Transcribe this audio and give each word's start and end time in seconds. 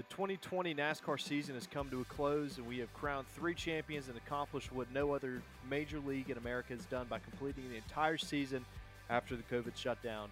The 0.00 0.14
2020 0.14 0.74
NASCAR 0.76 1.20
season 1.20 1.56
has 1.56 1.66
come 1.66 1.90
to 1.90 2.00
a 2.00 2.04
close, 2.04 2.56
and 2.56 2.66
we 2.66 2.78
have 2.78 2.90
crowned 2.94 3.28
three 3.28 3.52
champions 3.52 4.08
and 4.08 4.16
accomplished 4.16 4.72
what 4.72 4.90
no 4.94 5.12
other 5.12 5.42
major 5.68 5.98
league 5.98 6.30
in 6.30 6.38
America 6.38 6.72
has 6.72 6.86
done 6.86 7.06
by 7.10 7.18
completing 7.18 7.68
the 7.68 7.76
entire 7.76 8.16
season 8.16 8.64
after 9.10 9.36
the 9.36 9.42
COVID 9.42 9.76
shutdown. 9.76 10.30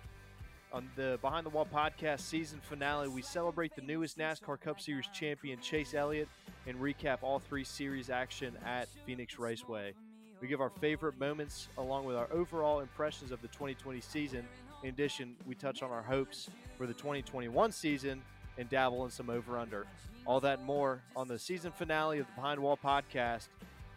On 0.72 0.88
the 0.96 1.18
Behind 1.20 1.44
the 1.44 1.50
Wall 1.50 1.68
podcast 1.70 2.20
season 2.20 2.60
finale, 2.62 3.08
we 3.08 3.20
celebrate 3.20 3.76
the 3.76 3.82
newest 3.82 4.16
NASCAR 4.16 4.58
Cup 4.58 4.80
Series 4.80 5.06
champion, 5.12 5.60
Chase 5.60 5.92
Elliott, 5.92 6.30
and 6.66 6.78
recap 6.78 7.18
all 7.20 7.38
three 7.38 7.64
series 7.64 8.08
action 8.08 8.56
at 8.64 8.88
Phoenix 9.04 9.38
Raceway. 9.38 9.92
We 10.40 10.48
give 10.48 10.62
our 10.62 10.72
favorite 10.80 11.20
moments 11.20 11.68
along 11.76 12.06
with 12.06 12.16
our 12.16 12.28
overall 12.32 12.80
impressions 12.80 13.32
of 13.32 13.42
the 13.42 13.48
2020 13.48 14.00
season. 14.00 14.46
In 14.82 14.88
addition, 14.88 15.36
we 15.46 15.54
touch 15.54 15.82
on 15.82 15.90
our 15.90 16.02
hopes 16.02 16.48
for 16.78 16.86
the 16.86 16.94
2021 16.94 17.70
season 17.70 18.22
and 18.58 18.68
dabble 18.68 19.04
in 19.04 19.10
some 19.10 19.30
over 19.30 19.56
under. 19.56 19.86
All 20.26 20.40
that 20.40 20.58
and 20.58 20.66
more 20.66 21.00
on 21.16 21.28
the 21.28 21.38
season 21.38 21.72
finale 21.72 22.18
of 22.18 22.26
the 22.26 22.32
Behind 22.34 22.58
the 22.58 22.62
Wall 22.62 22.78
podcast. 22.82 23.48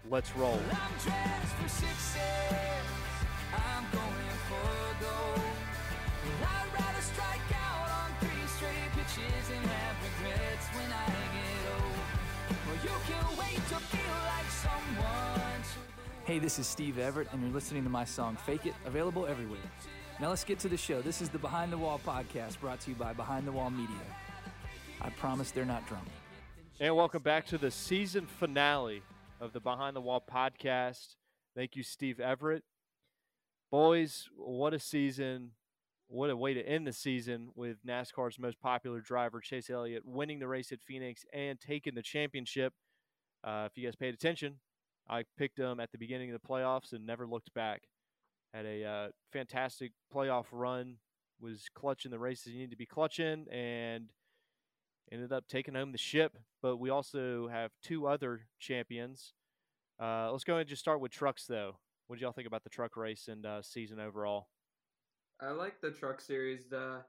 Let's 0.09 0.33
roll. 0.35 0.59
Hey, 16.23 16.39
this 16.39 16.59
is 16.59 16.67
Steve 16.67 16.97
Everett, 16.97 17.27
and 17.33 17.41
you're 17.41 17.51
listening 17.51 17.83
to 17.83 17.89
my 17.89 18.05
song 18.05 18.37
Fake 18.45 18.65
It, 18.65 18.73
available 18.85 19.25
everywhere. 19.25 19.59
Now 20.21 20.29
let's 20.29 20.43
get 20.43 20.59
to 20.59 20.69
the 20.69 20.77
show. 20.77 21.01
This 21.01 21.19
is 21.21 21.29
the 21.29 21.39
Behind 21.39 21.73
the 21.73 21.77
Wall 21.77 21.99
podcast 22.05 22.59
brought 22.59 22.79
to 22.81 22.91
you 22.91 22.95
by 22.95 23.11
Behind 23.11 23.45
the 23.45 23.51
Wall 23.51 23.69
Media. 23.69 23.97
I 25.03 25.09
promise 25.09 25.49
they're 25.49 25.65
not 25.65 25.87
drunk. 25.87 26.07
And 26.79 26.95
welcome 26.95 27.23
back 27.23 27.47
to 27.47 27.57
the 27.57 27.71
season 27.71 28.27
finale 28.27 29.01
of 29.39 29.51
the 29.51 29.59
Behind 29.59 29.95
the 29.95 30.01
Wall 30.01 30.23
podcast. 30.31 31.15
Thank 31.55 31.75
you, 31.75 31.81
Steve 31.81 32.19
Everett. 32.19 32.63
Boys, 33.71 34.29
what 34.35 34.75
a 34.75 34.79
season. 34.79 35.51
What 36.07 36.29
a 36.29 36.37
way 36.37 36.53
to 36.53 36.61
end 36.61 36.85
the 36.85 36.93
season 36.93 37.49
with 37.55 37.77
NASCAR's 37.83 38.37
most 38.37 38.59
popular 38.59 38.99
driver, 38.99 39.39
Chase 39.39 39.71
Elliott, 39.71 40.03
winning 40.05 40.39
the 40.39 40.47
race 40.47 40.71
at 40.71 40.81
Phoenix 40.81 41.25
and 41.33 41.59
taking 41.59 41.95
the 41.95 42.03
championship. 42.03 42.73
Uh, 43.43 43.67
if 43.71 43.77
you 43.77 43.87
guys 43.87 43.95
paid 43.95 44.13
attention, 44.13 44.59
I 45.09 45.23
picked 45.35 45.57
him 45.57 45.79
at 45.79 45.91
the 45.91 45.97
beginning 45.97 46.31
of 46.31 46.39
the 46.39 46.47
playoffs 46.47 46.93
and 46.93 47.07
never 47.07 47.25
looked 47.25 47.53
back. 47.55 47.83
Had 48.53 48.65
a 48.65 48.83
uh, 48.83 49.07
fantastic 49.33 49.93
playoff 50.13 50.45
run, 50.51 50.97
was 51.39 51.69
clutching 51.73 52.11
the 52.11 52.19
races 52.19 52.53
you 52.53 52.59
need 52.59 52.71
to 52.71 52.77
be 52.77 52.85
clutching, 52.85 53.47
and 53.51 54.09
ended 55.11 55.31
up 55.31 55.47
taking 55.47 55.75
home 55.75 55.91
the 55.91 55.97
ship. 55.97 56.37
But 56.61 56.77
we 56.77 56.89
also 56.89 57.47
have 57.47 57.71
two 57.83 58.07
other 58.07 58.47
champions. 58.59 59.33
Uh, 60.01 60.31
let's 60.31 60.43
go 60.43 60.57
and 60.57 60.67
just 60.67 60.81
start 60.81 60.99
with 60.99 61.11
trucks, 61.11 61.45
though. 61.47 61.77
What 62.07 62.17
did 62.17 62.23
y'all 62.23 62.31
think 62.31 62.47
about 62.47 62.63
the 62.63 62.69
truck 62.69 62.97
race 62.97 63.27
and 63.27 63.45
uh, 63.45 63.61
season 63.61 63.99
overall? 63.99 64.47
I 65.41 65.51
like 65.51 65.81
the 65.81 65.91
truck 65.91 66.21
series. 66.21 66.65
The 66.69 67.03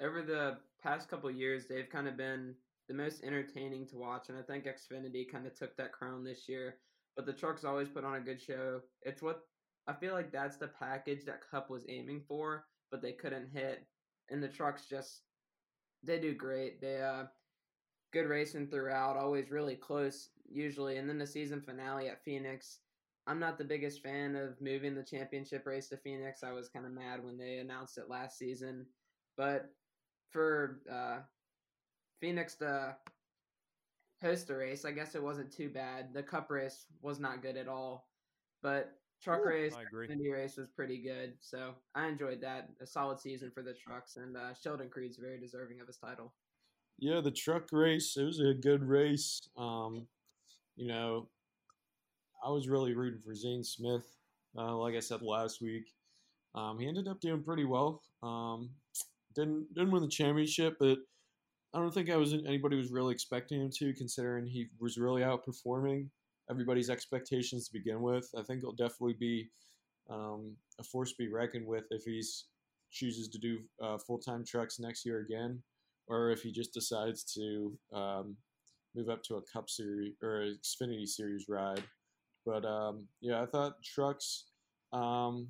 over 0.00 0.22
the 0.22 0.58
past 0.82 1.08
couple 1.08 1.30
years, 1.30 1.66
they've 1.66 1.88
kind 1.90 2.08
of 2.08 2.16
been 2.16 2.54
the 2.88 2.94
most 2.94 3.24
entertaining 3.24 3.86
to 3.88 3.96
watch, 3.96 4.28
and 4.28 4.38
I 4.38 4.42
think 4.42 4.66
Xfinity 4.66 5.30
kind 5.30 5.46
of 5.46 5.54
took 5.54 5.76
that 5.76 5.92
crown 5.92 6.24
this 6.24 6.48
year. 6.48 6.76
But 7.16 7.26
the 7.26 7.32
trucks 7.32 7.64
always 7.64 7.88
put 7.88 8.04
on 8.04 8.14
a 8.14 8.20
good 8.20 8.40
show. 8.40 8.80
It's 9.02 9.22
what 9.22 9.40
I 9.86 9.94
feel 9.94 10.12
like 10.12 10.32
that's 10.32 10.56
the 10.56 10.68
package 10.68 11.24
that 11.24 11.48
Cup 11.50 11.70
was 11.70 11.86
aiming 11.88 12.22
for, 12.28 12.66
but 12.90 13.02
they 13.02 13.12
couldn't 13.12 13.48
hit. 13.52 13.86
And 14.30 14.42
the 14.42 14.48
trucks 14.48 14.86
just 14.88 15.22
they 16.06 16.18
do 16.18 16.34
great. 16.34 16.80
They 16.80 17.00
uh 17.00 17.24
good 18.12 18.28
racing 18.28 18.68
throughout, 18.68 19.16
always 19.16 19.50
really 19.50 19.76
close 19.76 20.30
usually. 20.50 20.96
And 20.96 21.08
then 21.08 21.18
the 21.18 21.26
season 21.26 21.60
finale 21.60 22.08
at 22.08 22.24
Phoenix. 22.24 22.78
I'm 23.26 23.40
not 23.40 23.58
the 23.58 23.64
biggest 23.64 24.02
fan 24.02 24.36
of 24.36 24.60
moving 24.60 24.94
the 24.94 25.02
championship 25.02 25.66
race 25.66 25.88
to 25.88 25.96
Phoenix. 25.96 26.44
I 26.44 26.52
was 26.52 26.68
kind 26.68 26.86
of 26.86 26.92
mad 26.92 27.24
when 27.24 27.36
they 27.36 27.58
announced 27.58 27.98
it 27.98 28.08
last 28.08 28.38
season, 28.38 28.86
but 29.36 29.72
for 30.30 30.80
uh, 30.90 31.18
Phoenix 32.20 32.54
to 32.56 32.96
host 34.22 34.46
the 34.46 34.56
race, 34.56 34.84
I 34.84 34.92
guess 34.92 35.16
it 35.16 35.22
wasn't 35.22 35.52
too 35.52 35.68
bad. 35.68 36.14
The 36.14 36.22
Cup 36.22 36.50
race 36.50 36.86
was 37.02 37.18
not 37.18 37.42
good 37.42 37.56
at 37.56 37.68
all, 37.68 38.08
but 38.62 38.92
truck 39.26 39.40
Ooh, 39.40 39.48
race, 39.48 39.74
I 39.76 39.82
agree. 39.82 40.06
Indy 40.08 40.30
race 40.30 40.56
was 40.56 40.68
pretty 40.68 40.98
good. 40.98 41.32
So 41.40 41.72
I 41.96 42.06
enjoyed 42.06 42.40
that. 42.42 42.68
A 42.80 42.86
solid 42.86 43.18
season 43.18 43.50
for 43.52 43.62
the 43.62 43.74
trucks, 43.74 44.16
and 44.16 44.36
uh, 44.36 44.54
Sheldon 44.54 44.88
Creed's 44.88 45.16
very 45.16 45.40
deserving 45.40 45.80
of 45.80 45.88
his 45.88 45.96
title. 45.96 46.32
Yeah, 46.98 47.20
the 47.20 47.32
truck 47.32 47.64
race, 47.72 48.16
it 48.16 48.22
was 48.22 48.40
a 48.40 48.54
good 48.54 48.84
race. 48.84 49.40
Um, 49.58 50.06
you 50.76 50.86
know, 50.86 51.28
I 52.44 52.50
was 52.50 52.68
really 52.68 52.94
rooting 52.94 53.20
for 53.20 53.34
Zane 53.34 53.64
Smith, 53.64 54.06
uh, 54.56 54.76
like 54.76 54.94
I 54.94 55.00
said 55.00 55.22
last 55.22 55.60
week. 55.60 55.86
Um, 56.54 56.78
he 56.78 56.86
ended 56.86 57.08
up 57.08 57.20
doing 57.20 57.42
pretty 57.42 57.64
well. 57.64 58.02
Um, 58.22 58.70
didn't 59.34 59.74
didn't 59.74 59.90
win 59.90 60.02
the 60.02 60.08
championship, 60.08 60.76
but 60.78 60.98
I 61.74 61.80
don't 61.80 61.92
think 61.92 62.10
I 62.10 62.16
was 62.16 62.32
anybody 62.32 62.76
was 62.76 62.92
really 62.92 63.12
expecting 63.12 63.60
him 63.60 63.70
to, 63.78 63.92
considering 63.92 64.46
he 64.46 64.68
was 64.80 64.96
really 64.96 65.22
outperforming 65.22 66.08
everybody's 66.50 66.90
expectations 66.90 67.66
to 67.66 67.72
begin 67.72 68.00
with. 68.00 68.28
I 68.36 68.42
think 68.42 68.60
he'll 68.60 68.72
definitely 68.72 69.16
be 69.18 69.48
um, 70.10 70.54
a 70.78 70.82
force 70.82 71.10
to 71.10 71.16
be 71.18 71.28
reckoned 71.28 71.66
with 71.66 71.84
if 71.90 72.04
he 72.04 72.22
chooses 72.90 73.28
to 73.28 73.38
do 73.38 73.58
uh, 73.82 73.98
full 73.98 74.18
time 74.18 74.44
trucks 74.44 74.78
next 74.78 75.04
year 75.04 75.20
again, 75.20 75.62
or 76.06 76.30
if 76.30 76.42
he 76.42 76.52
just 76.52 76.72
decides 76.72 77.24
to 77.34 77.76
um, 77.92 78.36
move 78.94 79.08
up 79.08 79.22
to 79.24 79.36
a 79.36 79.42
Cup 79.52 79.68
Series 79.68 80.14
or 80.22 80.46
Xfinity 80.64 81.06
Series 81.06 81.46
ride. 81.48 81.82
But 82.44 82.64
um, 82.64 83.06
yeah, 83.20 83.42
I 83.42 83.46
thought 83.46 83.82
trucks. 83.82 84.44
Um, 84.92 85.48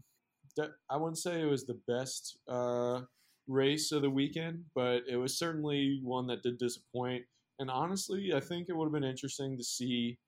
that 0.57 0.71
I 0.91 0.97
wouldn't 0.97 1.19
say 1.19 1.41
it 1.41 1.51
was 1.51 1.67
the 1.67 1.81
best 1.87 2.39
uh, 2.49 3.03
race 3.47 3.93
of 3.93 4.03
the 4.03 4.11
weekend, 4.11 4.65
but 4.75 5.03
it 5.09 5.17
was 5.17 5.39
certainly 5.39 6.01
one 6.03 6.27
that 6.29 6.43
did 6.43 6.59
disappoint. 6.59 7.25
And 7.59 7.71
honestly, 7.71 8.33
I 8.35 8.41
think 8.41 8.69
it 8.69 8.77
would 8.77 8.87
have 8.87 8.93
been 8.93 9.05
interesting 9.05 9.57
to 9.57 9.65
see 9.65 10.19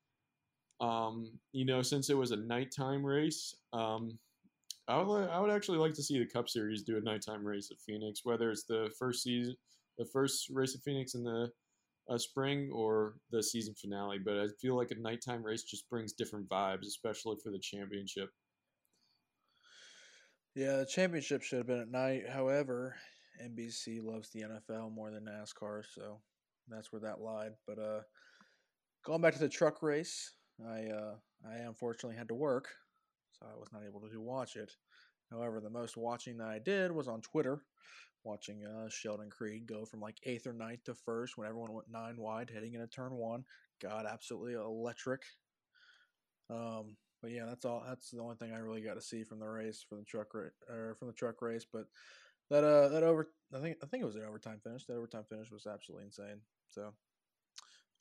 um, 0.80 1.30
you 1.52 1.64
know, 1.64 1.82
since 1.82 2.10
it 2.10 2.16
was 2.16 2.30
a 2.30 2.36
nighttime 2.36 3.04
race, 3.04 3.54
um, 3.72 4.18
I 4.88 5.02
would 5.02 5.28
I 5.28 5.40
would 5.40 5.50
actually 5.50 5.78
like 5.78 5.94
to 5.94 6.02
see 6.02 6.18
the 6.18 6.26
Cup 6.26 6.48
Series 6.48 6.82
do 6.82 6.96
a 6.96 7.00
nighttime 7.00 7.44
race 7.44 7.70
at 7.70 7.80
Phoenix, 7.80 8.20
whether 8.24 8.50
it's 8.50 8.64
the 8.64 8.90
first 8.98 9.22
season, 9.22 9.54
the 9.98 10.06
first 10.06 10.48
race 10.50 10.74
at 10.74 10.82
Phoenix 10.82 11.14
in 11.14 11.24
the 11.24 11.50
uh, 12.08 12.16
spring 12.16 12.70
or 12.72 13.16
the 13.30 13.42
season 13.42 13.74
finale. 13.74 14.18
But 14.18 14.38
I 14.38 14.46
feel 14.60 14.76
like 14.76 14.90
a 14.90 15.00
nighttime 15.00 15.42
race 15.42 15.62
just 15.62 15.88
brings 15.90 16.12
different 16.12 16.48
vibes, 16.48 16.86
especially 16.86 17.36
for 17.42 17.50
the 17.50 17.58
championship. 17.58 18.30
Yeah, 20.54 20.76
the 20.76 20.86
championship 20.86 21.42
should 21.42 21.58
have 21.58 21.66
been 21.66 21.80
at 21.80 21.90
night. 21.90 22.22
However, 22.28 22.96
NBC 23.42 24.02
loves 24.02 24.30
the 24.30 24.42
NFL 24.42 24.92
more 24.92 25.10
than 25.10 25.26
NASCAR, 25.26 25.82
so 25.94 26.20
that's 26.68 26.92
where 26.92 27.02
that 27.02 27.20
lied. 27.20 27.52
But 27.66 27.78
uh, 27.78 28.00
going 29.04 29.20
back 29.20 29.34
to 29.34 29.38
the 29.38 29.48
truck 29.48 29.82
race, 29.82 30.32
I 30.66 30.86
uh, 30.86 31.14
I 31.48 31.56
unfortunately 31.58 32.16
had 32.16 32.28
to 32.28 32.34
work, 32.34 32.68
so 33.32 33.46
I 33.46 33.58
was 33.58 33.72
not 33.72 33.82
able 33.84 34.00
to 34.00 34.20
watch 34.20 34.56
it. 34.56 34.76
However, 35.30 35.60
the 35.60 35.70
most 35.70 35.96
watching 35.96 36.38
that 36.38 36.48
I 36.48 36.58
did 36.58 36.90
was 36.90 37.06
on 37.06 37.20
Twitter, 37.20 37.62
watching 38.24 38.64
uh, 38.64 38.88
Sheldon 38.88 39.30
Creed 39.30 39.66
go 39.66 39.84
from 39.84 40.00
like 40.00 40.18
eighth 40.24 40.46
or 40.46 40.52
ninth 40.52 40.84
to 40.84 40.94
first 40.94 41.36
when 41.36 41.46
everyone 41.46 41.72
went 41.72 41.90
nine 41.90 42.16
wide, 42.16 42.50
heading 42.50 42.74
into 42.74 42.86
turn 42.86 43.14
one. 43.14 43.44
God, 43.80 44.06
absolutely 44.06 44.54
electric. 44.54 45.22
Um, 46.50 46.96
but 47.20 47.30
yeah, 47.30 47.46
that's 47.46 47.64
all. 47.64 47.82
That's 47.86 48.10
the 48.10 48.20
only 48.20 48.36
thing 48.36 48.52
I 48.52 48.58
really 48.58 48.82
got 48.82 48.94
to 48.94 49.00
see 49.02 49.24
from 49.24 49.40
the 49.40 49.48
race, 49.48 49.84
from 49.88 49.98
the 49.98 50.04
truck 50.04 50.34
ra- 50.34 50.50
or 50.68 50.94
from 50.98 51.08
the 51.08 51.14
truck 51.14 51.42
race. 51.42 51.66
But 51.70 51.86
that 52.50 52.64
uh 52.64 52.88
that 52.88 53.02
over, 53.02 53.28
I 53.54 53.60
think 53.60 53.78
I 53.82 53.86
think 53.86 54.02
it 54.02 54.06
was 54.06 54.16
an 54.16 54.24
overtime 54.24 54.60
finish. 54.62 54.86
That 54.86 54.96
overtime 54.96 55.24
finish 55.28 55.50
was 55.50 55.66
absolutely 55.66 56.06
insane. 56.06 56.40
So 56.68 56.92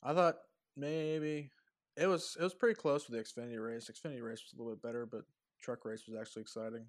I 0.02 0.14
thought 0.14 0.36
maybe 0.76 1.50
it 1.98 2.06
was 2.06 2.36
it 2.38 2.42
was 2.42 2.54
pretty 2.54 2.74
close 2.74 3.08
with 3.08 3.18
the 3.18 3.24
Xfinity 3.24 3.62
race. 3.62 3.90
Xfinity 3.90 4.22
race 4.22 4.42
was 4.44 4.54
a 4.54 4.58
little 4.58 4.72
bit 4.74 4.82
better, 4.82 5.04
but 5.06 5.22
truck 5.60 5.84
race 5.84 6.06
was 6.06 6.18
actually 6.18 6.42
exciting. 6.42 6.86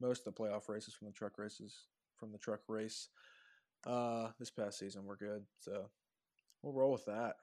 Most 0.00 0.26
of 0.26 0.34
the 0.34 0.42
playoff 0.42 0.68
races 0.68 0.94
from 0.94 1.08
the 1.08 1.12
truck 1.12 1.38
races 1.38 1.86
from 2.16 2.32
the 2.32 2.38
truck 2.38 2.60
race 2.68 3.08
uh, 3.86 4.28
this 4.38 4.50
past 4.50 4.78
season 4.78 5.04
were 5.04 5.16
good. 5.16 5.44
So 5.60 5.86
we'll 6.62 6.72
roll 6.72 6.92
with 6.92 7.06
that. 7.06 7.36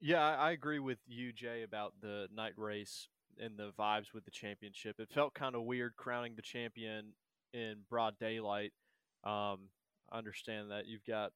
Yeah, 0.00 0.20
I 0.20 0.52
agree 0.52 0.78
with 0.78 0.98
you, 1.06 1.32
Jay, 1.32 1.62
about 1.62 1.94
the 2.00 2.28
night 2.34 2.54
race 2.56 3.08
and 3.38 3.58
the 3.58 3.72
vibes 3.78 4.14
with 4.14 4.24
the 4.24 4.30
championship. 4.30 4.96
It 4.98 5.10
felt 5.10 5.34
kind 5.34 5.54
of 5.54 5.62
weird 5.62 5.96
crowning 5.96 6.34
the 6.36 6.42
champion 6.42 7.12
in 7.52 7.76
broad 7.88 8.18
daylight. 8.18 8.72
Um, 9.24 9.68
I 10.10 10.18
understand 10.18 10.70
that 10.70 10.86
you've 10.86 11.04
got 11.04 11.32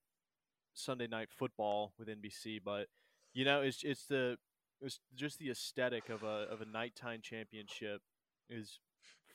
Sunday 0.72 1.06
night 1.06 1.28
football 1.30 1.92
with 1.98 2.08
NBC, 2.08 2.60
but 2.64 2.86
you 3.34 3.44
know, 3.44 3.60
it's 3.60 3.82
it's 3.82 4.06
the 4.06 4.36
it's 4.80 5.00
just 5.14 5.38
the 5.38 5.50
aesthetic 5.50 6.08
of 6.08 6.22
a 6.22 6.46
of 6.50 6.60
a 6.60 6.66
nighttime 6.66 7.20
championship 7.22 8.00
is 8.48 8.78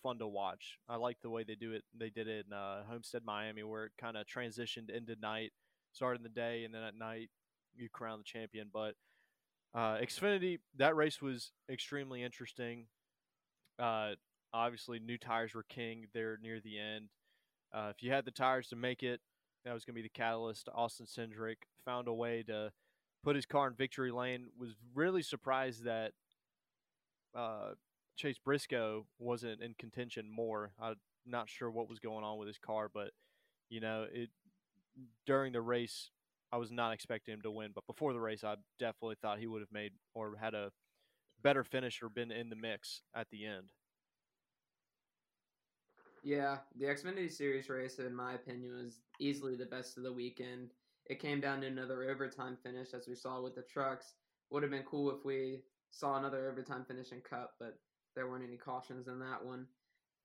fun 0.02 0.18
to 0.20 0.28
watch. 0.28 0.80
I 0.88 0.96
like 0.96 1.18
the 1.22 1.30
way 1.30 1.44
they 1.44 1.56
do 1.56 1.74
it. 1.74 1.84
They 1.98 2.10
did 2.10 2.28
it 2.28 2.46
in 2.48 2.54
uh, 2.54 2.84
Homestead, 2.90 3.22
Miami, 3.26 3.64
where 3.64 3.86
it 3.86 3.92
kind 4.00 4.18
of 4.18 4.26
transitioned 4.26 4.90
into 4.90 5.16
night. 5.22 5.52
starting 5.92 6.24
the 6.24 6.30
day, 6.30 6.64
and 6.64 6.74
then 6.74 6.84
at 6.84 6.96
night 6.96 7.30
you 7.76 7.90
crown 7.90 8.20
the 8.20 8.24
champion. 8.24 8.70
But 8.72 8.96
uh, 9.74 9.98
Xfinity, 9.98 10.60
that 10.78 10.96
race 10.96 11.22
was 11.22 11.52
extremely 11.70 12.24
interesting. 12.24 12.86
Uh, 13.78 14.12
obviously, 14.54 15.00
new 15.00 15.18
tires 15.18 15.54
were 15.54 15.66
king 15.68 16.08
there 16.14 16.38
near 16.42 16.60
the 16.60 16.80
end. 16.80 17.10
Uh, 17.74 17.92
if 17.96 18.02
you 18.02 18.12
had 18.12 18.26
the 18.26 18.32
tires 18.32 18.68
to 18.70 18.76
make 18.76 19.04
it, 19.04 19.20
that 19.66 19.74
was 19.74 19.86
going 19.86 19.94
to 19.94 20.02
be 20.02 20.08
the 20.08 20.10
catalyst. 20.10 20.70
Austin 20.74 21.06
Cindric 21.06 21.58
found 21.86 22.08
a 22.08 22.14
way 22.14 22.44
to 22.44 22.72
put 23.24 23.36
his 23.36 23.46
car 23.46 23.68
in 23.68 23.74
victory 23.74 24.12
lane. 24.12 24.48
Was 24.60 24.76
really 24.94 25.22
surprised 25.22 25.84
that 25.86 26.12
uh, 27.36 27.72
Chase 28.16 28.38
Briscoe 28.44 29.06
wasn't 29.18 29.62
in 29.62 29.76
contention 29.78 30.30
more. 30.30 30.72
I'm 30.82 30.96
not 31.26 31.50
sure 31.50 31.70
what 31.70 31.90
was 31.90 32.00
going 32.00 32.24
on 32.24 32.38
with 32.38 32.48
his 32.48 32.58
car, 32.58 32.90
but 32.94 33.12
you 33.70 33.80
know, 33.80 34.06
it 34.12 34.30
during 35.26 35.54
the 35.54 35.62
race, 35.62 36.10
I 36.52 36.58
was 36.58 36.72
not 36.72 36.94
expecting 36.94 37.34
him 37.34 37.42
to 37.44 37.52
win. 37.52 37.72
But 37.74 37.88
before 37.88 38.14
the 38.14 38.20
race, 38.20 38.44
I 38.44 38.56
definitely 38.80 39.16
thought 39.22 39.40
he 39.40 39.48
would 39.48 39.62
have 39.62 39.72
made 39.72 39.92
or 40.14 40.36
had 40.40 40.54
a 40.54 40.72
better 41.42 41.64
finish 41.64 42.02
or 42.02 42.10
been 42.10 42.32
in 42.32 42.50
the 42.50 42.56
mix 42.56 43.02
at 43.16 43.28
the 43.32 43.46
end. 43.46 43.72
Yeah, 46.24 46.58
the 46.76 46.86
Xfinity 46.86 47.32
Series 47.32 47.70
race, 47.70 48.00
in 48.00 48.14
my 48.14 48.34
opinion, 48.34 48.76
was 48.84 49.00
easily 49.20 49.56
the 49.56 49.66
best 49.66 49.98
of 49.98 50.04
the 50.04 50.12
weekend. 50.12 50.72
It 51.10 51.20
came 51.20 51.42
down 51.42 51.62
to 51.62 51.68
another 51.68 52.10
overtime 52.10 52.58
finish, 52.64 52.94
as 52.94 53.08
we 53.08 53.16
saw 53.16 53.42
with 53.42 53.56
the 53.56 53.64
trucks. 53.64 54.14
Would 54.52 54.64
have 54.64 54.72
been 54.72 54.84
cool 54.84 55.12
if 55.12 55.26
we 55.26 55.64
saw 55.92 56.18
another 56.18 56.50
overtime 56.50 56.86
finish 56.86 57.12
in 57.12 57.22
Cup, 57.22 57.56
but 57.60 57.80
there 58.16 58.28
weren't 58.28 58.46
any 58.48 58.58
cautions 58.58 59.08
in 59.08 59.20
that 59.20 59.44
one. 59.44 59.66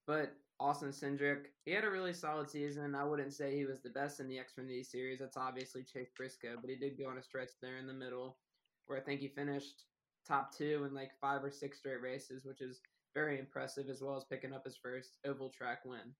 But 0.06 0.34
Austin 0.60 0.90
Cindric, 0.90 1.46
he 1.64 1.72
had 1.72 1.84
a 1.84 1.90
really 1.90 2.12
solid 2.12 2.50
season. 2.50 2.94
I 2.94 3.04
wouldn't 3.04 3.32
say 3.32 3.56
he 3.56 3.64
was 3.64 3.82
the 3.82 3.90
best 3.90 4.20
in 4.20 4.28
the 4.28 4.38
Xfinity 4.38 4.84
Series. 4.84 5.18
That's 5.18 5.36
obviously 5.36 5.82
Chase 5.82 6.10
Briscoe, 6.16 6.56
but 6.60 6.70
he 6.70 6.76
did 6.76 6.98
go 6.98 7.08
on 7.08 7.18
a 7.18 7.22
stretch 7.22 7.50
there 7.60 7.78
in 7.78 7.86
the 7.86 7.94
middle 7.94 8.38
where 8.86 8.98
I 8.98 9.02
think 9.02 9.20
he 9.20 9.28
finished 9.28 9.84
top 10.26 10.54
two 10.56 10.84
in 10.86 10.94
like 10.94 11.10
five 11.20 11.42
or 11.42 11.50
six 11.50 11.78
straight 11.78 12.02
races, 12.02 12.44
which 12.44 12.60
is 12.60 12.80
very 13.14 13.38
impressive, 13.38 13.88
as 13.88 14.02
well 14.02 14.16
as 14.16 14.24
picking 14.24 14.52
up 14.52 14.64
his 14.64 14.76
first 14.76 15.18
oval 15.26 15.50
track 15.50 15.84
win. 15.84 16.14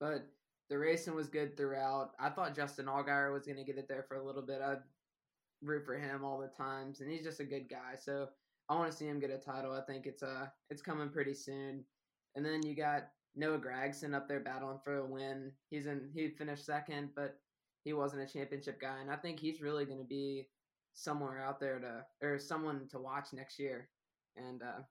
But 0.00 0.26
the 0.70 0.78
racing 0.78 1.14
was 1.14 1.28
good 1.28 1.56
throughout. 1.56 2.12
I 2.18 2.30
thought 2.30 2.56
Justin 2.56 2.86
Allgaier 2.86 3.32
was 3.32 3.46
going 3.46 3.58
to 3.58 3.64
get 3.64 3.78
it 3.78 3.88
there 3.88 4.04
for 4.08 4.16
a 4.16 4.24
little 4.24 4.42
bit. 4.42 4.60
I'd 4.62 4.78
root 5.62 5.84
for 5.84 5.98
him 5.98 6.24
all 6.24 6.38
the 6.38 6.48
times, 6.48 7.00
and 7.00 7.10
he's 7.10 7.24
just 7.24 7.40
a 7.40 7.44
good 7.44 7.68
guy. 7.68 7.96
So 8.00 8.28
I 8.68 8.74
want 8.74 8.90
to 8.90 8.96
see 8.96 9.06
him 9.06 9.20
get 9.20 9.30
a 9.30 9.38
title. 9.38 9.72
I 9.72 9.82
think 9.82 10.06
it's 10.06 10.22
uh 10.22 10.46
it's 10.70 10.82
coming 10.82 11.10
pretty 11.10 11.34
soon. 11.34 11.84
And 12.34 12.44
then 12.44 12.62
you 12.62 12.74
got 12.74 13.08
Noah 13.36 13.58
Gragson 13.58 14.14
up 14.14 14.28
there 14.28 14.40
battling 14.40 14.78
for 14.82 14.98
a 14.98 15.06
win. 15.06 15.52
He's 15.70 15.86
in 15.86 16.10
he 16.14 16.28
finished 16.28 16.66
second, 16.66 17.10
but 17.14 17.38
he 17.84 17.92
wasn't 17.92 18.22
a 18.22 18.32
championship 18.32 18.80
guy, 18.80 19.00
and 19.00 19.10
I 19.10 19.16
think 19.16 19.38
he's 19.38 19.60
really 19.60 19.84
going 19.84 19.98
to 19.98 20.04
be 20.04 20.48
somewhere 20.94 21.44
out 21.44 21.60
there 21.60 21.78
to 21.80 22.26
or 22.26 22.38
someone 22.38 22.88
to 22.90 22.98
watch 22.98 23.28
next 23.32 23.58
year. 23.58 23.88
And 24.36 24.62
uh, 24.62 24.82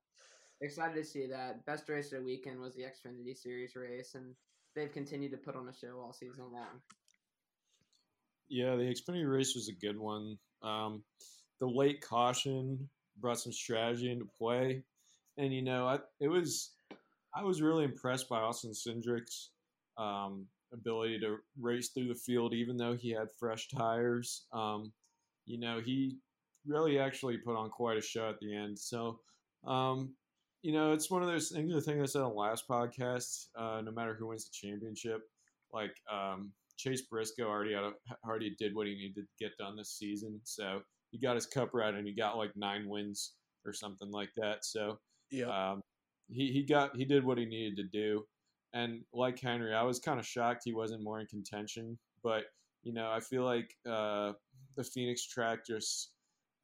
excited 0.62 0.96
to 0.96 1.04
see 1.04 1.25
that. 1.28 1.66
Best 1.66 1.90
race 1.90 2.12
of 2.12 2.20
the 2.20 2.25
weekend 2.25 2.60
was 2.60 2.75
the 2.75 2.84
Xfinity 2.84 3.36
Series 3.36 3.75
race, 3.75 4.16
and 4.16 4.36
they've 4.75 4.92
continued 4.92 5.31
to 5.31 5.38
put 5.38 5.56
on 5.56 5.68
a 5.68 5.74
show 5.74 6.00
all 6.00 6.14
season 6.14 6.46
long. 6.52 6.81
Yeah, 8.50 8.75
the 8.75 8.84
Xfinity 8.84 9.31
race 9.31 9.56
was 9.56 9.70
a 9.70 9.86
good 9.86 9.98
one. 9.98 10.38
Um, 10.62 11.04
the 11.60 11.68
late 11.68 12.02
caution 12.02 12.90
brought 13.20 13.40
some 13.40 13.54
strategy 13.54 14.12
into 14.12 14.25
play, 14.25 14.84
and 15.38 15.54
you 15.54 15.62
know, 15.62 15.88
I, 15.88 16.00
it 16.20 16.28
was 16.28 16.72
I 17.36 17.44
was 17.44 17.62
really 17.62 17.84
impressed 17.84 18.30
by 18.30 18.40
Austin 18.40 18.74
Cindric's 18.74 19.52
um, 19.98 20.46
ability 20.72 21.20
to 21.20 21.38
race 21.60 21.90
through 21.90 22.08
the 22.08 22.16
field, 22.16 22.54
even 22.54 22.78
though 22.78 22.96
he 22.96 23.12
had 23.12 23.28
fresh 23.40 23.68
tires. 23.70 24.46
Um, 24.54 24.92
you 25.46 25.60
know, 25.60 25.80
he 25.84 26.18
really 26.66 27.00
actually 27.00 27.38
put 27.38 27.56
on 27.56 27.70
quite 27.70 27.98
a 27.98 28.02
show 28.02 28.30
at 28.30 28.40
the 28.40 28.56
end. 28.56 28.78
So, 28.78 29.20
um, 29.66 30.14
you 30.63 30.71
know, 30.71 30.94
it's 30.94 31.12
one 31.12 31.21
of 31.21 31.27
those 31.27 31.50
things. 31.50 31.74
The 31.74 31.81
thing 31.81 32.01
I 32.01 32.06
said 32.06 32.21
on 32.21 32.30
the 32.30 32.36
last 32.36 32.68
podcast, 32.68 33.48
uh, 33.57 33.81
no 33.83 33.92
matter 33.92 34.15
who 34.15 34.27
wins 34.27 34.45
the 34.45 34.68
championship, 34.68 35.21
like 35.74 35.95
um, 36.12 36.51
Chase 36.77 37.01
Briscoe 37.01 37.48
already 37.48 37.74
a, 37.74 37.92
already 38.25 38.56
did 38.57 38.74
what 38.74 38.88
he 38.88 38.95
needed 38.95 39.15
to 39.15 39.44
get 39.45 39.57
done 39.57 39.75
this 39.75 39.92
season. 39.92 40.39
So 40.45 40.81
he 41.12 41.19
got 41.19 41.36
his 41.36 41.45
cup 41.45 41.71
right, 41.74 41.94
and 41.94 42.07
he 42.07 42.13
got 42.15 42.38
like 42.38 42.51
nine 42.56 42.88
wins 42.88 43.33
or 43.65 43.74
something 43.74 44.10
like 44.10 44.30
that. 44.38 44.63
So 44.65 45.00
Yeah. 45.31 45.71
um, 45.71 45.81
he 46.30 46.51
he 46.51 46.63
got 46.63 46.95
he 46.95 47.06
did 47.06 47.25
what 47.25 47.38
he 47.38 47.45
needed 47.45 47.75
to 47.77 47.83
do, 47.83 48.25
and 48.74 49.01
like 49.13 49.39
Henry, 49.39 49.74
I 49.74 49.83
was 49.83 50.00
kind 50.00 50.19
of 50.19 50.25
shocked 50.25 50.62
he 50.63 50.74
wasn't 50.74 51.04
more 51.04 51.19
in 51.19 51.27
contention. 51.27 52.00
But 52.24 52.45
you 52.83 52.94
know, 52.94 53.12
I 53.12 53.19
feel 53.19 53.44
like 53.44 53.75
uh, 53.86 54.31
the 54.77 54.83
Phoenix 54.83 55.25
track 55.27 55.65
just 55.68 56.12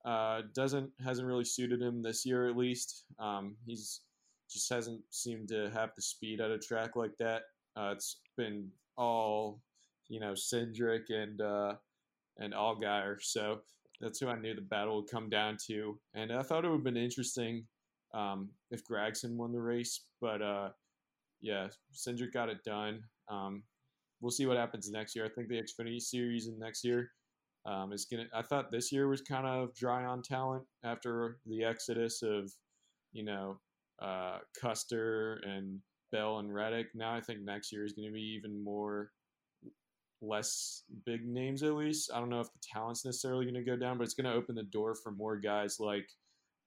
uh, 0.06 0.42
doesn't 0.54 0.90
hasn't 1.04 1.28
really 1.28 1.46
suited 1.46 1.82
him 1.82 2.02
this 2.02 2.26
year 2.26 2.48
at 2.48 2.58
least. 2.58 3.06
Um, 3.20 3.56
he's 3.66 4.02
just 4.50 4.72
hasn't 4.72 5.02
seemed 5.12 5.50
to 5.50 5.70
have 5.74 5.92
the 5.96 6.02
speed 6.02 6.42
at 6.42 6.52
a 6.52 6.58
track 6.58 6.96
like 6.96 7.16
that. 7.20 7.44
Uh, 7.76 7.94
it's 7.96 8.18
been 8.36 8.70
all 8.98 9.62
you 10.10 10.20
know, 10.20 10.34
Cindric 10.34 11.10
and 11.10 11.40
uh, 11.40 11.76
and 12.38 12.54
Allgaier. 12.54 13.18
So 13.22 13.60
that's 14.02 14.20
who 14.20 14.28
I 14.28 14.38
knew 14.38 14.56
the 14.56 14.62
battle 14.62 14.98
would 14.98 15.10
come 15.10 15.30
down 15.30 15.58
to. 15.68 15.98
And 16.14 16.32
I 16.34 16.42
thought 16.42 16.66
it 16.66 16.70
would 16.70 16.78
have 16.78 16.84
been 16.84 16.98
interesting 16.98 17.66
um, 18.14 18.50
if 18.72 18.86
Gragson 18.86 19.36
won 19.36 19.52
the 19.54 19.62
race, 19.62 20.02
but 20.20 20.42
uh, 20.42 20.70
yeah, 21.42 21.68
Cindric 21.94 22.34
got 22.34 22.50
it 22.50 22.64
done. 22.64 23.04
Um, 23.30 23.64
we'll 24.20 24.32
see 24.32 24.48
what 24.48 24.58
happens 24.58 24.90
next 24.90 25.16
year. 25.16 25.26
I 25.26 25.30
think 25.30 25.48
the 25.48 25.62
Xfinity 25.62 26.02
Series 26.02 26.48
in 26.48 26.58
next 26.60 26.84
year 26.84 27.12
um, 27.70 27.94
is 27.94 28.06
gonna. 28.06 28.26
I 28.34 28.42
thought 28.42 28.72
this 28.72 28.92
year 28.92 29.08
was 29.08 29.22
kind 29.22 29.46
of 29.46 29.76
dry 29.76 30.04
on 30.06 30.22
talent 30.24 30.64
after 30.84 31.38
the 31.46 31.64
exodus 31.64 32.22
of, 32.24 32.52
you 33.14 33.24
know, 33.24 33.60
uh, 34.02 34.40
Custer 34.60 35.40
and 35.44 35.80
Bell 36.12 36.40
and 36.40 36.54
Reddick. 36.54 36.88
Now 36.96 37.14
I 37.14 37.22
think 37.22 37.42
next 37.42 37.72
year 37.72 37.86
is 37.86 37.94
going 37.94 38.08
to 38.08 38.14
be 38.14 38.36
even 38.38 38.64
more 38.64 39.12
less 40.22 40.84
big 41.06 41.26
names 41.26 41.64
at 41.64 41.76
least. 41.76 42.12
I 42.14 42.20
don't 42.20 42.30
know 42.30 42.42
if 42.42 42.52
the 42.52 42.60
talent's 42.74 43.06
necessarily 43.06 43.46
going 43.46 43.56
to 43.56 43.64
go 43.64 43.78
down, 43.78 43.98
but 43.98 44.04
it's 44.04 44.16
going 44.16 44.30
to 44.30 44.38
open 44.38 44.56
the 44.56 44.64
door 44.64 44.96
for 44.96 45.12
more 45.12 45.38
guys 45.38 45.78
like 45.80 46.08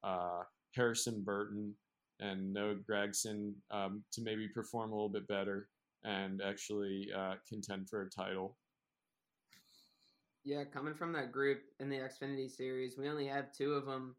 uh, 0.05 0.43
Harrison 0.75 1.23
Burton 1.23 1.75
and 2.21 2.53
Noah 2.53 2.77
Gragson 2.89 3.53
um, 3.71 4.05
to 4.13 4.23
maybe 4.23 4.49
perform 4.49 4.93
a 4.93 4.95
little 4.95 5.09
bit 5.09 5.27
better 5.27 5.69
and 6.05 6.41
actually 6.41 7.09
uh, 7.17 7.35
contend 7.49 7.89
for 7.89 8.03
a 8.03 8.11
title. 8.11 8.57
Yeah, 10.45 10.65
coming 10.65 10.95
from 10.95 11.13
that 11.13 11.31
group 11.31 11.63
in 11.79 11.89
the 11.89 11.99
Xfinity 11.99 12.51
series, 12.51 12.99
we 12.99 13.09
only 13.09 13.27
have 13.29 13.53
two 13.53 13.75
of 13.75 13.87
them, 13.87 14.17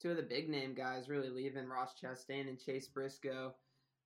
two 0.00 0.12
of 0.12 0.16
the 0.16 0.22
big 0.22 0.48
name 0.48 0.72
guys 0.72 1.08
really 1.08 1.30
leaving 1.30 1.68
Ross 1.68 1.94
Chastain 2.00 2.48
and 2.48 2.60
Chase 2.60 2.86
Briscoe. 2.86 3.54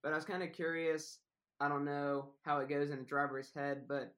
But 0.01 0.13
I 0.13 0.15
was 0.15 0.25
kind 0.25 0.41
of 0.41 0.51
curious. 0.51 1.19
I 1.59 1.67
don't 1.67 1.85
know 1.85 2.29
how 2.43 2.57
it 2.59 2.69
goes 2.69 2.89
in 2.89 2.99
the 2.99 3.03
driver's 3.03 3.51
head, 3.53 3.83
but 3.87 4.15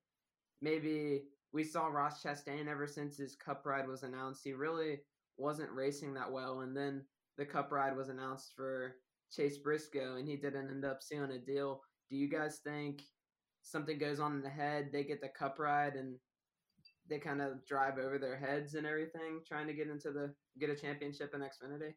maybe 0.62 1.24
we 1.52 1.64
saw 1.66 1.88
Ross 1.88 2.24
Chastain 2.24 2.68
ever 2.68 2.88
since 2.88 3.18
his 3.18 3.36
cup 3.36 3.66
ride 3.66 3.88
was 3.88 4.04
announced. 4.04 4.42
He 4.46 4.54
really 4.54 5.00
wasn't 5.38 5.72
racing 5.72 6.14
that 6.14 6.32
well. 6.32 6.62
And 6.62 6.78
then 6.78 7.04
the 7.38 7.46
cup 7.46 7.72
ride 7.72 7.98
was 7.98 8.08
announced 8.08 8.54
for 8.56 8.96
Chase 9.30 9.58
Briscoe, 9.58 10.16
and 10.16 10.28
he 10.28 10.38
didn't 10.38 10.70
end 10.70 10.86
up 10.86 11.02
sealing 11.02 11.32
a 11.32 11.40
deal. 11.40 11.82
Do 12.10 12.16
you 12.16 12.30
guys 12.30 12.60
think 12.64 13.02
something 13.62 13.98
goes 13.98 14.22
on 14.22 14.36
in 14.36 14.42
the 14.42 14.50
head? 14.50 14.90
They 14.94 15.04
get 15.04 15.20
the 15.20 15.30
cup 15.30 15.60
ride 15.60 15.96
and 15.96 16.16
they 17.12 17.20
kind 17.20 17.42
of 17.42 17.66
drive 17.66 17.98
over 17.98 18.18
their 18.18 18.38
heads 18.38 18.76
and 18.76 18.88
everything, 18.88 19.42
trying 19.48 19.68
to 19.68 19.74
get 19.74 19.90
into 19.90 20.12
the 20.12 20.34
get 20.60 20.70
a 20.70 20.76
championship 20.76 21.34
in 21.36 21.42
Xfinity. 21.42 21.94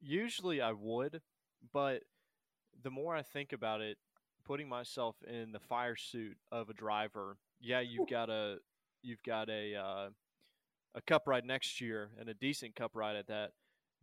Usually 0.00 0.60
I 0.60 0.72
would, 0.72 1.22
but 1.72 2.02
the 2.82 2.90
more 2.90 3.16
I 3.16 3.22
think 3.22 3.52
about 3.52 3.80
it, 3.80 3.96
putting 4.44 4.68
myself 4.68 5.16
in 5.26 5.52
the 5.52 5.58
fire 5.58 5.96
suit 5.96 6.36
of 6.52 6.68
a 6.68 6.74
driver, 6.74 7.38
yeah, 7.60 7.80
you've 7.80 8.08
got 8.08 8.28
a 8.28 8.58
you've 9.02 9.22
got 9.22 9.48
a 9.48 9.74
uh, 9.74 10.08
a 10.94 11.00
cup 11.06 11.22
ride 11.26 11.44
next 11.44 11.80
year 11.80 12.10
and 12.20 12.28
a 12.28 12.34
decent 12.34 12.76
cup 12.76 12.92
ride 12.94 13.16
at 13.16 13.28
that. 13.28 13.50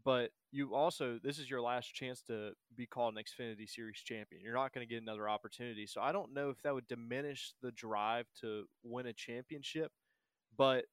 But 0.04 0.32
you 0.52 0.74
also 0.74 1.20
this 1.24 1.38
is 1.38 1.50
your 1.50 1.62
last 1.62 1.94
chance 1.94 2.22
to 2.24 2.54
be 2.76 2.88
called 2.88 3.16
an 3.16 3.24
Xfinity 3.24 3.70
Series 3.70 4.02
champion. 4.04 4.42
You're 4.42 4.56
not 4.56 4.74
going 4.74 4.88
to 4.88 4.92
get 4.92 5.04
another 5.04 5.30
opportunity. 5.30 5.86
So 5.86 6.02
I 6.02 6.12
don't 6.12 6.34
know 6.34 6.50
if 6.50 6.62
that 6.64 6.74
would 6.74 6.88
diminish 6.88 7.54
the 7.62 7.72
drive 7.72 8.26
to 8.42 8.66
win 8.84 9.06
a 9.06 9.14
championship, 9.14 9.92
but 10.58 10.86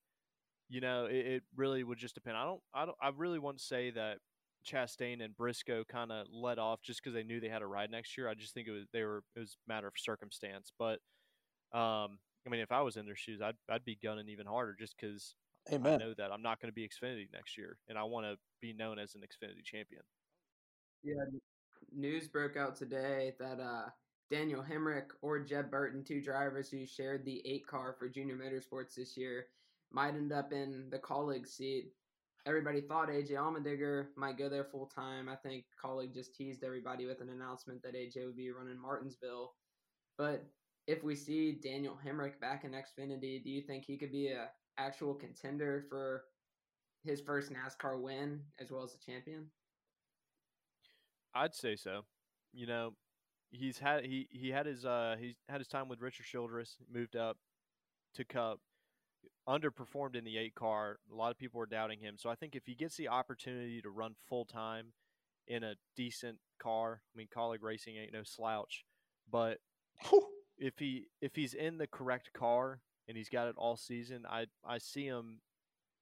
you 0.69 0.81
know, 0.81 1.07
it, 1.07 1.27
it 1.27 1.43
really 1.57 1.83
would 1.83 1.99
just 1.99 2.15
depend. 2.15 2.37
I 2.37 2.45
don't 2.45 2.61
I 2.75 2.85
don't 2.87 2.97
I 3.01 3.11
really 3.17 3.39
want 3.39 3.59
to 3.59 3.65
say 3.65 3.91
that 3.91 4.19
Chastain 4.67 5.25
and 5.25 5.37
Briscoe 5.37 5.85
kind 5.85 6.13
of 6.13 6.27
let 6.33 6.59
off 6.59 6.83
just 6.83 7.03
because 7.03 7.15
they 7.15 7.23
knew 7.23 7.41
they 7.41 7.49
had 7.49 7.63
a 7.63 7.67
ride 7.67 7.91
next 7.91 8.17
year. 8.19 8.29
I 8.29 8.35
just 8.35 8.55
think 8.55 8.69
it 8.69 8.73
was 8.73 8.87
they 8.93 9.03
were 9.03 9.23
it 9.37 9.41
was 9.41 9.57
a 9.67 9.73
matter 9.73 9.87
of 9.87 9.95
circumstance. 9.97 10.71
But 10.79 10.99
um, 11.73 12.19
I 12.47 12.51
mean, 12.51 12.61
if 12.61 12.73
I 12.73 12.83
was 12.83 12.97
in 12.97 13.07
their 13.07 13.17
shoes, 13.17 13.41
I'd 13.43 13.57
I'd 13.71 13.85
be 13.85 13.99
gunning 14.03 14.29
even 14.29 14.47
harder 14.47 14.75
just 14.79 14.95
because 14.99 15.35
I 15.71 15.77
know 15.77 16.15
that 16.17 16.33
I'm 16.33 16.43
not 16.43 16.61
going 16.61 16.71
to 16.71 16.75
be 16.75 16.89
Xfinity 16.89 17.29
next 17.33 17.59
year, 17.59 17.79
and 17.89 17.99
I 17.99 18.05
want 18.05 18.27
to 18.27 18.37
be 18.61 18.73
known 18.73 18.99
as 18.99 19.15
an 19.15 19.21
Xfinity 19.21 19.63
champion. 19.65 20.03
Yeah, 21.03 21.15
news 21.95 22.29
broke 22.29 22.57
out 22.57 22.77
today 22.77 23.35
that 23.39 23.61
uh, 23.61 23.89
Daniel 24.31 24.63
Hemric 24.63 25.07
or 25.23 25.39
Jeb 25.39 25.71
Burton, 25.71 26.05
two 26.05 26.21
drivers 26.21 26.71
who 26.71 26.87
shared 26.87 27.25
the 27.25 27.43
eight 27.47 27.67
car 27.67 27.95
for 27.99 28.09
Junior 28.09 28.37
Motorsports 28.37 28.95
this 28.95 29.17
year, 29.17 29.47
might 29.91 30.15
end 30.15 30.33
up 30.33 30.53
in 30.53 30.89
the 30.91 30.99
Kaulig 30.99 31.47
seat. 31.47 31.93
Everybody 32.47 32.81
thought 32.81 33.09
AJ 33.09 33.33
Allmendinger 33.33 34.07
might 34.17 34.39
go 34.39 34.49
there 34.49 34.65
full 34.65 34.87
time. 34.87 35.29
I 35.29 35.37
think 35.37 35.65
Kaulig 35.83 36.15
just 36.15 36.35
teased 36.35 36.63
everybody 36.63 37.07
with 37.07 37.21
an 37.21 37.31
announcement 37.31 37.83
that 37.83 37.95
AJ 37.95 38.27
would 38.27 38.37
be 38.37 38.51
running 38.51 38.81
Martinsville. 38.81 39.53
But 40.17 40.45
if 40.87 41.03
we 41.05 41.15
see 41.15 41.53
Daniel 41.53 41.99
Hemric 42.05 42.41
back 42.41 42.65
in 42.65 42.73
Xfinity, 42.73 43.43
do 43.43 43.51
you 43.51 43.63
think 43.63 43.85
he 43.85 43.99
could 43.99 44.13
be 44.13 44.29
a 44.29 44.49
actual 44.79 45.15
contender 45.15 45.85
for 45.89 46.25
his 47.05 47.21
first 47.21 47.53
NASCAR 47.53 48.01
win 48.01 48.41
as 48.61 48.71
well 48.71 48.83
as 48.83 48.95
a 48.95 49.11
champion? 49.11 49.47
I'd 51.35 51.55
say 51.55 51.77
so. 51.77 52.05
You 52.53 52.67
know, 52.67 52.95
he's 53.51 53.79
had 53.79 54.05
he 54.05 54.29
he 54.31 54.51
had 54.51 54.67
his 54.67 54.85
uh 54.85 55.17
he's 55.19 55.37
had 55.49 55.59
his 55.61 55.69
time 55.69 55.89
with 55.89 56.01
Richard 56.01 56.27
Childress, 56.27 56.77
moved 56.93 57.17
up 57.17 57.37
to 58.15 58.25
Cup, 58.25 58.61
underperformed 59.49 60.17
in 60.17 60.25
the 60.25 60.39
eight 60.39 60.55
car. 60.55 60.99
A 61.11 61.15
lot 61.15 61.31
of 61.31 61.39
people 61.39 61.59
were 61.59 61.67
doubting 61.67 62.01
him. 62.01 62.17
So 62.19 62.31
I 62.31 62.35
think 62.35 62.55
if 62.55 62.67
he 62.67 62.75
gets 62.75 62.97
the 62.97 63.09
opportunity 63.09 63.81
to 63.83 63.91
run 63.91 64.15
full 64.29 64.45
time 64.45 64.93
in 65.47 65.65
a 65.65 65.75
decent 65.97 66.39
car, 66.61 67.01
I 67.15 67.17
mean, 67.17 67.29
Kaulig 67.35 67.63
Racing 67.63 67.97
ain't 67.97 68.13
no 68.13 68.23
slouch, 68.25 68.85
but 69.31 69.59
if 70.59 70.79
he 70.79 71.07
if 71.21 71.35
he's 71.35 71.55
in 71.55 71.79
the 71.79 71.87
correct 71.87 72.33
car 72.33 72.81
and 73.07 73.17
he's 73.17 73.29
got 73.29 73.49
it 73.49 73.55
all 73.57 73.77
season, 73.77 74.25
I 74.29 74.47
I 74.67 74.79
see 74.79 75.07
him 75.07 75.41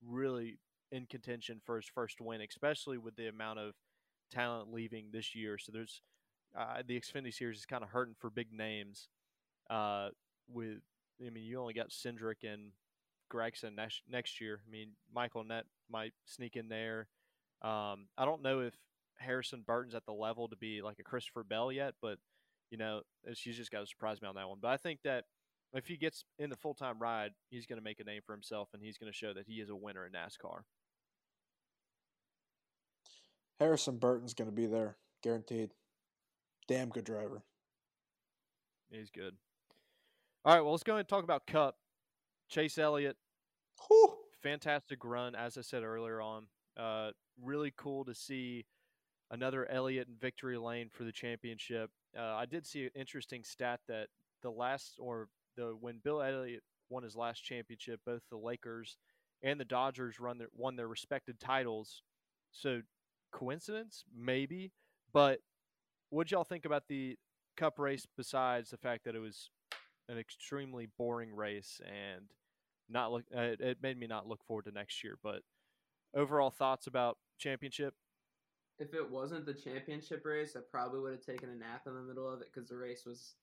really 0.04 0.58
in 0.92 1.06
contention 1.06 1.60
for 1.64 1.76
his 1.76 1.86
first 1.86 2.20
win, 2.20 2.40
especially 2.40 2.98
with 2.98 3.16
the 3.16 3.28
amount 3.28 3.58
of 3.58 3.74
talent 4.30 4.72
leaving 4.72 5.10
this 5.12 5.34
year. 5.34 5.58
So 5.58 5.72
there's 5.72 6.02
uh, 6.58 6.82
the 6.86 6.98
Xfinity 6.98 7.32
Series 7.32 7.58
is 7.58 7.66
kind 7.66 7.82
of 7.82 7.90
hurting 7.90 8.14
for 8.18 8.30
big 8.30 8.52
names. 8.52 9.08
Uh, 9.70 10.08
with 10.48 10.78
I 11.24 11.30
mean, 11.30 11.44
you 11.44 11.58
only 11.58 11.74
got 11.74 11.90
Cindric 11.90 12.44
and 12.44 12.72
Gragson 13.32 13.74
next 13.74 14.02
next 14.08 14.40
year. 14.40 14.60
I 14.66 14.70
mean, 14.70 14.90
Michael 15.12 15.44
Annett 15.44 15.64
might 15.90 16.12
sneak 16.24 16.56
in 16.56 16.68
there. 16.68 17.08
Um, 17.62 18.08
I 18.16 18.24
don't 18.24 18.42
know 18.42 18.60
if 18.60 18.74
Harrison 19.18 19.64
Burton's 19.66 19.94
at 19.94 20.04
the 20.06 20.12
level 20.12 20.48
to 20.48 20.56
be 20.56 20.82
like 20.82 20.98
a 20.98 21.02
Christopher 21.02 21.42
Bell 21.42 21.72
yet, 21.72 21.94
but 22.00 22.18
you 22.70 22.78
know, 22.78 23.02
she's 23.34 23.56
just 23.56 23.70
got 23.70 23.80
to 23.80 23.86
surprise 23.86 24.20
me 24.20 24.28
on 24.28 24.34
that 24.34 24.48
one. 24.48 24.58
But 24.60 24.68
I 24.68 24.76
think 24.76 25.00
that 25.04 25.24
if 25.72 25.86
he 25.86 25.96
gets 25.96 26.24
in 26.38 26.50
the 26.50 26.56
full 26.56 26.74
time 26.74 26.98
ride, 26.98 27.32
he's 27.48 27.66
going 27.66 27.78
to 27.78 27.84
make 27.84 28.00
a 28.00 28.04
name 28.04 28.22
for 28.24 28.32
himself, 28.32 28.68
and 28.72 28.82
he's 28.82 28.98
going 28.98 29.10
to 29.10 29.16
show 29.16 29.32
that 29.32 29.46
he 29.46 29.54
is 29.54 29.70
a 29.70 29.76
winner 29.76 30.06
in 30.06 30.12
NASCAR. 30.12 30.60
Harrison 33.58 33.96
Burton's 33.96 34.34
going 34.34 34.50
to 34.50 34.54
be 34.54 34.66
there, 34.66 34.96
guaranteed. 35.22 35.70
Damn 36.68 36.88
good 36.88 37.04
driver. 37.04 37.42
He's 38.90 39.10
good. 39.10 39.34
All 40.44 40.54
right, 40.54 40.60
well, 40.60 40.72
let's 40.72 40.82
go 40.82 40.92
ahead 40.92 41.00
and 41.00 41.08
talk 41.08 41.24
about 41.24 41.46
Cup. 41.46 41.76
Chase 42.48 42.78
Elliott, 42.78 43.16
Whew. 43.88 44.14
fantastic 44.42 45.04
run, 45.04 45.34
as 45.34 45.58
I 45.58 45.62
said 45.62 45.82
earlier 45.82 46.20
on. 46.20 46.46
Uh, 46.76 47.10
really 47.42 47.72
cool 47.76 48.04
to 48.04 48.14
see 48.14 48.64
another 49.32 49.68
Elliott 49.68 50.06
in 50.08 50.14
victory 50.14 50.56
lane 50.56 50.88
for 50.88 51.02
the 51.02 51.10
championship. 51.10 51.90
Uh, 52.16 52.34
I 52.34 52.46
did 52.46 52.64
see 52.64 52.84
an 52.84 52.90
interesting 52.94 53.42
stat 53.42 53.80
that 53.88 54.08
the 54.42 54.50
last 54.50 54.94
or 54.98 55.28
the 55.56 55.76
when 55.80 55.98
Bill 56.04 56.22
Elliott 56.22 56.62
won 56.88 57.02
his 57.02 57.16
last 57.16 57.42
championship, 57.42 58.00
both 58.06 58.22
the 58.30 58.36
Lakers 58.36 58.96
and 59.42 59.58
the 59.58 59.64
Dodgers 59.64 60.20
run 60.20 60.38
their, 60.38 60.48
won 60.54 60.76
their 60.76 60.88
respected 60.88 61.40
titles. 61.40 62.02
So 62.52 62.82
coincidence, 63.32 64.04
maybe, 64.16 64.72
but 65.12 65.40
what 66.10 66.30
y'all 66.30 66.44
think 66.44 66.64
about 66.64 66.84
the 66.88 67.16
Cup 67.56 67.78
race 67.78 68.06
besides 68.16 68.70
the 68.70 68.76
fact 68.76 69.04
that 69.04 69.14
it 69.14 69.18
was 69.18 69.50
an 70.08 70.18
extremely 70.18 70.88
boring 70.98 71.34
race 71.34 71.80
and 71.86 72.26
not 72.88 73.12
look? 73.12 73.24
Uh, 73.34 73.56
it 73.58 73.78
made 73.82 73.98
me 73.98 74.06
not 74.06 74.28
look 74.28 74.44
forward 74.44 74.66
to 74.66 74.72
next 74.72 75.02
year. 75.02 75.18
But 75.22 75.40
overall 76.14 76.50
thoughts 76.50 76.86
about 76.86 77.18
championship? 77.38 77.94
If 78.78 78.92
it 78.92 79.10
wasn't 79.10 79.46
the 79.46 79.54
championship 79.54 80.24
race, 80.24 80.54
I 80.54 80.60
probably 80.70 81.00
would 81.00 81.12
have 81.12 81.24
taken 81.24 81.48
a 81.48 81.54
nap 81.54 81.82
in 81.86 81.94
the 81.94 82.02
middle 82.02 82.30
of 82.30 82.40
it 82.42 82.48
because 82.52 82.68
the 82.68 82.76
race 82.76 83.04
was 83.06 83.34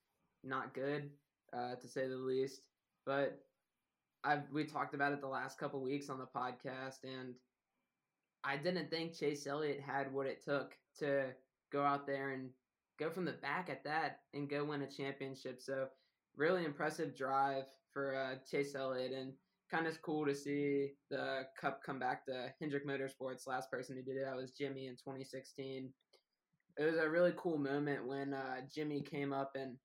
not 0.43 0.73
good, 0.73 1.09
uh, 1.53 1.75
to 1.75 1.87
say 1.87 2.07
the 2.07 2.15
least. 2.15 2.61
But 3.05 3.39
I've 4.23 4.43
we 4.51 4.63
talked 4.63 4.93
about 4.93 5.11
it 5.11 5.21
the 5.21 5.27
last 5.27 5.57
couple 5.57 5.81
weeks 5.81 6.09
on 6.09 6.19
the 6.19 6.27
podcast, 6.27 7.03
and 7.03 7.33
I 8.43 8.57
didn't 8.57 8.89
think 8.89 9.17
Chase 9.17 9.47
Elliott 9.47 9.81
had 9.81 10.13
what 10.13 10.27
it 10.27 10.43
took 10.43 10.77
to 10.99 11.33
go 11.73 11.83
out 11.83 12.07
there 12.07 12.29
and 12.29 12.49
go 12.99 13.09
from 13.09 13.25
the 13.25 13.33
back 13.33 13.69
at 13.69 13.83
that 13.83 14.19
and 14.33 14.49
go 14.49 14.63
win 14.63 14.83
a 14.83 14.87
championship. 14.87 15.59
So 15.59 15.87
really 16.37 16.63
impressive 16.63 17.17
drive 17.17 17.63
for 17.91 18.15
uh, 18.15 18.35
Chase 18.49 18.75
Elliott 18.75 19.11
and 19.11 19.33
kind 19.69 19.87
of 19.87 20.01
cool 20.03 20.25
to 20.25 20.35
see 20.35 20.91
the 21.09 21.43
cup 21.59 21.81
come 21.83 21.99
back 21.99 22.25
to 22.27 22.53
Hendrick 22.59 22.87
Motorsports. 22.87 23.47
Last 23.47 23.71
person 23.71 23.95
who 23.95 24.03
did 24.03 24.17
it, 24.17 24.25
that 24.25 24.35
was 24.35 24.51
Jimmie 24.51 24.87
in 24.87 24.93
2016. 24.93 25.89
It 26.77 26.83
was 26.85 26.97
a 26.97 27.09
really 27.09 27.33
cool 27.35 27.57
moment 27.57 28.07
when 28.07 28.33
uh, 28.33 28.61
Jimmie 28.73 29.01
came 29.01 29.33
up 29.33 29.53
and 29.55 29.75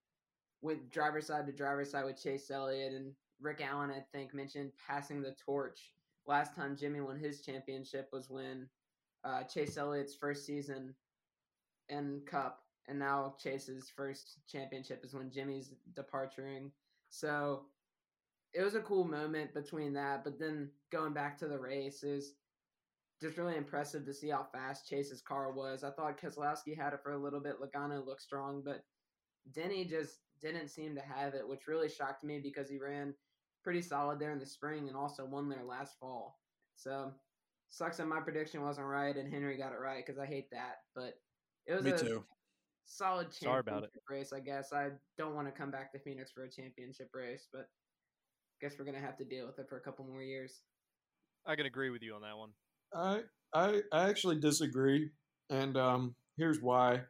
went 0.60 0.90
driver 0.90 1.20
side 1.20 1.46
to 1.46 1.52
driver 1.52 1.84
side 1.84 2.04
with 2.04 2.22
Chase 2.22 2.50
Elliott 2.50 2.92
and 2.92 3.12
Rick 3.40 3.62
Allen, 3.62 3.90
I 3.90 4.02
think, 4.12 4.34
mentioned 4.34 4.72
passing 4.86 5.22
the 5.22 5.34
torch. 5.44 5.92
Last 6.26 6.54
time 6.54 6.76
Jimmie 6.76 7.00
won 7.00 7.18
his 7.18 7.40
championship 7.40 8.08
was 8.12 8.28
when 8.28 8.68
uh, 9.24 9.44
Chase 9.44 9.76
Elliott's 9.76 10.14
first 10.14 10.44
season 10.44 10.94
in 11.88 12.22
Cup, 12.26 12.60
and 12.88 12.98
now 12.98 13.34
Chase's 13.42 13.90
first 13.94 14.38
championship 14.50 15.04
is 15.04 15.14
when 15.14 15.30
Jimmie's 15.30 15.74
departuring. 15.94 16.70
So 17.10 17.66
it 18.54 18.62
was 18.62 18.74
a 18.74 18.80
cool 18.80 19.04
moment 19.04 19.54
between 19.54 19.92
that, 19.94 20.24
but 20.24 20.38
then 20.38 20.70
going 20.90 21.12
back 21.12 21.38
to 21.38 21.48
the 21.48 21.58
race 21.58 22.02
is 22.02 22.34
just 23.20 23.36
really 23.36 23.56
impressive 23.56 24.04
to 24.06 24.14
see 24.14 24.28
how 24.28 24.46
fast 24.52 24.88
Chase's 24.88 25.22
car 25.22 25.52
was. 25.52 25.82
I 25.82 25.90
thought 25.90 26.20
Keselowski 26.20 26.76
had 26.76 26.92
it 26.92 27.00
for 27.02 27.12
a 27.12 27.18
little 27.18 27.40
bit. 27.40 27.56
Logano 27.60 28.04
looked 28.04 28.22
strong, 28.22 28.62
but 28.64 28.84
Denny 29.52 29.84
just 29.84 30.20
didn't 30.40 30.68
seem 30.68 30.94
to 30.94 31.00
have 31.00 31.34
it, 31.34 31.46
which 31.46 31.66
really 31.66 31.88
shocked 31.88 32.22
me 32.22 32.38
because 32.38 32.68
he 32.70 32.78
ran 32.78 33.14
pretty 33.64 33.82
solid 33.82 34.18
there 34.20 34.32
in 34.32 34.38
the 34.38 34.46
spring 34.46 34.88
and 34.88 34.96
also 34.96 35.24
won 35.24 35.48
there 35.48 35.64
last 35.64 35.98
fall. 35.98 36.38
So 36.76 37.12
sucks 37.70 37.96
that 37.98 38.06
my 38.06 38.20
prediction 38.20 38.62
wasn't 38.62 38.86
right 38.86 39.16
and 39.16 39.30
Henry 39.30 39.58
got 39.58 39.72
it 39.72 39.80
right 39.82 40.04
because 40.04 40.18
I 40.18 40.26
hate 40.26 40.50
that. 40.52 40.76
But 40.94 41.14
it 41.68 41.74
was 41.74 41.84
Me 41.84 41.90
a 41.92 41.98
too. 41.98 42.24
solid 42.84 43.24
championship 43.30 43.44
Sorry 43.44 43.60
about 43.60 43.84
it. 43.84 43.90
race, 44.10 44.32
I 44.32 44.40
guess. 44.40 44.72
I 44.72 44.88
don't 45.16 45.34
want 45.34 45.46
to 45.46 45.52
come 45.52 45.70
back 45.70 45.92
to 45.92 45.98
Phoenix 45.98 46.32
for 46.32 46.44
a 46.44 46.50
championship 46.50 47.10
race, 47.14 47.46
but 47.52 47.62
I 47.62 48.66
guess 48.66 48.74
we're 48.78 48.84
gonna 48.84 49.00
have 49.00 49.16
to 49.18 49.24
deal 49.24 49.46
with 49.46 49.58
it 49.58 49.68
for 49.68 49.76
a 49.76 49.80
couple 49.80 50.04
more 50.04 50.22
years. 50.22 50.62
I 51.46 51.54
can 51.54 51.66
agree 51.66 51.90
with 51.90 52.02
you 52.02 52.14
on 52.14 52.22
that 52.22 52.36
one. 52.36 52.50
I 52.94 53.20
I 53.54 53.82
I 53.92 54.08
actually 54.08 54.40
disagree, 54.40 55.10
and 55.50 55.76
um, 55.76 56.14
here's 56.36 56.60
why. 56.60 57.02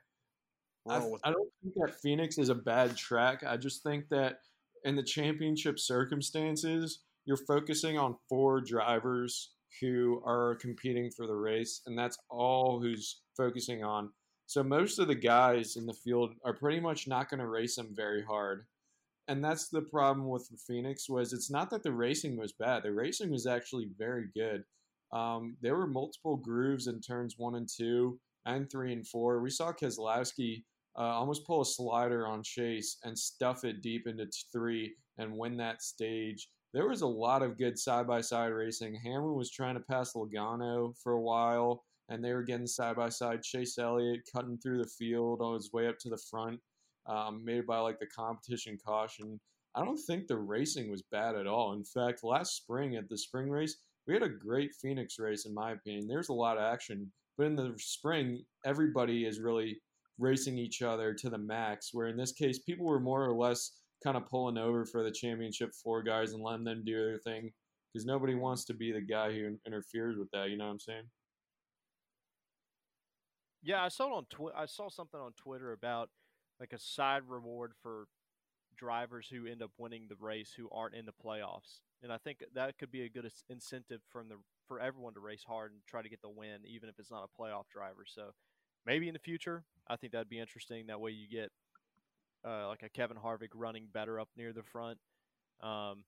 I, 0.89 0.97
I 0.97 1.31
don't 1.31 1.51
think 1.63 1.75
that 1.77 2.01
Phoenix 2.03 2.39
is 2.39 2.49
a 2.49 2.55
bad 2.55 2.97
track. 2.97 3.45
I 3.47 3.59
just 3.59 3.83
think 3.83 4.09
that 4.09 4.39
in 4.85 4.97
the 4.97 5.03
championship 5.03 5.79
circumstances, 5.79 7.01
you're 7.27 7.37
focusing 7.47 7.99
on 7.99 8.17
four 8.29 8.63
drivers 8.63 9.51
who 9.83 10.23
are 10.25 10.55
competing 10.57 11.11
for 11.11 11.27
the 11.27 11.35
race, 11.35 11.83
and 11.87 11.99
that's 11.99 12.17
all 12.31 12.81
who's 12.81 13.21
focusing 13.37 13.85
on. 13.85 14.11
So 14.49 14.63
most 14.63 14.99
of 14.99 15.09
the 15.09 15.15
guys 15.15 15.77
in 15.77 15.85
the 15.85 15.93
field 15.93 16.33
are 16.43 16.55
pretty 16.55 16.81
much 16.81 17.07
not 17.07 17.29
going 17.29 17.41
to 17.41 17.47
race 17.47 17.77
them 17.77 17.91
very 17.95 18.25
hard. 18.25 18.65
And 19.29 19.45
that's 19.45 19.69
the 19.69 19.83
problem 19.83 20.27
with 20.27 20.49
Phoenix 20.67 21.07
was 21.07 21.35
it's 21.35 21.51
not 21.51 21.69
that 21.69 21.83
the 21.83 21.93
racing 21.93 22.39
was 22.39 22.55
bad. 22.55 22.83
The 22.83 22.91
racing 22.91 23.31
was 23.31 23.47
actually 23.47 23.91
very 23.99 24.29
good. 24.35 24.65
Um, 25.13 25.59
there 25.61 25.77
were 25.77 25.87
multiple 25.87 26.39
grooves 26.39 26.87
in 26.87 27.03
turns 27.03 27.35
one 27.37 27.57
and 27.57 27.69
two 27.69 28.19
and 28.47 28.71
three 28.71 28.95
and 28.95 29.07
four. 29.07 29.43
We 29.43 29.51
saw 29.51 29.71
Keselowski 29.71 30.65
uh, 30.99 31.03
almost 31.03 31.47
pull 31.47 31.61
a 31.61 31.67
slider 31.67 32.27
on 32.27 32.43
Chase 32.43 32.97
and 33.05 33.19
stuff 33.19 33.65
it 33.65 33.83
deep 33.83 34.07
into 34.07 34.27
three 34.51 34.95
and 35.19 35.37
win 35.37 35.59
that 35.59 35.83
stage. 35.83 36.49
There 36.73 36.89
was 36.89 37.03
a 37.03 37.07
lot 37.07 37.43
of 37.43 37.59
good 37.59 37.79
side 37.79 38.07
by 38.07 38.23
side 38.23 38.47
racing. 38.47 38.95
Hamlin 38.95 39.35
was 39.35 39.51
trying 39.51 39.75
to 39.75 39.81
pass 39.81 40.15
Logano 40.15 40.95
for 41.03 41.13
a 41.13 41.21
while, 41.21 41.85
and 42.09 42.25
they 42.25 42.33
were 42.33 42.43
getting 42.43 42.67
side 42.67 42.97
by 42.97 43.09
side. 43.09 43.43
Chase 43.43 43.79
Elliott 43.79 44.21
cutting 44.33 44.59
through 44.59 44.79
the 44.79 44.91
field 44.99 45.41
on 45.41 45.55
his 45.55 45.73
way 45.73 45.87
up 45.89 45.99
to 46.01 46.09
the 46.09 46.21
front, 46.31 46.61
um, 47.07 47.45
made 47.45 47.67
by 47.67 47.79
like 47.79 47.99
the 47.99 48.07
competition 48.07 48.79
caution. 48.85 49.39
I 49.75 49.85
don't 49.85 49.99
think 49.99 50.27
the 50.27 50.39
racing 50.39 50.91
was 50.91 51.03
bad 51.03 51.37
at 51.37 51.47
all. 51.47 51.73
In 51.73 51.85
fact, 51.85 52.25
last 52.25 52.57
spring 52.57 52.97
at 52.97 53.09
the 53.09 53.19
spring 53.19 53.51
race, 53.51 53.77
we 54.07 54.15
had 54.15 54.23
a 54.23 54.29
great 54.29 54.75
Phoenix 54.75 55.19
race, 55.19 55.45
in 55.45 55.55
my 55.55 55.73
opinion. 55.73 56.09
There's 56.09 56.31
a 56.31 56.35
lot 56.35 56.57
of 56.57 56.65
action, 56.65 57.13
but 57.37 57.47
in 57.47 57.55
the 57.55 57.75
spring, 57.77 58.43
everybody 58.65 59.27
is 59.27 59.41
really 59.41 59.79
racing 60.19 60.59
each 60.59 60.83
other 60.83 61.15
to 61.15 61.31
the 61.31 61.39
max. 61.39 61.91
Where 61.93 62.09
in 62.09 62.17
this 62.17 62.33
case, 62.33 62.59
people 62.59 62.87
were 62.87 63.01
more 63.01 63.25
or 63.25 63.35
less 63.35 63.73
kind 64.03 64.17
of 64.17 64.27
pulling 64.27 64.59
over 64.59 64.85
for 64.85 65.03
the 65.03 65.11
championship 65.11 65.73
four 65.75 66.03
guys 66.03 66.33
and 66.33 66.43
letting 66.43 66.65
them 66.65 66.83
do 66.85 66.95
their 66.95 67.19
thing 67.19 67.53
because 67.93 68.07
nobody 68.07 68.35
wants 68.35 68.65
to 68.65 68.75
be 68.75 68.93
the 68.93 69.01
guy 69.01 69.33
who 69.33 69.57
interferes 69.67 70.17
with 70.17 70.31
that. 70.33 70.51
You 70.51 70.57
know 70.57 70.67
what 70.67 70.73
I'm 70.73 70.81
saying? 70.81 71.05
Yeah, 73.69 73.85
I 73.85 73.89
saw 73.89 74.07
it 74.07 74.17
on 74.17 74.25
Twi- 74.31 74.53
I 74.57 74.65
saw 74.65 74.89
something 74.89 75.21
on 75.21 75.33
Twitter 75.35 75.73
about 75.73 76.09
like 76.59 76.73
a 76.73 76.79
side 76.79 77.21
reward 77.29 77.73
for 77.83 78.07
drivers 78.79 79.29
who 79.31 79.47
end 79.47 79.63
up 79.63 79.73
winning 79.77 80.07
the 80.09 80.17
race 80.19 80.55
who 80.57 80.71
aren't 80.73 80.95
in 80.95 81.05
the 81.05 81.13
playoffs, 81.13 81.81
and 82.03 82.11
I 82.11 82.17
think 82.17 82.43
that 82.55 82.79
could 82.79 82.91
be 82.91 83.03
a 83.03 83.11
good 83.11 83.31
incentive 83.51 84.01
from 84.11 84.31
the 84.31 84.37
for 84.67 84.81
everyone 84.81 85.13
to 85.15 85.21
race 85.21 85.45
hard 85.47 85.73
and 85.73 85.83
try 85.87 86.01
to 86.01 86.09
get 86.09 86.23
the 86.23 86.31
win, 86.31 86.61
even 86.67 86.89
if 86.89 86.99
it's 86.99 87.11
not 87.11 87.29
a 87.29 87.43
playoff 87.43 87.65
driver. 87.71 88.07
So 88.07 88.31
maybe 88.87 89.07
in 89.07 89.13
the 89.13 89.19
future, 89.19 89.65
I 89.87 89.97
think 89.97 90.15
that'd 90.15 90.31
be 90.31 90.39
interesting. 90.39 90.87
That 90.87 91.03
way, 91.03 91.11
you 91.11 91.29
get 91.29 91.51
uh, 92.47 92.69
like 92.69 92.83
a 92.85 92.89
Kevin 92.89 93.19
Harvick 93.19 93.51
running 93.55 93.89
better 93.93 94.19
up 94.19 94.31
near 94.35 94.55
the 94.55 94.63
front. 94.63 94.97
Um, 95.61 96.05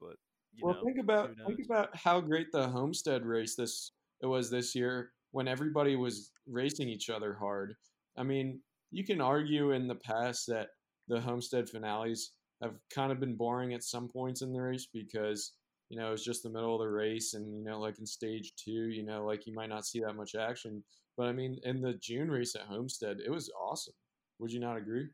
but 0.00 0.16
you 0.54 0.62
well, 0.62 0.76
know, 0.76 0.82
think 0.82 0.98
about 0.98 1.36
think 1.46 1.60
about 1.66 1.94
how 1.94 2.22
great 2.22 2.50
the 2.50 2.66
Homestead 2.66 3.26
race 3.26 3.56
this 3.56 3.92
it 4.22 4.26
was 4.26 4.48
this 4.48 4.74
year 4.74 5.10
when 5.34 5.48
everybody 5.48 5.96
was 5.96 6.30
racing 6.46 6.88
each 6.88 7.10
other 7.10 7.34
hard. 7.34 7.74
I 8.16 8.22
mean, 8.22 8.60
you 8.92 9.04
can 9.04 9.20
argue 9.20 9.72
in 9.72 9.88
the 9.88 9.96
past 9.96 10.46
that 10.46 10.68
the 11.08 11.20
Homestead 11.20 11.68
finales 11.68 12.30
have 12.62 12.76
kind 12.94 13.10
of 13.10 13.18
been 13.18 13.34
boring 13.34 13.74
at 13.74 13.82
some 13.82 14.08
points 14.08 14.42
in 14.42 14.52
the 14.52 14.62
race 14.62 14.86
because 14.94 15.54
you 15.88 15.98
know 15.98 16.12
it's 16.12 16.24
just 16.24 16.44
the 16.44 16.50
middle 16.50 16.76
of 16.76 16.80
the 16.80 16.88
race, 16.88 17.34
and 17.34 17.52
you 17.52 17.64
know, 17.64 17.80
like 17.80 17.98
in 17.98 18.06
stage 18.06 18.52
two, 18.54 18.90
you 18.90 19.02
know, 19.02 19.26
like 19.26 19.44
you 19.44 19.52
might 19.52 19.68
not 19.68 19.84
see 19.84 19.98
that 19.98 20.14
much 20.14 20.36
action. 20.36 20.84
But 21.16 21.26
I 21.26 21.32
mean, 21.32 21.58
in 21.64 21.82
the 21.82 21.94
June 21.94 22.30
race 22.30 22.54
at 22.54 22.62
Homestead, 22.68 23.16
it 23.18 23.30
was 23.30 23.50
awesome. 23.60 23.94
Would 24.38 24.52
you 24.52 24.60
not 24.60 24.76
agree? 24.76 25.08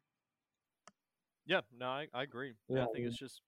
Yeah, 1.46 1.62
no, 1.78 1.86
I, 1.86 2.08
I 2.12 2.24
agree. 2.24 2.52
Yeah, 2.68 2.76
Yeah, 2.76 2.82
I 2.82 2.86
think 2.92 3.04
I 3.06 3.08
it's 3.08 3.18
just, 3.18 3.40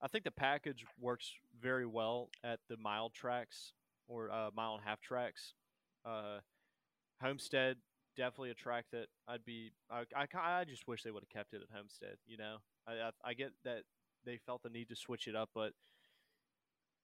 I 0.00 0.08
think 0.08 0.24
the 0.24 0.30
package 0.30 0.86
works 0.98 1.30
very 1.60 1.86
well 1.86 2.30
at 2.42 2.60
the 2.70 2.78
mile 2.78 3.10
tracks 3.10 3.74
or 4.08 4.30
uh, 4.30 4.48
mile 4.56 4.74
and 4.74 4.82
a 4.82 4.88
half 4.88 5.02
tracks. 5.02 5.52
Uh, 6.04 6.38
Homestead 7.20 7.76
definitely 8.16 8.50
a 8.50 8.54
track 8.54 8.86
that 8.92 9.06
I'd 9.28 9.44
be. 9.44 9.72
I, 9.90 10.04
I, 10.16 10.26
I 10.34 10.64
just 10.64 10.86
wish 10.86 11.02
they 11.02 11.10
would 11.10 11.22
have 11.22 11.28
kept 11.28 11.54
it 11.54 11.62
at 11.62 11.76
Homestead. 11.76 12.16
You 12.26 12.36
know, 12.36 12.56
I, 12.86 12.92
I 12.92 13.10
I 13.24 13.34
get 13.34 13.52
that 13.64 13.82
they 14.24 14.38
felt 14.38 14.62
the 14.62 14.70
need 14.70 14.88
to 14.88 14.96
switch 14.96 15.26
it 15.28 15.36
up, 15.36 15.50
but 15.54 15.72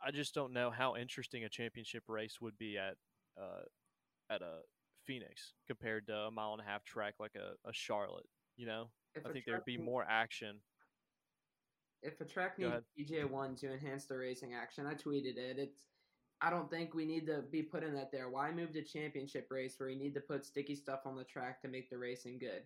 I 0.03 0.11
just 0.11 0.35
don't 0.35 0.53
know 0.53 0.71
how 0.71 0.97
interesting 0.97 1.45
a 1.45 1.49
championship 1.49 2.05
race 2.09 2.41
would 2.41 2.57
be 2.59 2.79
at 2.79 2.97
uh, 3.41 3.63
at 4.31 4.43
a 4.43 4.61
Phoenix 5.05 5.55
compared 5.67 6.07
to 6.07 6.15
a 6.15 6.31
mile 6.31 6.53
and 6.53 6.61
a 6.61 6.65
half 6.65 6.85
track 6.85 7.15
like 7.19 7.35
a, 7.35 7.69
a 7.69 7.73
Charlotte. 7.73 8.29
You 8.57 8.67
know, 8.67 8.91
If 9.15 9.27
I 9.27 9.33
think 9.33 9.45
there'd 9.47 9.65
be 9.65 9.79
more 9.79 10.05
action. 10.09 10.57
If 12.03 12.21
a 12.21 12.25
track 12.25 12.59
needs 12.59 12.87
PJ 12.97 13.29
one 13.29 13.57
to 13.57 13.73
enhance 13.73 14.05
the 14.05 14.17
racing 14.17 14.55
action, 14.55 14.87
I 14.87 14.95
tweeted 14.95 15.37
it. 15.37 15.59
It's 15.59 15.87
I 16.41 16.51
don't 16.51 16.71
think 16.71 16.95
we 16.95 17.05
need 17.05 17.27
to 17.27 17.43
be 17.51 17.63
putting 17.63 17.95
that 17.95 18.13
there. 18.13 18.31
Why 18.31 18.53
move 18.53 18.73
to 18.73 18.83
championship 18.83 19.49
race 19.51 19.75
where 19.79 19.89
you 19.89 19.99
need 19.99 20.15
to 20.15 20.21
put 20.21 20.47
sticky 20.47 20.77
stuff 20.77 21.01
on 21.05 21.17
the 21.17 21.25
track 21.25 21.61
to 21.63 21.69
make 21.69 21.91
the 21.91 21.99
racing 21.99 22.39
good? 22.39 22.63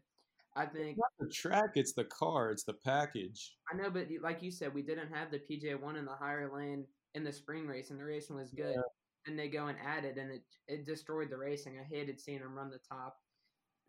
I 0.54 0.66
think 0.66 0.98
Not 0.98 1.10
the 1.18 1.32
track, 1.32 1.70
it's 1.76 1.94
the 1.94 2.04
car, 2.04 2.50
it's 2.50 2.64
the 2.64 2.74
package. 2.74 3.56
I 3.72 3.76
know, 3.76 3.88
but 3.88 4.08
like 4.20 4.42
you 4.42 4.50
said, 4.50 4.74
we 4.74 4.82
didn't 4.82 5.12
have 5.12 5.30
the 5.30 5.38
PJ 5.38 5.80
one 5.80 5.96
in 5.96 6.04
the 6.04 6.12
higher 6.12 6.50
lane 6.54 6.84
in 7.14 7.24
the 7.24 7.32
spring 7.32 7.66
race, 7.66 7.90
and 7.90 7.98
the 7.98 8.04
racing 8.04 8.36
was 8.36 8.50
good. 8.50 8.76
And 9.26 9.38
they 9.38 9.48
go 9.48 9.68
and 9.68 9.78
add 9.86 10.04
it, 10.04 10.18
and 10.18 10.30
it 10.30 10.42
it 10.68 10.84
destroyed 10.84 11.30
the 11.30 11.38
racing. 11.38 11.78
I 11.78 11.84
hated 11.84 12.20
seeing 12.20 12.40
them 12.40 12.54
run 12.54 12.70
the 12.70 12.80
top, 12.86 13.16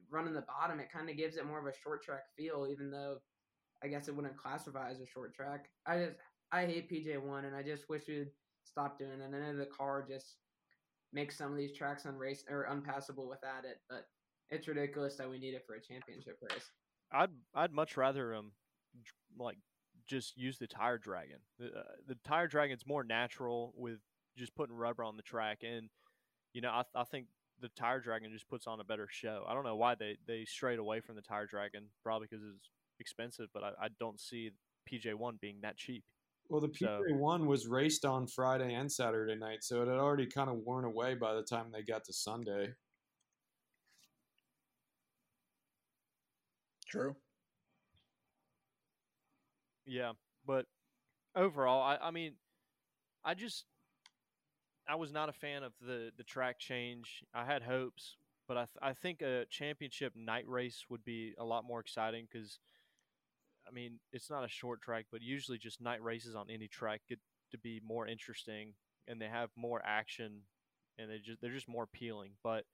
running 0.09 0.33
the 0.33 0.45
bottom. 0.47 0.79
It 0.79 0.91
kind 0.91 1.09
of 1.09 1.17
gives 1.17 1.37
it 1.37 1.45
more 1.45 1.59
of 1.59 1.65
a 1.65 1.77
short 1.77 2.03
track 2.03 2.23
feel, 2.37 2.67
even 2.71 2.91
though 2.91 3.17
I 3.83 3.87
guess 3.87 4.07
it 4.07 4.15
wouldn't 4.15 4.37
classify 4.37 4.89
as 4.89 5.01
a 5.01 5.07
short 5.07 5.35
track. 5.35 5.65
I 5.85 5.97
just 5.97 6.15
I 6.51 6.65
hate 6.65 6.89
PJ 6.89 7.21
one, 7.21 7.45
and 7.45 7.55
I 7.55 7.63
just 7.63 7.89
wish 7.89 8.03
we'd 8.07 8.27
stop 8.63 8.97
doing 8.97 9.19
it. 9.19 9.23
And 9.23 9.31
know 9.31 9.57
the 9.57 9.65
car 9.65 10.05
just 10.07 10.37
makes 11.11 11.37
some 11.37 11.51
of 11.51 11.57
these 11.57 11.75
tracks 11.75 12.03
unrace 12.03 12.49
or 12.49 12.63
unpassable 12.63 13.27
without 13.29 13.65
it, 13.65 13.77
but 13.89 14.07
it's 14.49 14.67
ridiculous 14.67 15.15
that 15.17 15.29
we 15.29 15.39
need 15.39 15.53
it 15.53 15.63
for 15.65 15.75
a 15.75 15.81
championship 15.81 16.37
race. 16.41 16.69
I'd 17.11 17.29
I'd 17.53 17.71
much 17.71 17.97
rather 17.97 18.35
um 18.35 18.51
like 19.37 19.57
just 20.07 20.37
use 20.37 20.57
the 20.57 20.67
tire 20.67 20.97
dragon. 20.97 21.37
The, 21.59 21.67
uh, 21.67 21.83
the 22.07 22.15
tire 22.25 22.47
dragon's 22.47 22.85
more 22.85 23.03
natural 23.03 23.73
with 23.75 23.99
just 24.37 24.55
putting 24.55 24.75
rubber 24.75 25.03
on 25.03 25.15
the 25.15 25.23
track, 25.23 25.59
and 25.63 25.89
you 26.53 26.61
know 26.61 26.69
I 26.69 26.83
I 26.95 27.03
think 27.03 27.27
the 27.61 27.69
tire 27.69 27.99
dragon 27.99 28.31
just 28.31 28.49
puts 28.49 28.67
on 28.67 28.79
a 28.79 28.83
better 28.83 29.07
show. 29.09 29.45
I 29.47 29.53
don't 29.53 29.63
know 29.63 29.75
why 29.75 29.95
they 29.95 30.17
they 30.27 30.45
strayed 30.45 30.79
away 30.79 30.99
from 30.99 31.15
the 31.15 31.21
tire 31.21 31.45
dragon, 31.45 31.85
probably 32.03 32.27
because 32.29 32.45
it's 32.45 32.69
expensive, 32.99 33.47
but 33.53 33.63
I, 33.63 33.85
I 33.85 33.87
don't 33.99 34.19
see 34.19 34.51
PJ 34.91 35.13
one 35.15 35.37
being 35.39 35.59
that 35.61 35.77
cheap. 35.77 36.03
Well, 36.49 36.61
the 36.61 36.73
So- 36.75 37.03
PJ 37.03 37.13
one 37.17 37.47
was 37.47 37.67
raced 37.67 38.05
on 38.05 38.27
Friday 38.27 38.73
and 38.73 38.91
Saturday 38.91 39.35
night, 39.35 39.63
so 39.63 39.81
it 39.81 39.87
had 39.87 39.97
already 39.97 40.27
kind 40.27 40.49
of 40.49 40.57
worn 40.57 40.85
away 40.85 41.15
by 41.15 41.33
the 41.33 41.43
time 41.43 41.71
they 41.71 41.81
got 41.83 42.03
to 42.05 42.13
Sunday. 42.13 42.75
True. 46.87 47.15
Yeah, 49.85 50.13
but 50.45 50.67
overall, 51.35 51.81
I, 51.81 51.97
I 51.97 52.11
mean, 52.11 52.33
I 53.25 53.33
just 53.33 53.65
I 54.87 54.95
was 54.95 55.11
not 55.11 55.29
a 55.29 55.33
fan 55.33 55.63
of 55.63 55.73
the 55.81 56.11
the 56.17 56.23
track 56.23 56.59
change. 56.59 57.23
I 57.33 57.45
had 57.45 57.63
hopes, 57.63 58.17
but 58.47 58.57
I 58.57 58.61
th- 58.65 58.77
I 58.81 58.93
think 58.93 59.21
a 59.21 59.45
championship 59.49 60.13
night 60.15 60.47
race 60.47 60.85
would 60.89 61.03
be 61.03 61.33
a 61.37 61.43
lot 61.43 61.65
more 61.65 61.79
exciting 61.79 62.27
because, 62.31 62.59
I 63.67 63.71
mean, 63.71 63.99
it's 64.11 64.29
not 64.29 64.43
a 64.43 64.49
short 64.49 64.81
track, 64.81 65.05
but 65.11 65.21
usually 65.21 65.57
just 65.57 65.81
night 65.81 66.01
races 66.03 66.35
on 66.35 66.49
any 66.49 66.67
track 66.67 67.01
get 67.07 67.19
to 67.51 67.57
be 67.57 67.79
more 67.85 68.07
interesting 68.07 68.73
and 69.07 69.21
they 69.21 69.27
have 69.27 69.49
more 69.55 69.81
action 69.85 70.41
and 70.97 71.09
they 71.09 71.19
just 71.19 71.41
they're 71.41 71.51
just 71.53 71.69
more 71.69 71.83
appealing. 71.83 72.31
But 72.43 72.65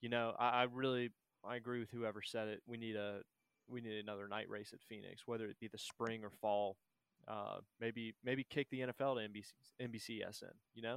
you 0.00 0.08
know, 0.08 0.34
I, 0.38 0.48
I 0.48 0.62
really 0.64 1.10
I 1.44 1.56
agree 1.56 1.80
with 1.80 1.90
whoever 1.90 2.22
said 2.22 2.48
it. 2.48 2.62
We 2.66 2.76
need 2.76 2.96
a 2.96 3.20
we 3.68 3.80
need 3.80 3.98
another 3.98 4.28
night 4.28 4.48
race 4.48 4.70
at 4.72 4.80
Phoenix, 4.88 5.22
whether 5.26 5.46
it 5.46 5.56
be 5.60 5.68
the 5.68 5.78
spring 5.78 6.22
or 6.24 6.30
fall. 6.40 6.76
Uh, 7.28 7.58
maybe 7.80 8.14
maybe 8.24 8.46
kick 8.48 8.68
the 8.70 8.80
NFL 8.80 9.16
to 9.16 9.28
NBC 9.28 9.52
NBCSN. 9.82 10.52
You 10.74 10.82
know, 10.82 10.96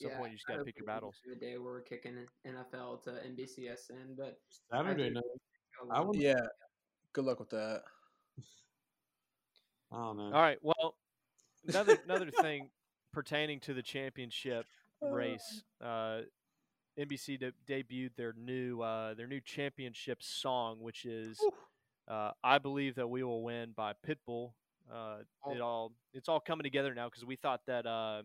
at 0.00 0.08
some 0.10 0.18
point 0.18 0.32
you 0.32 0.36
just 0.38 0.46
got 0.46 0.56
to 0.56 0.64
pick 0.64 0.76
your 0.78 0.86
battles. 0.86 1.16
get 1.24 1.38
to 1.40 1.46
A 1.46 1.50
day 1.50 1.58
where 1.58 1.72
we're 1.72 1.80
kicking 1.82 2.14
NFL 2.46 3.02
to 3.04 3.10
NBCSN, 3.10 4.16
but 4.16 4.38
Saturday 4.70 5.08
do- 5.08 5.14
night, 5.14 5.24
a 5.90 5.92
I 5.94 5.98
lot- 5.98 6.08
would- 6.08 6.16
Yeah. 6.16 6.34
Good 7.14 7.24
luck 7.24 7.38
with 7.38 7.50
that. 7.50 7.82
I 9.92 9.96
don't 9.96 10.16
know. 10.16 10.24
All 10.24 10.42
right. 10.42 10.58
Well, 10.62 10.96
another 11.66 11.96
another 12.04 12.30
thing 12.30 12.70
pertaining 13.12 13.60
to 13.60 13.74
the 13.74 13.82
championship 13.82 14.66
race. 15.00 15.62
Uh, 15.82 16.20
NBC 16.98 17.38
de- 17.40 17.52
debuted 17.68 18.10
their 18.16 18.34
new 18.36 18.80
uh, 18.82 19.14
their 19.14 19.26
new 19.26 19.40
championship 19.40 20.22
song, 20.22 20.78
which 20.80 21.04
is 21.04 21.40
uh, 22.08 22.32
"I 22.42 22.58
Believe 22.58 22.96
That 22.96 23.08
We 23.08 23.22
Will 23.22 23.42
Win" 23.42 23.72
by 23.76 23.92
Pitbull. 24.06 24.52
Uh, 24.92 25.18
it 25.20 25.60
Oh. 25.60 25.62
all 25.62 25.92
it's 26.12 26.28
all 26.28 26.40
coming 26.40 26.64
together 26.64 26.94
now 26.94 27.08
because 27.08 27.24
we 27.24 27.36
thought 27.36 27.60
that 27.66 27.86
uh, 27.86 28.22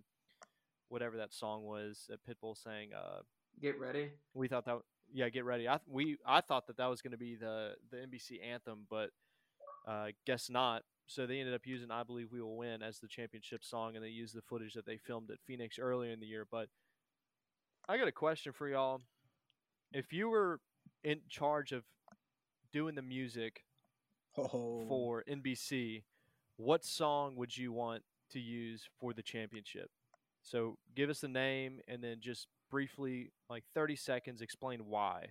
whatever 0.89 1.17
that 1.17 1.34
song 1.34 1.63
was 1.63 2.06
that 2.10 2.19
Pitbull 2.28 2.58
sang, 2.58 2.89
uh, 2.93 3.19
get 3.62 3.80
ready. 3.80 4.10
we 4.34 4.47
thought 4.47 4.65
that 4.65 4.80
yeah, 5.13 5.30
get 5.30 5.45
ready. 5.45 5.67
I 5.67 5.80
we 5.88 6.17
I 6.26 6.41
thought 6.41 6.67
that 6.67 6.78
that 6.78 6.88
was 6.88 7.02
going 7.02 7.12
to 7.12 7.17
be 7.17 7.36
the 7.36 7.76
the 7.91 7.98
NBC 7.98 8.43
anthem, 8.45 8.86
but 8.89 9.10
uh, 9.88 10.08
guess 10.26 10.50
not. 10.50 10.84
So 11.08 11.26
they 11.26 11.39
ended 11.39 11.56
up 11.56 11.65
using 11.65 11.89
"I 11.91 12.04
Believe 12.04 12.32
We 12.32 12.41
Will 12.41 12.56
Win" 12.58 12.82
as 12.84 13.00
the 13.00 13.08
championship 13.08 13.63
song, 13.63 13.95
and 13.95 14.04
they 14.04 14.10
used 14.10 14.36
the 14.36 14.41
footage 14.41 14.74
that 14.76 14.86
they 14.86 14.98
filmed 14.98 15.32
at 15.32 15.38
Phoenix 15.45 15.80
earlier 15.80 16.12
in 16.12 16.19
the 16.19 16.28
year. 16.28 16.45
But 16.50 16.69
I 17.88 17.98
got 17.98 18.08
a 18.08 18.12
question 18.12 18.54
for 18.54 18.67
y'all: 18.69 19.02
If 19.91 20.13
you 20.13 20.30
were 20.30 20.60
in 21.04 21.22
charge 21.30 21.72
of 21.72 21.84
doing 22.72 22.95
the 22.95 23.02
music 23.02 23.63
Oh. 24.38 24.86
for 24.88 25.24
NBC, 25.28 26.04
what 26.58 26.86
song 26.86 27.36
would 27.36 27.58
you 27.58 27.72
want 27.74 28.04
to 28.32 28.39
use 28.39 28.88
for 29.00 29.13
the 29.13 29.24
championship? 29.24 29.89
So 30.43 30.78
give 30.95 31.10
us 31.10 31.19
the 31.19 31.28
name 31.28 31.80
and 31.88 32.02
then 32.04 32.17
just 32.22 32.48
briefly, 32.70 33.32
like 33.50 33.64
30 33.74 33.96
seconds, 33.96 34.42
explain 34.42 34.86
why. 34.88 35.30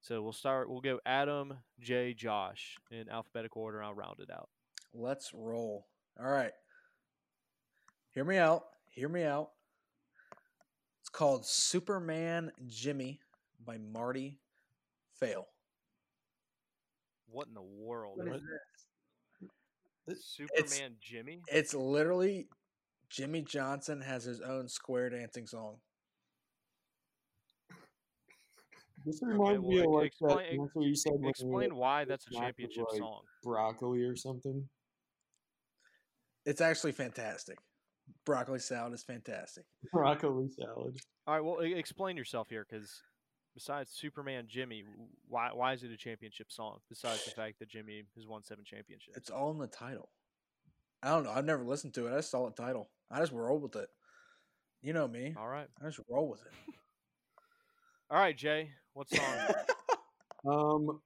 So 0.00 0.20
we'll 0.22 0.32
start, 0.32 0.68
we'll 0.68 0.80
go 0.80 0.98
Adam, 1.06 1.54
Jay, 1.80 2.12
Josh 2.12 2.76
in 2.90 3.08
alphabetical 3.08 3.62
order. 3.62 3.82
I'll 3.82 3.94
round 3.94 4.20
it 4.20 4.30
out. 4.30 4.48
Let's 4.92 5.32
roll. 5.32 5.86
All 6.20 6.30
right. 6.30 6.52
Hear 8.10 8.24
me 8.24 8.36
out. 8.36 8.64
Hear 8.90 9.08
me 9.08 9.22
out. 9.24 9.50
It's 11.00 11.08
called 11.08 11.46
Superman 11.46 12.52
Jimmy 12.66 13.20
by 13.64 13.78
Marty 13.78 14.38
Fail. 15.18 15.46
What 17.30 17.48
in 17.48 17.54
the 17.54 17.62
world? 17.62 18.18
What 18.18 18.28
is 18.28 18.42
this? 20.06 20.24
Superman 20.24 20.96
Jimmy? 21.00 21.40
It's 21.46 21.74
literally 21.74 22.48
Jimmie 23.08 23.42
Johnson 23.42 24.00
has 24.00 24.24
his 24.24 24.40
own 24.40 24.68
square 24.68 25.08
dancing 25.10 25.46
song. 25.46 25.76
This 29.04 29.20
reminds 29.22 29.62
me 29.62 29.80
well, 29.80 29.88
of 29.88 29.94
like 29.94 30.06
explain- 30.06 30.36
that 30.36 30.62
answer 30.62 30.80
you 30.80 30.94
said 30.94 31.12
Explain 31.24 31.74
were 31.74 31.80
why 31.80 32.04
that's 32.04 32.26
a 32.26 32.30
championship 32.30 32.84
like, 32.90 32.98
song. 32.98 33.22
broccoli 33.42 34.02
or 34.02 34.16
something. 34.16 34.68
It's 36.44 36.60
actually 36.60 36.92
fantastic. 36.92 37.58
Broccoli 38.24 38.58
salad 38.58 38.92
is 38.92 39.02
fantastic. 39.02 39.64
Broccoli 39.92 40.48
salad. 40.48 40.96
All 41.26 41.34
right, 41.34 41.44
well, 41.44 41.60
explain 41.60 42.16
yourself 42.16 42.48
here 42.48 42.66
because 42.68 43.02
besides 43.54 43.90
Superman 43.92 44.46
Jimmy, 44.48 44.84
why 45.28 45.50
why 45.52 45.72
is 45.72 45.82
it 45.82 45.90
a 45.90 45.96
championship 45.96 46.50
song? 46.50 46.78
Besides 46.88 47.24
the 47.24 47.30
fact 47.30 47.58
that 47.60 47.68
Jimmie 47.68 48.02
has 48.16 48.26
won 48.26 48.42
seven 48.42 48.64
championships. 48.64 49.16
It's 49.16 49.30
all 49.30 49.50
in 49.52 49.58
the 49.58 49.66
title. 49.68 50.10
I 51.02 51.08
don't 51.10 51.24
know. 51.24 51.32
I've 51.32 51.44
never 51.44 51.64
listened 51.64 51.94
to 51.94 52.06
it. 52.06 52.12
I 52.12 52.16
just 52.16 52.30
saw 52.30 52.48
the 52.48 52.62
title. 52.62 52.90
I 53.10 53.18
just 53.18 53.32
roll 53.32 53.58
with 53.58 53.76
it. 53.76 53.88
You 54.82 54.92
know 54.92 55.06
me. 55.06 55.34
all 55.36 55.48
right, 55.48 55.68
I 55.80 55.86
just 55.86 56.00
roll 56.08 56.28
with 56.28 56.40
it. 56.42 56.52
all 58.12 58.18
right, 58.18 58.36
Jay. 58.36 58.70
What 58.94 59.08
song? 59.10 59.24
Um. 60.44 61.00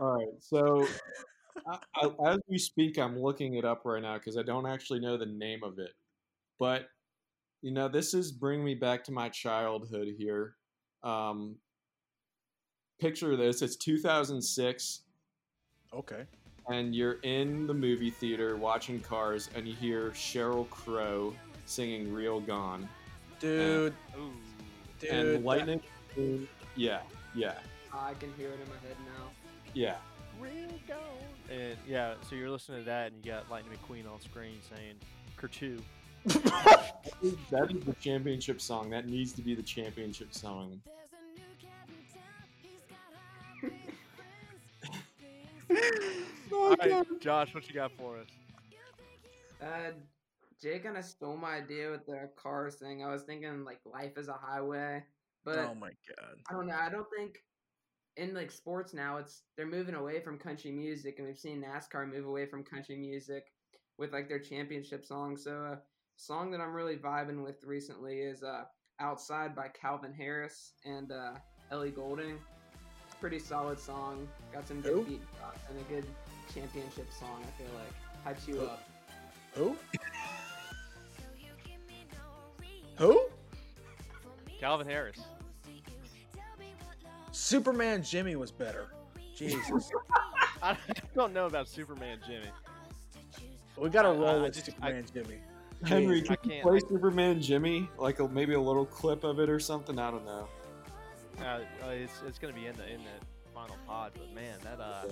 All 0.00 0.18
right. 0.18 0.26
So, 0.40 0.84
I, 1.64 1.78
I, 1.94 2.32
as 2.32 2.40
we 2.48 2.58
speak, 2.58 2.98
I'm 2.98 3.16
looking 3.16 3.54
it 3.54 3.64
up 3.64 3.82
right 3.84 4.02
now 4.02 4.18
because 4.18 4.36
I 4.36 4.42
don't 4.42 4.66
actually 4.66 4.98
know 4.98 5.16
the 5.16 5.26
name 5.26 5.60
of 5.62 5.78
it. 5.78 5.92
But 6.58 6.88
you 7.62 7.70
know, 7.70 7.86
this 7.86 8.14
is 8.14 8.32
bring 8.32 8.64
me 8.64 8.74
back 8.74 9.04
to 9.04 9.12
my 9.12 9.28
childhood 9.28 10.08
here. 10.18 10.56
Um. 11.04 11.54
Picture 13.00 13.36
this: 13.36 13.62
it's 13.62 13.76
2006, 13.76 15.02
Okay. 15.94 16.24
and 16.68 16.94
you're 16.94 17.20
in 17.22 17.68
the 17.68 17.74
movie 17.74 18.10
theater 18.10 18.56
watching 18.56 18.98
Cars, 18.98 19.50
and 19.54 19.68
you 19.68 19.74
hear 19.74 20.10
Sheryl 20.10 20.68
Crow 20.68 21.32
singing 21.64 22.12
"Real 22.12 22.40
Gone." 22.40 22.88
Dude, 23.38 23.94
Ooh. 24.18 24.32
Dude. 25.00 25.10
and 25.10 25.28
that- 25.34 25.44
Lightning. 25.44 25.80
Yeah, 26.76 27.00
yeah, 27.34 27.54
I 27.92 28.14
can 28.14 28.32
hear 28.34 28.48
it 28.50 28.60
in 28.60 28.68
my 28.68 28.76
head 28.86 28.96
now. 29.16 29.30
yeah. 29.74 29.96
Real 30.40 30.68
gone. 30.88 30.96
And 31.50 31.76
yeah, 31.86 32.14
so 32.28 32.34
you're 32.34 32.48
listening 32.48 32.78
to 32.80 32.84
that, 32.86 33.12
and 33.12 33.24
you 33.24 33.30
got 33.32 33.50
Lightning 33.50 33.76
McQueen 33.76 34.10
on 34.10 34.20
screen 34.20 34.58
saying 34.74 34.94
"Kachow." 35.38 35.80
That 37.50 37.70
is 37.70 37.84
the 37.84 37.94
championship 38.00 38.60
song. 38.60 38.90
That 38.90 39.06
needs 39.08 39.32
to 39.32 39.42
be 39.42 39.54
the 39.54 39.62
championship 39.62 40.32
song. 40.34 40.80
All 46.52 46.74
right, 46.76 47.04
Josh, 47.20 47.54
what 47.54 47.66
you 47.68 47.74
got 47.74 47.92
for 47.92 48.18
us? 48.18 48.26
Uh, 49.62 49.92
Jay 50.62 50.78
kind 50.78 50.96
of 50.96 51.04
stole 51.04 51.36
my 51.36 51.56
idea 51.56 51.90
with 51.90 52.04
the 52.06 52.28
cars 52.36 52.76
thing. 52.76 53.02
I 53.02 53.10
was 53.10 53.22
thinking 53.22 53.64
like 53.64 53.80
life 53.84 54.18
is 54.18 54.28
a 54.28 54.34
highway, 54.34 55.02
but 55.44 55.58
oh 55.58 55.74
my 55.74 55.88
god. 55.88 56.36
I 56.48 56.52
don't 56.52 56.66
know. 56.66 56.76
I 56.78 56.90
don't 56.90 57.06
think 57.16 57.38
in 58.16 58.34
like 58.34 58.50
sports 58.50 58.92
now 58.92 59.16
it's 59.16 59.42
they're 59.56 59.66
moving 59.66 59.94
away 59.94 60.20
from 60.20 60.38
country 60.38 60.70
music, 60.70 61.14
and 61.18 61.26
we've 61.26 61.38
seen 61.38 61.64
NASCAR 61.64 62.10
move 62.10 62.26
away 62.26 62.46
from 62.46 62.62
country 62.62 62.96
music 62.96 63.44
with 63.98 64.12
like 64.12 64.28
their 64.28 64.38
championship 64.38 65.04
song. 65.04 65.36
So 65.36 65.52
a 65.52 65.78
song 66.16 66.50
that 66.50 66.60
I'm 66.60 66.74
really 66.74 66.96
vibing 66.96 67.42
with 67.42 67.64
recently 67.64 68.18
is 68.20 68.42
uh, 68.42 68.64
"Outside" 69.00 69.56
by 69.56 69.68
Calvin 69.68 70.12
Harris 70.12 70.72
and 70.84 71.10
uh, 71.10 71.32
Ellie 71.70 71.94
a 71.96 72.34
pretty 73.20 73.38
solid 73.38 73.80
song. 73.80 74.28
Got 74.52 74.68
some 74.68 74.82
good 74.82 75.06
beat 75.06 75.22
and 75.70 75.78
a 75.78 75.82
good 75.84 76.04
championship 76.52 77.10
song. 77.18 77.42
I 77.42 77.62
feel 77.62 77.72
like 77.78 78.36
hypes 78.36 78.46
you 78.46 78.56
Who? 78.56 78.66
up. 78.66 78.82
Who? 79.54 79.76
Who? 83.00 83.24
Calvin 84.60 84.86
Harris. 84.86 85.16
Superman 87.32 88.02
Jimmy 88.02 88.36
was 88.36 88.50
better. 88.52 88.88
Jesus. 89.34 89.90
I 90.62 90.76
don't 91.14 91.32
know 91.32 91.46
about 91.46 91.66
Superman 91.66 92.18
Jimmy. 92.26 92.50
we 93.78 93.88
gotta 93.88 94.08
I- 94.08 94.12
roll 94.12 94.28
I 94.28 94.42
with 94.42 94.52
just- 94.54 94.66
Superman 94.66 95.04
Jimmy. 95.14 95.38
Henry, 95.82 96.22
I 96.28 96.36
can 96.36 96.50
you 96.50 96.62
play 96.62 96.76
I- 96.76 96.88
Superman 96.90 97.40
Jimmy? 97.40 97.88
Like 97.96 98.20
a, 98.20 98.28
maybe 98.28 98.52
a 98.52 98.60
little 98.60 98.84
clip 98.84 99.24
of 99.24 99.40
it 99.40 99.48
or 99.48 99.58
something? 99.58 99.98
I 99.98 100.10
don't 100.10 100.26
know. 100.26 100.46
Uh, 101.40 101.60
uh, 101.82 101.88
it's 101.88 102.20
it's 102.26 102.38
gonna 102.38 102.52
be 102.52 102.66
in 102.66 102.76
the 102.76 102.86
in 102.86 102.98
the 102.98 103.26
final 103.54 103.76
pod, 103.86 104.12
but 104.14 104.30
man, 104.34 104.58
that 104.62 104.78
uh, 104.78 105.04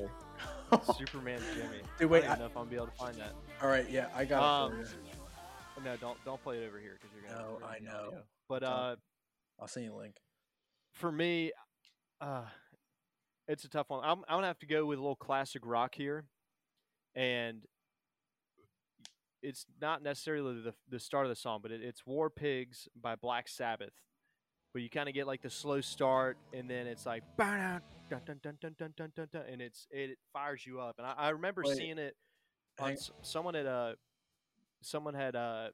Okay. 0.75 0.93
Superman 0.99 1.41
Jimmy. 1.55 1.81
Dude, 1.99 2.11
wait, 2.11 2.25
I 2.25 2.27
don't 2.27 2.37
I- 2.37 2.39
know 2.41 2.45
if 2.45 2.51
I'm 2.51 2.55
gonna 2.65 2.71
be 2.71 2.77
able 2.77 2.87
to 2.89 2.93
find 2.93 3.15
that. 3.17 3.33
All 3.63 3.69
right, 3.71 3.89
yeah, 3.91 4.09
I 4.15 4.27
got 4.27 4.43
Um, 4.43 4.73
it 4.81 4.89
for 4.89 4.93
you. 4.97 5.08
No, 5.85 5.97
don't 5.97 6.19
don't 6.25 6.43
play 6.43 6.59
it 6.59 6.67
over 6.67 6.79
here 6.79 6.99
because 7.01 7.15
you're 7.15 7.31
gonna. 7.31 7.59
No, 7.61 7.67
I 7.67 7.79
know. 7.79 8.07
audio. 8.09 8.23
But 8.49 8.63
uh, 8.63 8.97
I'll 9.61 9.69
send 9.69 9.87
you 9.87 9.95
a 9.95 9.97
link. 9.97 10.17
for 10.93 11.11
me, 11.13 11.53
uh, 12.21 12.45
it's 13.47 13.65
a 13.65 13.69
tough 13.69 13.91
one. 13.91 14.01
I'm 14.05 14.19
I'm 14.29 14.37
gonna 14.39 14.47
have 14.49 14.59
to 14.61 14.67
go 14.67 14.85
with 14.87 14.99
a 14.99 15.03
little 15.03 15.17
classic 15.17 15.63
rock 15.65 15.95
here, 15.95 16.25
and 17.15 17.63
it's 19.43 19.67
not 19.81 20.03
necessarily 20.03 20.61
the 20.63 20.75
the 20.89 20.99
start 21.01 21.25
of 21.27 21.31
the 21.31 21.37
song, 21.37 21.61
but 21.63 21.71
it, 21.71 21.83
it's 21.83 22.05
"War 22.07 22.29
Pigs" 22.31 22.89
by 23.01 23.15
Black 23.17 23.49
Sabbath. 23.49 23.93
But 24.75 24.83
you 24.83 24.91
kind 24.91 25.09
of 25.09 25.15
get 25.15 25.27
like 25.27 25.43
the 25.43 25.51
slow 25.51 25.81
start, 25.81 26.37
and 26.53 26.69
then 26.69 26.87
it's 26.87 27.07
like 27.07 27.23
dun 27.37 27.81
dun 28.11 28.25
dun 28.27 28.39
dun 28.43 28.57
dun 28.61 28.75
dun 28.79 28.93
dun 28.97 29.11
dun, 29.17 29.29
dun 29.33 29.43
and 29.51 29.63
it's 29.63 29.87
it 29.91 30.19
fires 30.33 30.67
you 30.67 30.81
up. 30.81 30.97
And 30.99 31.07
I, 31.07 31.13
I 31.17 31.29
remember 31.31 31.63
Wait, 31.65 31.77
seeing 31.77 31.99
it 31.99 32.15
on 32.79 32.89
hang- 32.89 32.97
s- 32.97 33.11
someone 33.23 33.55
had 33.55 33.67
uh 33.67 33.93
someone 34.83 35.15
had 35.15 35.37
uh 35.37 35.69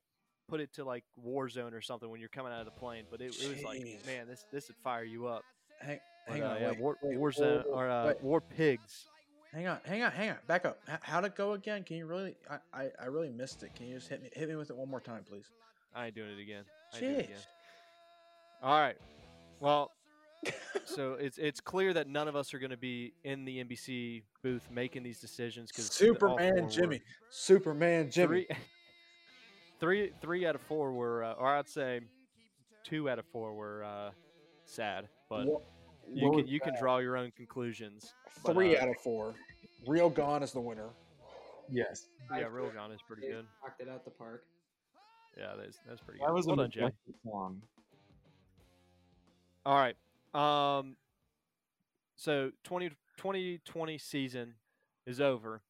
put 0.48 0.60
it 0.60 0.72
to 0.74 0.84
like 0.84 1.04
Warzone 1.26 1.72
or 1.72 1.80
something 1.80 2.10
when 2.10 2.20
you're 2.20 2.28
coming 2.28 2.52
out 2.52 2.60
of 2.60 2.66
the 2.66 2.72
plane. 2.72 3.04
But 3.10 3.20
it, 3.20 3.34
it 3.40 3.48
was 3.54 3.64
like, 3.64 3.80
Jeez. 3.80 4.06
man, 4.06 4.26
this 4.26 4.44
this 4.52 4.68
would 4.68 4.76
fire 4.82 5.04
you 5.04 5.26
up. 5.26 5.42
Hang, 5.80 5.98
But, 6.26 6.32
hang 6.32 6.42
uh, 6.42 6.48
on, 6.48 6.60
yeah, 6.60 6.68
wait, 6.70 6.80
War, 6.80 6.96
wait, 7.02 7.18
Warzone 7.18 7.64
or 7.70 7.88
uh, 7.88 8.06
wait. 8.08 8.22
War 8.22 8.40
Pigs. 8.40 9.06
Hang 9.52 9.68
on, 9.68 9.78
hang 9.84 10.02
on, 10.02 10.10
hang 10.10 10.30
on. 10.30 10.36
Back 10.48 10.64
up. 10.64 10.80
H- 10.90 10.98
how'd 11.02 11.24
it 11.24 11.36
go 11.36 11.52
again? 11.52 11.84
Can 11.84 11.96
you 11.96 12.06
really? 12.06 12.34
I, 12.50 12.58
I, 12.82 12.90
I 13.02 13.06
really 13.06 13.30
missed 13.30 13.62
it. 13.62 13.74
Can 13.74 13.86
you 13.86 13.94
just 13.96 14.08
hit 14.08 14.22
me 14.22 14.28
hit 14.32 14.48
me 14.48 14.56
with 14.56 14.70
it 14.70 14.76
one 14.76 14.90
more 14.90 15.00
time, 15.00 15.22
please? 15.28 15.46
I 15.94 16.06
ain't 16.06 16.14
doing 16.14 16.30
it 16.30 16.40
again. 16.40 16.64
I 16.92 16.96
ain't 16.96 17.04
it 17.04 17.08
Jeez. 17.08 17.24
again. 17.24 17.36
All 18.62 18.80
right. 18.80 18.96
Well, 19.60 19.92
so 20.84 21.12
it's 21.14 21.38
it's 21.38 21.60
clear 21.60 21.92
that 21.92 22.08
none 22.08 22.26
of 22.26 22.34
us 22.34 22.52
are 22.52 22.58
going 22.58 22.70
to 22.70 22.76
be 22.76 23.12
in 23.22 23.44
the 23.44 23.62
NBC 23.64 24.22
booth 24.42 24.68
making 24.72 25.02
these 25.02 25.20
decisions 25.20 25.70
because 25.70 25.86
Superman 25.86 26.68
Jimmy. 26.68 27.00
Superman 27.30 28.10
Jimmy. 28.10 28.46
Three, 28.46 28.56
three, 29.84 30.12
three 30.22 30.46
out 30.46 30.54
of 30.54 30.62
four 30.62 30.92
were, 30.92 31.22
uh, 31.22 31.34
or 31.34 31.46
I'd 31.54 31.68
say 31.68 32.00
two 32.84 33.10
out 33.10 33.18
of 33.18 33.26
four 33.26 33.52
were 33.54 33.84
uh, 33.84 34.10
sad. 34.64 35.08
But 35.28 35.46
Wha- 35.46 35.60
you 36.12 36.26
what 36.26 36.36
can 36.36 36.42
was 36.44 36.50
you 36.52 36.60
can 36.60 36.74
draw 36.78 36.98
your 36.98 37.16
own 37.16 37.32
conclusions. 37.36 38.14
but, 38.44 38.54
Three 38.54 38.76
uh, 38.76 38.82
out 38.82 38.88
of 38.88 38.96
four. 39.02 39.34
Real 39.86 40.08
Gone 40.08 40.42
is 40.42 40.52
the 40.52 40.60
winner. 40.60 40.88
Yes. 41.70 42.06
Yeah, 42.30 42.46
Real 42.50 42.70
Gone 42.70 42.92
is 42.92 43.00
pretty 43.06 43.28
good. 43.28 43.44
Knocked 43.62 43.80
it 43.82 43.88
out 43.88 44.04
the 44.04 44.10
park. 44.10 44.44
Yeah, 45.36 45.52
that's 45.60 45.78
that's 45.86 46.00
pretty 46.00 46.20
good. 46.20 46.28
That 46.28 46.34
was 46.34 46.46
a 46.46 46.48
well 46.48 46.56
done, 46.56 46.70
Jay. 46.70 46.90
song. 47.24 47.60
All 49.66 49.76
right. 49.76 49.96
Um, 50.34 50.96
so 52.16 52.50
20, 52.64 52.90
2020 53.16 53.98
season 53.98 54.54
is 55.06 55.20
over. 55.20 55.62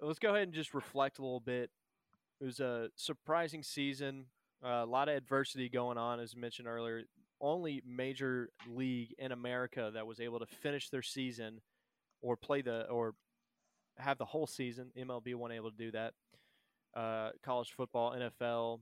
Let's 0.00 0.18
go 0.18 0.30
ahead 0.30 0.42
and 0.42 0.52
just 0.52 0.74
reflect 0.74 1.18
a 1.18 1.22
little 1.22 1.40
bit. 1.40 1.70
It 2.40 2.44
was 2.44 2.60
a 2.60 2.90
surprising 2.96 3.62
season. 3.62 4.26
Uh, 4.64 4.82
a 4.82 4.86
lot 4.86 5.08
of 5.08 5.16
adversity 5.16 5.68
going 5.68 5.98
on, 5.98 6.20
as 6.20 6.36
mentioned 6.36 6.68
earlier. 6.68 7.02
Only 7.40 7.82
major 7.86 8.50
league 8.68 9.14
in 9.18 9.32
America 9.32 9.90
that 9.94 10.06
was 10.06 10.20
able 10.20 10.38
to 10.38 10.46
finish 10.46 10.88
their 10.88 11.02
season 11.02 11.60
or 12.22 12.36
play 12.36 12.62
the 12.62 12.88
or 12.88 13.14
have 13.98 14.18
the 14.18 14.24
whole 14.24 14.46
season. 14.46 14.90
MLB 14.96 15.34
wasn't 15.34 15.56
able 15.56 15.70
to 15.70 15.76
do 15.76 15.90
that. 15.92 16.14
Uh, 16.94 17.30
college 17.42 17.72
football, 17.76 18.12
NFL, 18.12 18.80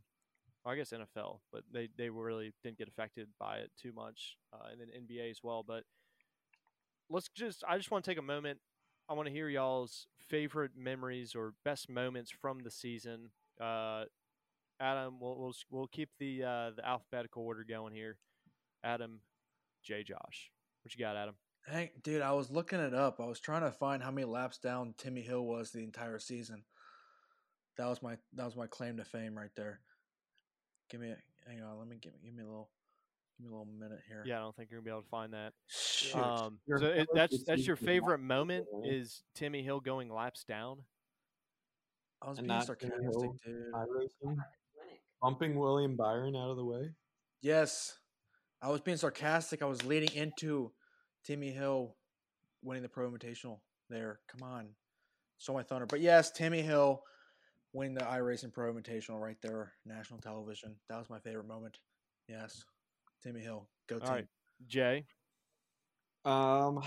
I 0.65 0.77
guess 0.77 0.93
NFL, 0.93 1.41
but 1.53 1.63
they, 1.73 1.89
they 1.97 2.11
really 2.11 2.53
didn't 2.63 2.79
get 2.79 2.89
affected 2.89 3.29
by 3.39 3.57
it 3.59 3.71
too 3.81 3.93
much, 3.93 4.37
uh, 4.53 4.69
and 4.71 4.81
then 4.81 4.89
NBA 4.89 5.31
as 5.31 5.41
well. 5.43 5.65
But 5.67 5.83
let's 7.11 7.29
just, 7.35 7.65
I 7.69 7.77
just 7.77 7.91
want 7.91 8.05
to 8.05 8.11
take 8.11 8.19
a 8.19 8.23
moment. 8.23 8.61
I 9.09 9.15
want 9.15 9.27
to 9.27 9.33
hear 9.33 9.49
y'all's 9.49 10.07
favorite 10.29 10.73
memories 10.77 11.35
or 11.35 11.55
best 11.65 11.91
moments 11.91 12.31
from 12.31 12.61
the 12.61 12.71
season. 12.71 13.31
Uh, 13.61 14.05
Adam, 14.81 15.19
we'll, 15.21 15.39
we'll 15.39 15.55
we'll 15.71 15.87
keep 15.87 16.11
the 16.19 16.43
uh, 16.43 16.71
the 16.77 16.87
alphabetical 16.87 17.45
order 17.45 17.65
going 17.69 17.95
here. 17.95 18.19
Adam, 18.83 19.21
Jay, 19.83 20.03
Josh, 20.03 20.51
what 20.83 20.95
you 20.95 21.05
got, 21.05 21.17
Adam? 21.17 21.35
Hey, 21.67 21.93
dude, 22.03 22.21
I 22.21 22.33
was 22.33 22.51
looking 22.51 22.81
it 22.81 22.93
up. 22.93 23.21
I 23.21 23.27
was 23.27 23.41
trying 23.41 23.63
to 23.63 23.71
find 23.71 24.03
how 24.03 24.11
many 24.11 24.27
laps 24.27 24.59
down 24.59 24.95
Timmy 24.99 25.23
Hill 25.23 25.45
was 25.45 25.71
the 25.71 25.83
entire 25.83 26.19
season. 26.19 26.65
That 27.79 27.87
was 27.87 28.03
my 28.03 28.17
that 28.35 28.45
was 28.45 28.57
my 28.57 28.67
claim 28.67 28.97
to 28.99 29.05
fame 29.05 29.37
right 29.37 29.51
there. 29.57 29.81
Give 30.91 31.01
me 31.01 31.11
a 31.11 31.17
hang 31.49 31.63
on, 31.63 31.79
let 31.79 31.89
me 31.89 31.97
give 32.01 32.13
me 32.13 32.19
give 32.25 32.35
me 32.35 32.43
a 32.43 32.47
little 32.47 32.71
give 33.39 33.47
me 33.47 33.55
a 33.55 33.59
little 33.59 33.73
minute 33.73 34.01
here. 34.07 34.23
Yeah, 34.27 34.39
I 34.39 34.41
don't 34.41 34.55
think 34.55 34.71
you're 34.71 34.81
gonna 34.81 34.85
be 34.85 34.91
able 34.91 35.03
to 35.03 35.09
find 35.09 35.33
that. 35.33 35.53
Shoot. 35.69 36.17
Um, 36.17 36.59
so 36.69 36.87
it, 36.87 37.09
that's 37.15 37.45
that's 37.45 37.67
your 37.67 37.77
favorite 37.77 38.19
moment 38.19 38.67
is 38.85 39.23
Timmy 39.35 39.63
Hill 39.63 39.81
going 39.81 40.13
laps 40.13 40.45
down. 40.45 40.79
I 42.25 42.31
was 42.31 42.39
and 42.39 42.49
being 42.49 42.61
sarcastic, 42.63 43.01
dude. 43.45 43.73
iRacing, 43.75 44.37
bumping 45.21 45.59
William 45.59 45.97
Byron 45.97 46.35
out 46.37 46.51
of 46.51 46.57
the 46.57 46.65
way. 46.65 46.91
Yes. 47.43 47.99
I 48.63 48.71
was 48.71 48.81
being 48.81 48.97
sarcastic. 48.97 49.61
I 49.61 49.67
was 49.67 49.85
leading 49.85 50.15
into 50.17 50.73
Timmy 51.25 51.51
Hill 51.51 51.97
winning 52.63 52.83
the 52.83 52.89
Pro 52.89 53.11
Invitational 53.11 53.59
there. 53.91 54.21
Come 54.27 54.49
on. 54.49 54.69
Show 55.39 55.53
my 55.53 55.63
thunder. 55.63 55.85
But 55.85 56.01
yes, 56.01 56.31
Timmy 56.31 56.63
Hill 56.63 57.03
winning 57.75 57.95
the 57.95 58.05
iRacing 58.05 58.55
Pro 58.55 58.73
Invitational 58.73 59.21
right 59.21 59.37
there, 59.43 59.73
national 59.85 60.21
television. 60.21 60.77
That 60.89 60.99
was 60.99 61.11
my 61.11 61.19
favorite 61.19 61.47
moment. 61.47 61.79
Yes. 62.27 62.65
Timmy 63.23 63.41
Hill. 63.41 63.69
Go 63.87 63.99
team. 63.99 64.09
All 64.09 64.15
right, 64.15 64.27
Jay. 64.67 65.05
Um, 66.25 66.83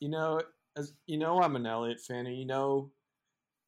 you 0.00 0.10
know, 0.10 0.42
as 0.76 0.92
you 1.06 1.16
know, 1.18 1.40
I'm 1.40 1.56
an 1.56 1.66
Elliott 1.66 2.00
fan, 2.00 2.26
and 2.26 2.36
you 2.36 2.46
know, 2.46 2.90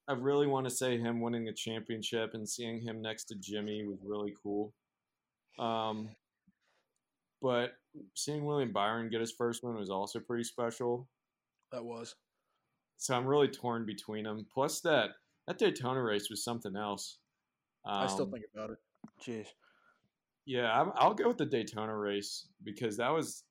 I 0.08 0.12
really 0.12 0.46
want 0.46 0.66
to 0.66 0.70
say 0.70 0.98
him 0.98 1.20
winning 1.20 1.48
a 1.48 1.52
championship 1.52 2.34
and 2.34 2.48
seeing 2.48 2.80
him 2.80 3.02
next 3.02 3.24
to 3.24 3.34
Jimmie 3.34 3.84
was 3.86 3.98
really 4.04 4.34
cool. 4.42 4.72
Um, 5.58 6.10
but 7.42 7.72
seeing 8.14 8.44
William 8.44 8.72
Byron 8.72 9.10
get 9.10 9.20
his 9.20 9.32
first 9.32 9.64
one 9.64 9.76
was 9.76 9.90
also 9.90 10.20
pretty 10.20 10.44
special. 10.44 11.08
That 11.72 11.84
was. 11.84 12.14
So 12.98 13.14
I'm 13.14 13.26
really 13.26 13.48
torn 13.48 13.84
between 13.84 14.24
them. 14.24 14.46
Plus 14.52 14.80
that 14.80 15.10
that 15.46 15.58
Daytona 15.58 16.02
race 16.02 16.30
was 16.30 16.44
something 16.44 16.76
else. 16.76 17.18
Um, 17.84 18.02
I 18.02 18.06
still 18.06 18.26
think 18.26 18.44
about 18.54 18.70
it. 18.70 18.78
Jeez. 19.22 19.46
Yeah, 20.44 20.70
I'm, 20.80 20.92
I'll 20.96 21.14
go 21.14 21.28
with 21.28 21.38
the 21.38 21.46
Daytona 21.46 21.96
race 21.96 22.46
because 22.62 22.96
that 22.98 23.12
was. 23.12 23.44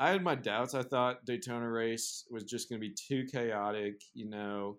I 0.00 0.10
had 0.10 0.22
my 0.22 0.36
doubts. 0.36 0.74
I 0.74 0.84
thought 0.84 1.24
Daytona 1.24 1.68
race 1.68 2.24
was 2.30 2.44
just 2.44 2.68
going 2.68 2.80
to 2.80 2.88
be 2.88 2.94
too 2.94 3.26
chaotic. 3.30 4.00
You 4.14 4.30
know, 4.30 4.78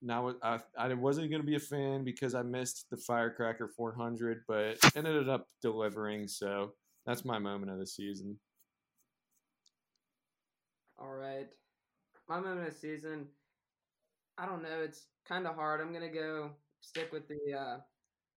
now 0.00 0.34
I 0.42 0.60
I 0.78 0.92
wasn't 0.94 1.30
going 1.30 1.42
to 1.42 1.46
be 1.46 1.56
a 1.56 1.60
fan 1.60 2.04
because 2.04 2.34
I 2.34 2.42
missed 2.42 2.86
the 2.90 2.96
Firecracker 2.96 3.68
400, 3.68 4.42
but 4.46 4.78
ended 4.94 5.28
up 5.28 5.46
delivering. 5.62 6.28
So 6.28 6.72
that's 7.06 7.24
my 7.24 7.38
moment 7.38 7.72
of 7.72 7.78
the 7.78 7.86
season. 7.86 8.38
All 10.98 11.14
right. 11.14 11.48
My 12.28 12.40
moment 12.40 12.66
of 12.66 12.74
the 12.74 12.78
season, 12.78 13.26
I 14.36 14.46
don't 14.46 14.62
know. 14.62 14.82
It's 14.82 15.06
kind 15.26 15.46
of 15.46 15.54
hard. 15.54 15.80
I'm 15.80 15.92
going 15.92 16.08
to 16.08 16.14
go 16.14 16.50
stick 16.80 17.12
with 17.12 17.28
the 17.28 17.58
uh, 17.58 17.76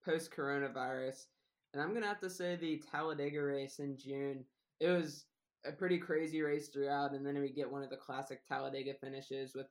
post 0.05 0.31
coronavirus. 0.31 1.25
And 1.73 1.81
I'm 1.81 1.89
going 1.89 2.01
to 2.01 2.07
have 2.07 2.19
to 2.21 2.29
say 2.29 2.55
the 2.55 2.81
Talladega 2.91 3.41
race 3.41 3.79
in 3.79 3.97
June. 3.97 4.45
It 4.79 4.89
was 4.89 5.25
a 5.65 5.71
pretty 5.71 5.97
crazy 5.97 6.41
race 6.41 6.69
throughout. 6.69 7.13
And 7.13 7.25
then 7.25 7.39
we 7.39 7.49
get 7.49 7.71
one 7.71 7.83
of 7.83 7.89
the 7.89 7.97
classic 7.97 8.45
Talladega 8.47 8.93
finishes 9.01 9.53
with 9.55 9.67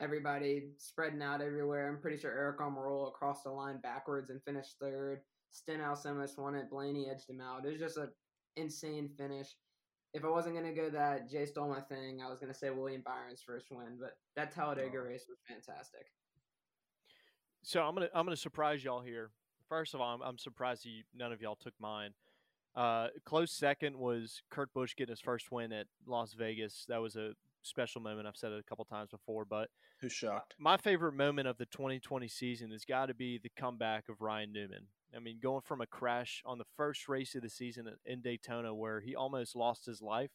everybody 0.00 0.70
spreading 0.78 1.22
out 1.22 1.40
everywhere. 1.40 1.88
I'm 1.88 2.00
pretty 2.00 2.18
sure 2.18 2.30
Aric 2.30 2.64
Almirola 2.64 3.12
crossed 3.12 3.44
the 3.44 3.50
line 3.50 3.78
backwards 3.82 4.30
and 4.30 4.42
finished 4.42 4.76
third. 4.80 5.20
Stenhouse 5.50 6.04
almost 6.06 6.38
won 6.38 6.54
it. 6.54 6.70
Blaney 6.70 7.08
edged 7.08 7.30
him 7.30 7.40
out. 7.40 7.64
It 7.64 7.70
was 7.70 7.80
just 7.80 7.96
an 7.96 8.10
insane 8.56 9.10
finish 9.16 9.54
if 10.14 10.24
I 10.24 10.28
wasn't 10.28 10.54
gonna 10.54 10.72
go 10.72 10.88
that 10.90 11.28
Jay 11.28 11.44
stole 11.44 11.68
my 11.68 11.80
thing, 11.80 12.22
I 12.22 12.30
was 12.30 12.38
gonna 12.38 12.54
say 12.54 12.70
William 12.70 13.02
Byron's 13.04 13.42
first 13.42 13.66
win, 13.70 13.98
but 14.00 14.16
that 14.36 14.54
Talladega 14.54 15.00
race 15.00 15.26
was 15.28 15.38
fantastic. 15.46 16.06
So 17.62 17.82
I'm 17.82 17.94
gonna 17.94 18.08
I'm 18.14 18.24
gonna 18.24 18.36
surprise 18.36 18.84
y'all 18.84 19.02
here. 19.02 19.32
First 19.68 19.92
of 19.92 20.00
all, 20.00 20.14
I'm, 20.14 20.22
I'm 20.22 20.38
surprised 20.38 20.84
you, 20.84 21.02
none 21.14 21.32
of 21.32 21.42
y'all 21.42 21.56
took 21.56 21.74
mine. 21.80 22.12
Uh, 22.76 23.08
close 23.24 23.50
second 23.50 23.96
was 23.96 24.42
Kurt 24.50 24.72
Busch 24.72 24.94
getting 24.94 25.12
his 25.12 25.20
first 25.20 25.50
win 25.50 25.72
at 25.72 25.86
Las 26.06 26.32
Vegas. 26.34 26.84
That 26.88 27.00
was 27.00 27.16
a 27.16 27.32
special 27.64 28.00
moment. 28.00 28.26
I've 28.26 28.36
said 28.36 28.52
it 28.52 28.58
a 28.60 28.62
couple 28.62 28.84
times 28.84 29.10
before, 29.10 29.44
but 29.44 29.68
Who's 30.00 30.12
shocked? 30.12 30.54
my 30.58 30.76
favorite 30.76 31.14
moment 31.14 31.48
of 31.48 31.56
the 31.58 31.66
2020 31.66 32.28
season 32.28 32.70
has 32.70 32.84
got 32.84 33.06
to 33.06 33.14
be 33.14 33.38
the 33.38 33.50
comeback 33.58 34.08
of 34.08 34.20
Ryan 34.20 34.52
Newman. 34.52 34.86
I 35.16 35.20
mean, 35.20 35.38
going 35.42 35.62
from 35.62 35.80
a 35.80 35.86
crash 35.86 36.42
on 36.44 36.58
the 36.58 36.64
first 36.76 37.08
race 37.08 37.34
of 37.34 37.42
the 37.42 37.48
season 37.50 37.88
in 38.04 38.20
Daytona 38.20 38.74
where 38.74 39.00
he 39.00 39.14
almost 39.14 39.54
lost 39.54 39.86
his 39.86 40.02
life. 40.02 40.30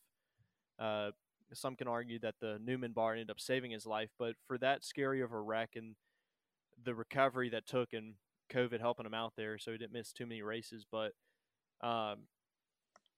Uh, 0.78 1.12
some 1.54 1.76
can 1.76 1.88
argue 1.88 2.20
that 2.20 2.36
the 2.40 2.60
Newman 2.64 2.92
bar 2.94 3.14
ended 3.14 3.30
up 3.30 3.40
saving 3.40 3.72
his 3.72 3.86
life, 3.86 4.10
but 4.18 4.36
for 4.48 4.58
that 4.60 4.84
scary 4.86 5.22
of 5.22 5.32
a 5.32 5.40
wreck 5.40 5.72
and 5.76 5.96
the 6.82 6.96
recovery 6.96 7.50
that 7.50 7.66
took 7.68 7.92
and 7.92 8.14
COVID 8.54 8.80
helping 8.80 9.06
him 9.06 9.14
out 9.14 9.34
there, 9.36 9.58
so 9.58 9.72
he 9.72 9.78
didn't 9.78 9.92
miss 9.94 10.14
too 10.14 10.26
many 10.26 10.42
races. 10.42 10.86
But 10.90 11.12
um, 11.82 12.20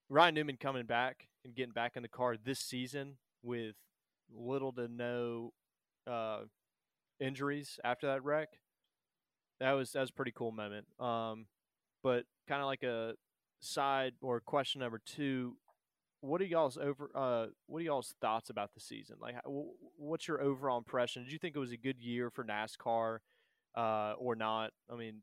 Ryan 0.09 0.35
Newman 0.35 0.57
coming 0.57 0.85
back 0.85 1.27
and 1.45 1.53
getting 1.55 1.73
back 1.73 1.95
in 1.95 2.01
the 2.01 2.09
car 2.09 2.35
this 2.43 2.59
season 2.59 3.17
with 3.43 3.75
little 4.35 4.71
to 4.73 4.87
no 4.87 5.53
uh, 6.07 6.41
injuries 7.19 7.79
after 7.83 8.07
that 8.07 8.23
wreck. 8.23 8.49
That 9.59 9.73
was 9.73 9.91
that 9.91 10.01
was 10.01 10.09
a 10.09 10.13
pretty 10.13 10.33
cool 10.35 10.51
moment. 10.51 10.87
Um, 10.99 11.45
but 12.03 12.25
kind 12.47 12.61
of 12.61 12.67
like 12.67 12.83
a 12.83 13.13
side 13.59 14.13
or 14.21 14.39
question 14.39 14.79
number 14.79 14.99
two, 15.05 15.55
what 16.21 16.41
are 16.41 16.45
y'all's 16.45 16.77
over? 16.77 17.09
Uh, 17.13 17.47
what 17.67 17.79
are 17.79 17.85
y'all's 17.85 18.15
thoughts 18.21 18.49
about 18.49 18.73
the 18.73 18.79
season? 18.79 19.17
Like, 19.19 19.35
what's 19.45 20.27
your 20.27 20.41
overall 20.41 20.77
impression? 20.77 21.23
Did 21.23 21.31
you 21.31 21.39
think 21.39 21.55
it 21.55 21.59
was 21.59 21.71
a 21.71 21.77
good 21.77 21.99
year 21.99 22.29
for 22.29 22.43
NASCAR, 22.43 23.19
uh, 23.75 24.13
or 24.17 24.35
not? 24.35 24.71
I 24.91 24.95
mean, 24.95 25.21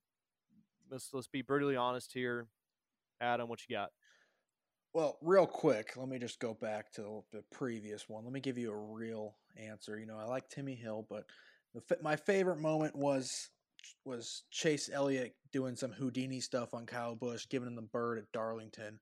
let's 0.91 1.11
let's 1.13 1.29
be 1.29 1.43
brutally 1.43 1.77
honest 1.77 2.13
here. 2.13 2.47
Adam, 3.21 3.49
what 3.49 3.61
you 3.69 3.75
got? 3.75 3.91
Well, 4.95 5.19
real 5.21 5.47
quick, 5.47 5.97
let 5.97 6.09
me 6.09 6.19
just 6.19 6.41
go 6.41 6.55
back 6.55 6.91
to 6.93 7.23
the 7.33 7.43
previous 7.53 8.09
one. 8.09 8.25
Let 8.25 8.33
me 8.33 8.41
give 8.41 8.59
you 8.59 8.73
a 8.73 8.77
real 8.77 9.37
answer. 9.57 9.99
You 9.99 10.07
know, 10.07 10.19
I 10.19 10.25
like 10.25 10.49
Timmy 10.49 10.75
Hill, 10.75 11.07
but 11.09 11.25
the, 11.75 11.99
my 12.03 12.17
favorite 12.17 12.61
moment 12.61 12.97
was 12.97 13.51
was 14.05 14.45
Chase 14.51 14.91
Elliott 14.93 15.35
doing 15.53 15.77
some 15.77 15.93
Houdini 15.93 16.41
stuff 16.41 16.75
on 16.75 16.87
Kyle 16.87 17.15
Busch, 17.15 17.47
giving 17.49 17.69
him 17.69 17.77
the 17.77 17.83
bird 17.83 18.19
at 18.19 18.33
Darlington. 18.33 18.99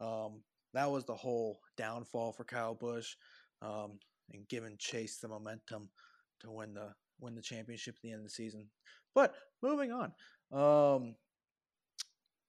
Um, 0.00 0.42
that 0.74 0.90
was 0.90 1.04
the 1.04 1.14
whole 1.14 1.58
downfall 1.76 2.32
for 2.32 2.44
Kyle 2.44 2.74
Busch, 2.74 3.16
um, 3.62 3.98
and 4.32 4.46
giving 4.48 4.76
Chase 4.78 5.18
the 5.18 5.28
momentum 5.28 5.88
to 6.40 6.50
win 6.50 6.74
the 6.74 6.92
win 7.20 7.34
the 7.34 7.42
championship 7.42 7.94
at 7.96 8.02
the 8.02 8.10
end 8.10 8.20
of 8.20 8.24
the 8.24 8.30
season. 8.30 8.68
But 9.14 9.34
moving 9.62 9.92
on, 9.92 10.12
um, 10.52 11.14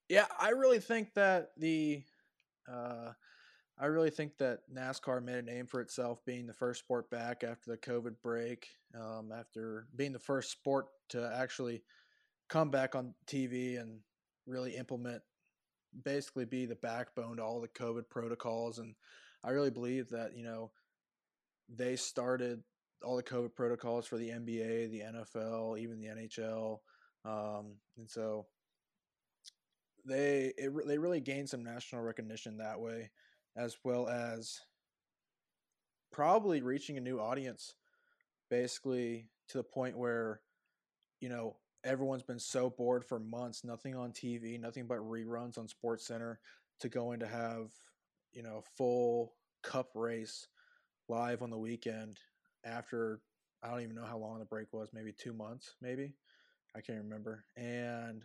yeah, 0.10 0.26
I 0.40 0.50
really 0.50 0.80
think 0.80 1.14
that 1.16 1.52
the 1.58 2.04
uh, 2.72 3.12
I 3.80 3.88
really 3.88 4.12
think 4.12 4.38
that 4.38 4.60
NASCAR 4.74 5.24
made 5.24 5.38
a 5.38 5.42
name 5.42 5.66
for 5.66 5.82
itself 5.82 6.24
being 6.26 6.46
the 6.46 6.54
first 6.54 6.82
sport 6.82 7.10
back 7.10 7.44
after 7.44 7.72
the 7.72 7.78
COVID 7.78 8.16
break, 8.22 8.68
um, 8.96 9.32
after 9.32 9.88
being 9.96 10.14
the 10.14 10.20
first 10.20 10.52
sport 10.52 10.88
to 11.10 11.34
actually 11.36 11.82
come 12.50 12.70
back 12.70 12.96
on 12.96 13.16
TV 13.26 13.82
and 13.82 14.00
really 14.46 14.76
implement, 14.76 15.22
basically 16.04 16.46
be 16.46 16.66
the 16.66 16.76
backbone 16.76 17.38
to 17.38 17.44
all 17.44 17.62
the 17.62 17.68
COVID 17.68 18.10
protocols. 18.10 18.78
And 18.78 18.94
I 19.44 19.52
really 19.52 19.72
believe 19.72 20.10
that, 20.10 20.36
you 20.36 20.44
know, 20.44 20.72
they 21.68 21.96
started 21.96 22.62
all 23.04 23.16
the 23.16 23.24
COVID 23.24 23.56
protocols 23.56 24.06
for 24.06 24.18
the 24.18 24.30
NBA, 24.30 24.92
the 24.92 25.02
NFL, 25.02 25.80
even 25.80 26.00
the 26.00 26.08
NHL. 26.08 26.80
Um, 27.26 27.78
and 27.98 28.10
so 28.10 28.46
they 30.06 30.54
it, 30.58 30.72
they 30.88 30.98
really 30.98 31.22
gained 31.22 31.50
some 31.50 31.64
national 31.64 32.02
recognition 32.02 32.58
that 32.58 32.80
way, 32.80 33.12
as 33.56 33.78
well 33.84 34.08
as 34.08 34.60
probably 36.12 36.62
reaching 36.62 36.98
a 36.98 37.02
new 37.02 37.20
audience, 37.20 37.76
basically 38.50 39.28
to 39.50 39.58
the 39.58 39.64
point 39.64 39.98
where, 39.98 40.42
you 41.20 41.30
know, 41.30 41.58
everyone's 41.84 42.24
been 42.24 42.40
so 42.40 42.70
bored 42.70 43.04
for 43.04 43.20
months, 43.20 43.64
nothing 43.64 43.96
on 43.96 44.12
TV, 44.12 44.60
nothing 44.60 44.86
but 44.88 45.00
reruns 45.00 45.58
on 45.58 45.68
Sports 45.68 46.06
Center, 46.06 46.40
to 46.80 46.90
going 46.90 47.20
to 47.20 47.28
have, 47.28 47.72
you 48.32 48.44
know, 48.44 48.64
full 48.78 49.34
Cup 49.64 49.92
race 49.96 50.48
live 51.08 51.42
on 51.42 51.50
the 51.50 51.58
weekend 51.58 52.18
after 52.66 53.22
I 53.64 53.70
don't 53.70 53.82
even 53.82 53.96
know 53.96 54.06
how 54.06 54.18
long 54.18 54.40
the 54.40 54.46
break 54.46 54.74
was, 54.74 54.90
maybe 54.94 55.14
two 55.14 55.34
months, 55.34 55.76
maybe? 55.82 56.16
I 56.76 56.82
can't 56.82 57.04
remember, 57.04 57.46
and 57.56 58.24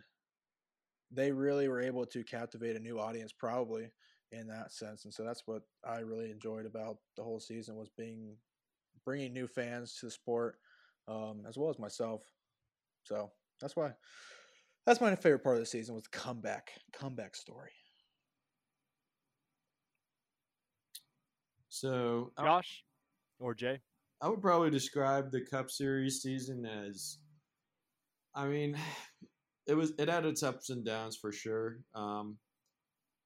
they 1.11 1.31
really 1.31 1.67
were 1.67 1.81
able 1.81 2.05
to 2.05 2.23
captivate 2.23 2.75
a 2.75 2.79
new 2.79 2.99
audience 2.99 3.31
probably 3.31 3.91
in 4.31 4.47
that 4.47 4.71
sense 4.71 5.05
and 5.05 5.13
so 5.13 5.23
that's 5.23 5.43
what 5.45 5.63
i 5.87 5.99
really 5.99 6.29
enjoyed 6.29 6.65
about 6.65 6.97
the 7.17 7.23
whole 7.23 7.39
season 7.39 7.75
was 7.75 7.89
being 7.97 8.35
bringing 9.05 9.33
new 9.33 9.47
fans 9.47 9.95
to 9.99 10.05
the 10.05 10.11
sport 10.11 10.57
um, 11.07 11.41
as 11.47 11.57
well 11.57 11.69
as 11.69 11.79
myself 11.79 12.21
so 13.03 13.31
that's 13.59 13.75
why 13.75 13.91
that's 14.85 15.01
my 15.01 15.15
favorite 15.15 15.43
part 15.43 15.55
of 15.55 15.61
the 15.61 15.65
season 15.65 15.95
was 15.95 16.03
the 16.03 16.17
comeback 16.17 16.71
comeback 16.93 17.35
story 17.35 17.71
So 21.69 22.31
Josh 22.37 22.83
or 23.39 23.55
Jay? 23.55 23.79
I 24.21 24.27
would 24.27 24.41
probably 24.41 24.69
describe 24.69 25.31
the 25.31 25.45
Cup 25.45 25.71
Series 25.71 26.21
season 26.21 26.65
as, 26.65 27.19
I 28.35 28.47
mean, 28.47 28.77
it 29.69 29.75
was 29.75 29.93
it 29.99 30.09
had 30.09 30.25
its 30.25 30.43
ups 30.43 30.69
and 30.69 30.83
downs 30.83 31.15
for 31.15 31.31
sure. 31.31 31.79
Um, 31.95 32.37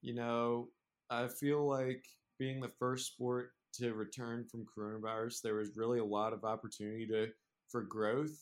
you 0.02 0.14
know, 0.14 0.68
I 1.10 1.28
feel 1.28 1.68
like 1.68 2.04
being 2.38 2.60
the 2.60 2.72
first 2.80 3.14
sport 3.14 3.52
to 3.76 3.94
return 3.94 4.46
from 4.46 4.66
coronavirus, 4.66 5.42
there 5.42 5.56
was 5.56 5.78
really 5.78 6.00
a 6.00 6.06
lot 6.06 6.34
of 6.34 6.44
opportunity 6.44 7.08
to 7.08 7.28
for 7.70 7.82
growth, 7.82 8.38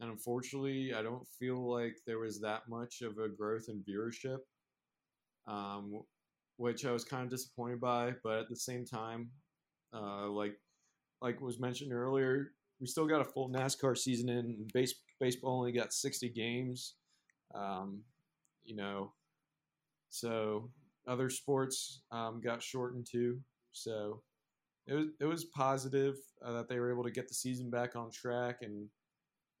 and 0.00 0.10
unfortunately, 0.10 0.92
I 0.94 1.02
don't 1.02 1.26
feel 1.38 1.70
like 1.70 1.96
there 2.06 2.18
was 2.18 2.40
that 2.40 2.62
much 2.68 3.02
of 3.02 3.18
a 3.18 3.28
growth 3.28 3.66
in 3.68 3.84
viewership. 3.88 4.38
Um, 5.46 6.02
which 6.58 6.84
I 6.84 6.90
was 6.90 7.04
kind 7.04 7.22
of 7.22 7.30
disappointed 7.30 7.80
by, 7.80 8.14
but 8.22 8.40
at 8.40 8.48
the 8.48 8.56
same 8.56 8.84
time, 8.84 9.30
uh, 9.94 10.28
like 10.28 10.56
like 11.22 11.40
was 11.40 11.58
mentioned 11.58 11.92
earlier, 11.92 12.52
we 12.80 12.86
still 12.86 13.06
got 13.06 13.20
a 13.20 13.24
full 13.24 13.48
NASCAR 13.48 13.96
season 13.96 14.28
in. 14.28 14.66
Base, 14.74 14.94
baseball 15.20 15.58
only 15.58 15.72
got 15.72 15.92
60 15.92 16.28
games. 16.30 16.94
Um, 17.54 18.02
you 18.64 18.76
know, 18.76 19.12
so 20.10 20.70
other 21.06 21.30
sports 21.30 22.02
um, 22.10 22.40
got 22.40 22.62
shortened 22.62 23.06
too. 23.10 23.40
So 23.72 24.22
it 24.86 24.94
was 24.94 25.06
it 25.20 25.24
was 25.26 25.44
positive 25.44 26.16
uh, 26.44 26.52
that 26.52 26.68
they 26.68 26.78
were 26.78 26.90
able 26.90 27.04
to 27.04 27.10
get 27.10 27.28
the 27.28 27.34
season 27.34 27.70
back 27.70 27.96
on 27.96 28.10
track 28.10 28.58
and 28.62 28.88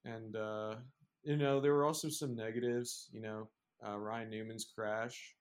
and 0.04 0.36
uh, 0.36 0.76
you 1.22 1.36
know 1.36 1.60
there 1.60 1.74
were 1.74 1.84
also 1.84 2.08
some 2.08 2.34
negatives. 2.34 3.08
You 3.12 3.20
know 3.20 3.48
uh, 3.86 3.98
Ryan 3.98 4.30
Newman's 4.30 4.66
crash, 4.74 5.34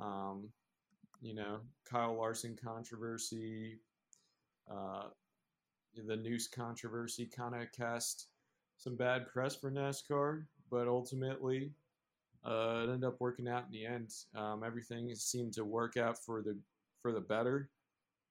um, 0.00 0.48
you 1.22 1.34
know 1.34 1.60
Kyle 1.88 2.16
Larson 2.16 2.56
controversy, 2.62 3.78
uh, 4.70 5.04
the 6.06 6.16
noose 6.16 6.48
controversy 6.48 7.26
kind 7.26 7.54
of 7.54 7.70
cast 7.72 8.28
some 8.76 8.96
bad 8.96 9.26
press 9.28 9.54
for 9.54 9.70
NASCAR, 9.70 10.44
but 10.74 10.88
ultimately 10.88 11.70
uh, 12.44 12.80
it 12.82 12.92
ended 12.92 13.04
up 13.04 13.20
working 13.20 13.48
out 13.48 13.64
in 13.66 13.72
the 13.72 13.86
end. 13.86 14.10
Um, 14.34 14.62
everything 14.66 15.14
seemed 15.14 15.52
to 15.54 15.64
work 15.64 15.96
out 15.96 16.18
for 16.18 16.42
the 16.42 16.58
for 17.00 17.12
the 17.12 17.20
better. 17.20 17.70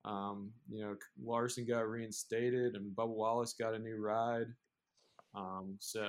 Um, 0.05 0.51
you 0.69 0.83
know, 0.83 0.95
Larson 1.23 1.65
got 1.65 1.89
reinstated, 1.89 2.75
and 2.75 2.95
Bubba 2.95 3.07
Wallace 3.07 3.53
got 3.53 3.73
a 3.73 3.79
new 3.79 3.95
ride. 3.95 4.47
Um, 5.33 5.77
so, 5.79 6.05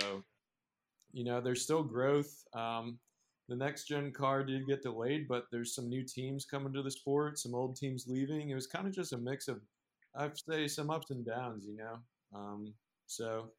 you 1.13 1.25
know, 1.25 1.41
there's 1.41 1.63
still 1.63 1.85
growth. 1.85 2.43
Um, 2.53 2.99
the 3.49 3.55
next 3.55 3.87
gen 3.87 4.11
car 4.11 4.43
did 4.43 4.67
get 4.67 4.83
delayed, 4.83 5.29
but 5.29 5.45
there's 5.53 5.75
some 5.75 5.89
new 5.89 6.03
teams 6.03 6.45
coming 6.45 6.73
to 6.73 6.83
the 6.83 6.91
sport, 6.91 7.39
some 7.39 7.55
old 7.55 7.77
teams 7.77 8.07
leaving. 8.09 8.51
It 8.51 8.55
was 8.55 8.67
kind 8.67 8.89
of 8.89 8.93
just 8.93 9.13
a 9.13 9.19
mix 9.19 9.47
of, 9.47 9.61
I'd 10.17 10.37
say, 10.37 10.67
some 10.67 10.91
ups 10.91 11.11
and 11.11 11.25
downs. 11.25 11.65
You 11.65 11.77
know, 11.77 11.99
um, 12.35 12.75
so 13.07 13.51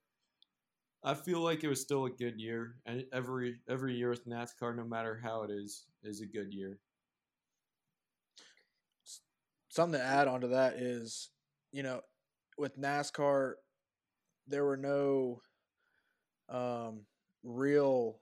I 1.07 1.13
feel 1.13 1.39
like 1.39 1.63
it 1.63 1.67
was 1.67 1.79
still 1.79 2.05
a 2.05 2.09
good 2.09 2.41
year, 2.41 2.77
and 2.87 3.05
every 3.13 3.59
every 3.69 3.93
year 3.93 4.09
with 4.09 4.27
NASCAR, 4.27 4.75
no 4.75 4.83
matter 4.83 5.21
how 5.23 5.43
it 5.43 5.51
is, 5.51 5.85
is 6.01 6.21
a 6.21 6.25
good 6.25 6.51
year. 6.51 6.79
Something 9.69 9.99
to 9.99 10.05
add 10.05 10.27
on 10.27 10.41
to 10.41 10.47
that 10.47 10.77
is, 10.77 11.29
you 11.71 11.83
know, 11.83 12.01
with 12.57 12.79
NASCAR, 12.79 13.53
there 14.47 14.65
were 14.65 14.77
no 14.77 15.41
um, 16.49 17.01
real 17.43 18.19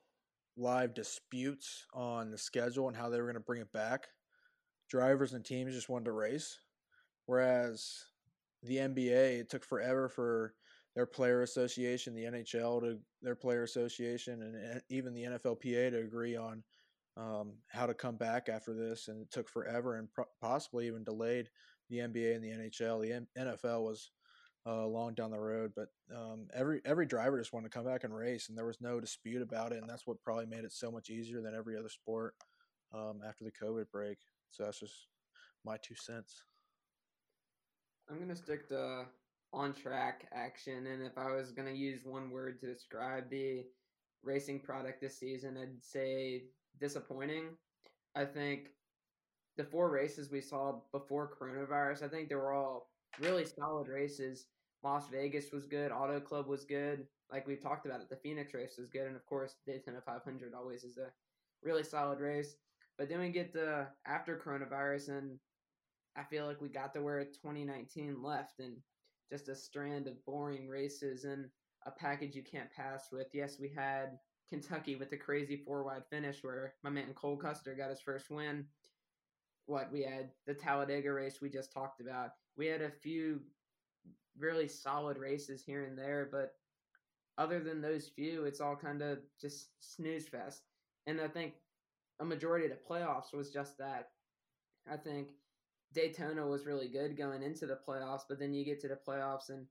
live 0.57 0.93
disputes 0.93 1.85
on 1.93 2.31
the 2.31 2.37
schedule 2.37 2.89
and 2.89 2.97
how 2.97 3.09
they 3.09 3.17
were 3.17 3.27
going 3.27 3.35
to 3.35 3.39
bring 3.39 3.61
it 3.61 3.71
back. 3.71 4.07
Drivers 4.89 5.31
and 5.31 5.45
teams 5.45 5.73
just 5.73 5.87
wanted 5.87 6.05
to 6.05 6.11
race, 6.11 6.59
whereas 7.27 8.03
the 8.61 8.77
NBA 8.77 9.39
it 9.39 9.49
took 9.49 9.63
forever 9.63 10.09
for 10.09 10.53
their 10.95 11.06
player 11.06 11.41
association, 11.41 12.13
the 12.13 12.25
NHL 12.25 12.82
to 12.82 12.99
their 13.21 13.36
player 13.36 13.63
association, 13.63 14.41
and 14.41 14.82
even 14.89 15.13
the 15.13 15.23
NFLPA 15.23 15.91
to 15.91 15.99
agree 15.99 16.36
on 16.36 16.63
um, 17.17 17.53
how 17.67 17.86
to 17.86 17.93
come 17.93 18.15
back 18.15 18.49
after 18.49 18.73
this. 18.73 19.08
And 19.08 19.21
it 19.21 19.32
took 19.32 19.49
forever 19.49 19.97
and 19.97 20.12
pro- 20.13 20.25
possibly 20.41 20.88
even 20.88 21.03
delayed 21.03 21.49
the 21.89 21.97
NBA 21.97 22.36
and 22.36 22.43
the 22.43 22.49
NHL. 22.49 23.01
The 23.01 23.41
NFL 23.41 23.82
was 23.82 24.12
uh, 24.65 24.86
long 24.86 25.13
down 25.13 25.32
the 25.32 25.39
road, 25.39 25.73
but 25.75 25.89
um, 26.15 26.47
every 26.53 26.79
every 26.86 27.06
driver 27.06 27.38
just 27.38 27.53
wanted 27.53 27.71
to 27.71 27.77
come 27.77 27.86
back 27.86 28.03
and 28.03 28.15
race, 28.15 28.49
and 28.49 28.58
there 28.58 28.65
was 28.65 28.79
no 28.79 28.99
dispute 28.99 29.41
about 29.41 29.73
it. 29.73 29.79
And 29.79 29.89
that's 29.89 30.08
what 30.08 30.21
probably 30.23 30.45
made 30.45 30.63
it 30.63 30.71
so 30.71 30.91
much 30.91 31.10
easier 31.10 31.41
than 31.41 31.56
every 31.56 31.77
other 31.77 31.89
sport 31.89 32.36
um, 32.93 33.19
after 33.27 33.43
the 33.43 33.51
COVID 33.51 33.89
break. 33.91 34.17
So 34.51 34.63
that's 34.63 34.79
just 34.79 35.08
my 35.65 35.77
two 35.84 35.95
cents. 35.95 36.43
I'm 38.10 38.19
gonna 38.19 38.36
stick 38.36 38.67
to 38.69 39.06
on 39.53 39.73
track 39.73 40.27
action. 40.33 40.87
And 40.87 41.03
if 41.03 41.17
I 41.17 41.31
was 41.31 41.51
going 41.51 41.67
to 41.67 41.77
use 41.77 42.01
one 42.03 42.31
word 42.31 42.59
to 42.59 42.73
describe 42.73 43.29
the 43.29 43.63
racing 44.23 44.59
product 44.59 45.01
this 45.01 45.19
season, 45.19 45.57
I'd 45.57 45.83
say 45.83 46.43
disappointing. 46.79 47.49
I 48.15 48.25
think 48.25 48.69
the 49.55 49.63
four 49.63 49.91
races 49.91 50.31
we 50.31 50.41
saw 50.41 50.79
before 50.91 51.35
coronavirus, 51.39 52.03
I 52.03 52.07
think 52.07 52.29
they 52.29 52.35
were 52.35 52.53
all 52.53 52.89
really 53.19 53.45
solid 53.45 53.87
races. 53.87 54.47
Las 54.83 55.07
Vegas 55.09 55.51
was 55.51 55.65
good, 55.65 55.91
Auto 55.91 56.19
Club 56.19 56.47
was 56.47 56.65
good. 56.65 57.05
Like 57.31 57.47
we 57.47 57.55
talked 57.55 57.85
about 57.85 58.01
it, 58.01 58.09
the 58.09 58.17
Phoenix 58.17 58.53
race 58.53 58.75
was 58.77 58.89
good, 58.89 59.07
and 59.07 59.15
of 59.15 59.25
course 59.25 59.55
Daytona 59.65 60.01
500 60.05 60.53
always 60.53 60.83
is 60.83 60.97
a 60.97 61.07
really 61.63 61.83
solid 61.83 62.19
race. 62.19 62.55
But 62.97 63.09
then 63.09 63.19
we 63.19 63.29
get 63.29 63.53
to 63.53 63.87
after 64.05 64.37
coronavirus, 64.37 65.09
and 65.17 65.39
I 66.15 66.23
feel 66.23 66.45
like 66.45 66.61
we 66.61 66.69
got 66.69 66.93
to 66.93 67.01
where 67.01 67.23
2019 67.23 68.21
left, 68.21 68.59
and 68.59 68.75
just 69.29 69.49
a 69.49 69.55
strand 69.55 70.07
of 70.07 70.23
boring 70.25 70.67
races 70.67 71.23
and 71.23 71.49
a 71.86 71.91
package 71.91 72.36
you 72.36 72.43
can't 72.43 72.71
pass 72.71 73.09
with. 73.12 73.27
Yes, 73.33 73.59
we 73.59 73.69
had 73.69 74.19
Kentucky 74.49 74.95
with 74.95 75.09
the 75.09 75.17
crazy 75.17 75.57
four 75.57 75.83
wide 75.83 76.03
finish 76.09 76.43
where 76.43 76.75
my 76.83 76.89
man 76.89 77.13
Cole 77.15 77.38
Custer 77.38 77.75
got 77.75 77.89
his 77.89 78.01
first 78.01 78.29
win. 78.29 78.65
What 79.65 79.91
we 79.91 80.03
had 80.03 80.31
the 80.45 80.53
Talladega 80.53 81.12
race 81.12 81.39
we 81.41 81.49
just 81.49 81.71
talked 81.71 82.01
about. 82.01 82.31
We 82.57 82.67
had 82.67 82.81
a 82.81 82.91
few 82.91 83.41
really 84.38 84.67
solid 84.67 85.17
races 85.17 85.63
here 85.63 85.86
and 85.86 85.97
there, 85.97 86.27
but 86.31 86.53
other 87.38 87.59
than 87.59 87.81
those 87.81 88.07
few, 88.07 88.45
it's 88.45 88.62
all 88.62 88.75
kind 88.75 89.01
of 89.01 89.19
just 89.39 89.69
snooze 89.79 90.27
fest. 90.27 90.63
And 91.07 91.19
I 91.19 91.27
think 91.27 91.53
a 92.19 92.25
majority 92.25 92.65
of 92.65 92.71
the 92.71 92.93
playoffs 92.93 93.33
was 93.33 93.51
just 93.51 93.77
that. 93.77 94.09
I 94.91 94.97
think 94.97 95.29
Daytona 95.93 96.45
was 96.45 96.65
really 96.65 96.88
good 96.88 97.17
going 97.17 97.43
into 97.43 97.65
the 97.65 97.79
playoffs, 97.88 98.23
but 98.27 98.39
then 98.39 98.53
you 98.53 98.65
get 98.65 98.82
to 98.82 98.88
the 98.88 98.99
playoffs 99.08 99.49
and 99.49 99.67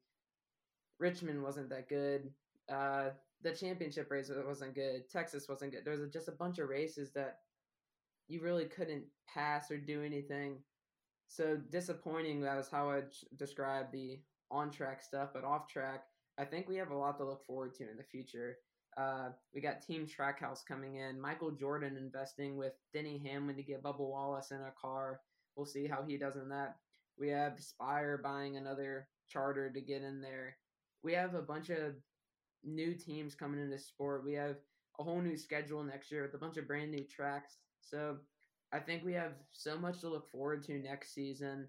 Richmond 0.99 1.43
wasn't 1.43 1.71
that 1.71 1.89
good. 1.89 2.31
Uh, 2.73 3.11
the 3.43 3.53
championship 3.53 4.11
race 4.11 4.31
wasn't 4.47 4.75
good. 4.75 5.11
Texas 5.11 5.49
wasn't 5.49 5.73
good. 5.73 5.85
There 5.85 5.97
was 5.97 6.09
just 6.13 6.29
a 6.29 6.33
bunch 6.33 6.59
of 6.59 6.69
races 6.69 7.13
that 7.15 7.39
you 8.29 8.41
really 8.41 8.67
couldn't 8.67 9.05
pass 9.33 9.71
or 9.71 9.79
do 9.79 10.03
anything. 10.03 10.59
So 11.29 11.57
disappointing. 11.71 12.43
That 12.43 12.57
was 12.57 12.69
how 12.69 12.91
I 12.91 13.03
describe 13.37 13.91
the 13.91 14.21
on 14.51 14.71
track 14.71 15.03
stuff, 15.03 15.31
but 15.35 15.45
off 15.45 15.67
track, 15.67 16.05
I 16.39 16.45
think 16.45 16.69
we 16.69 16.77
have 16.77 16.91
a 16.91 16.97
lot 16.97 17.17
to 17.19 17.25
look 17.25 17.45
forward 17.47 17.75
to 17.77 17.91
in 17.91 17.97
the 17.97 18.05
future. 18.05 18.59
Uh, 18.97 19.31
we 19.55 19.61
got 19.61 19.83
Team 19.83 20.07
Trackhouse 20.07 20.61
coming 20.67 20.97
in. 20.97 21.21
Michael 21.21 21.51
Jordan 21.51 21.97
investing 21.97 22.59
with 22.59 22.75
Denny 22.93 23.23
Hamlin 23.27 23.57
to 23.57 23.63
get 23.63 23.83
Bubba 23.83 24.01
Wallace 24.01 24.51
in 24.51 24.59
a 24.59 24.73
car. 24.81 25.21
We'll 25.57 25.67
see 25.67 25.87
how 25.87 26.03
he 26.03 26.17
does 26.17 26.37
in 26.37 26.49
that. 26.49 26.77
We 27.19 27.29
have 27.29 27.61
Spire 27.61 28.19
buying 28.23 28.57
another 28.57 29.09
charter 29.29 29.71
to 29.71 29.81
get 29.81 30.03
in 30.03 30.21
there. 30.21 30.57
We 31.03 31.13
have 31.15 31.35
a 31.35 31.43
bunch 31.43 31.71
of 31.71 31.95
new 32.65 32.95
teams 32.95 33.35
coming 33.35 33.61
into 33.61 33.79
sport. 33.79 34.25
We 34.25 34.35
have 34.35 34.57
a 34.99 35.03
whole 35.03 35.21
new 35.21 35.37
schedule 35.37 35.83
next 35.83 36.11
year 36.11 36.23
with 36.23 36.35
a 36.35 36.39
bunch 36.39 36.57
of 36.57 36.67
brand 36.67 36.91
new 36.91 37.05
tracks. 37.05 37.57
So 37.81 38.19
I 38.73 38.79
think 38.79 39.05
we 39.05 39.13
have 39.15 39.33
so 39.53 39.79
much 39.79 40.01
to 40.01 40.09
look 40.09 40.31
forward 40.31 40.65
to 40.65 40.79
next 40.79 41.15
season. 41.15 41.69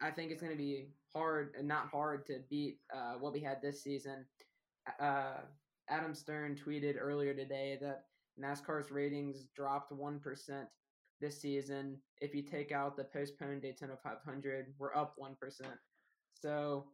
I 0.00 0.10
think 0.10 0.30
it's 0.30 0.40
going 0.42 0.52
to 0.52 0.58
be 0.58 0.88
hard 1.12 1.54
and 1.58 1.68
not 1.68 1.88
hard 1.88 2.26
to 2.26 2.40
beat 2.50 2.78
uh, 2.94 3.14
what 3.18 3.32
we 3.32 3.40
had 3.40 3.60
this 3.62 3.82
season. 3.82 4.24
Uh, 5.00 5.40
Adam 5.88 6.14
Stern 6.14 6.56
tweeted 6.56 6.96
earlier 6.98 7.34
today 7.34 7.78
that 7.80 8.04
NASCAR's 8.40 8.90
ratings 8.90 9.44
dropped 9.54 9.92
1% 9.92 10.20
this 11.20 11.40
season. 11.40 11.98
If 12.20 12.34
you 12.34 12.42
take 12.42 12.72
out 12.72 12.96
the 12.96 13.04
postponed 13.04 13.62
Daytona 13.62 13.94
500, 14.02 14.74
we're 14.78 14.94
up 14.94 15.16
1%. 15.20 15.34
So 16.34 16.86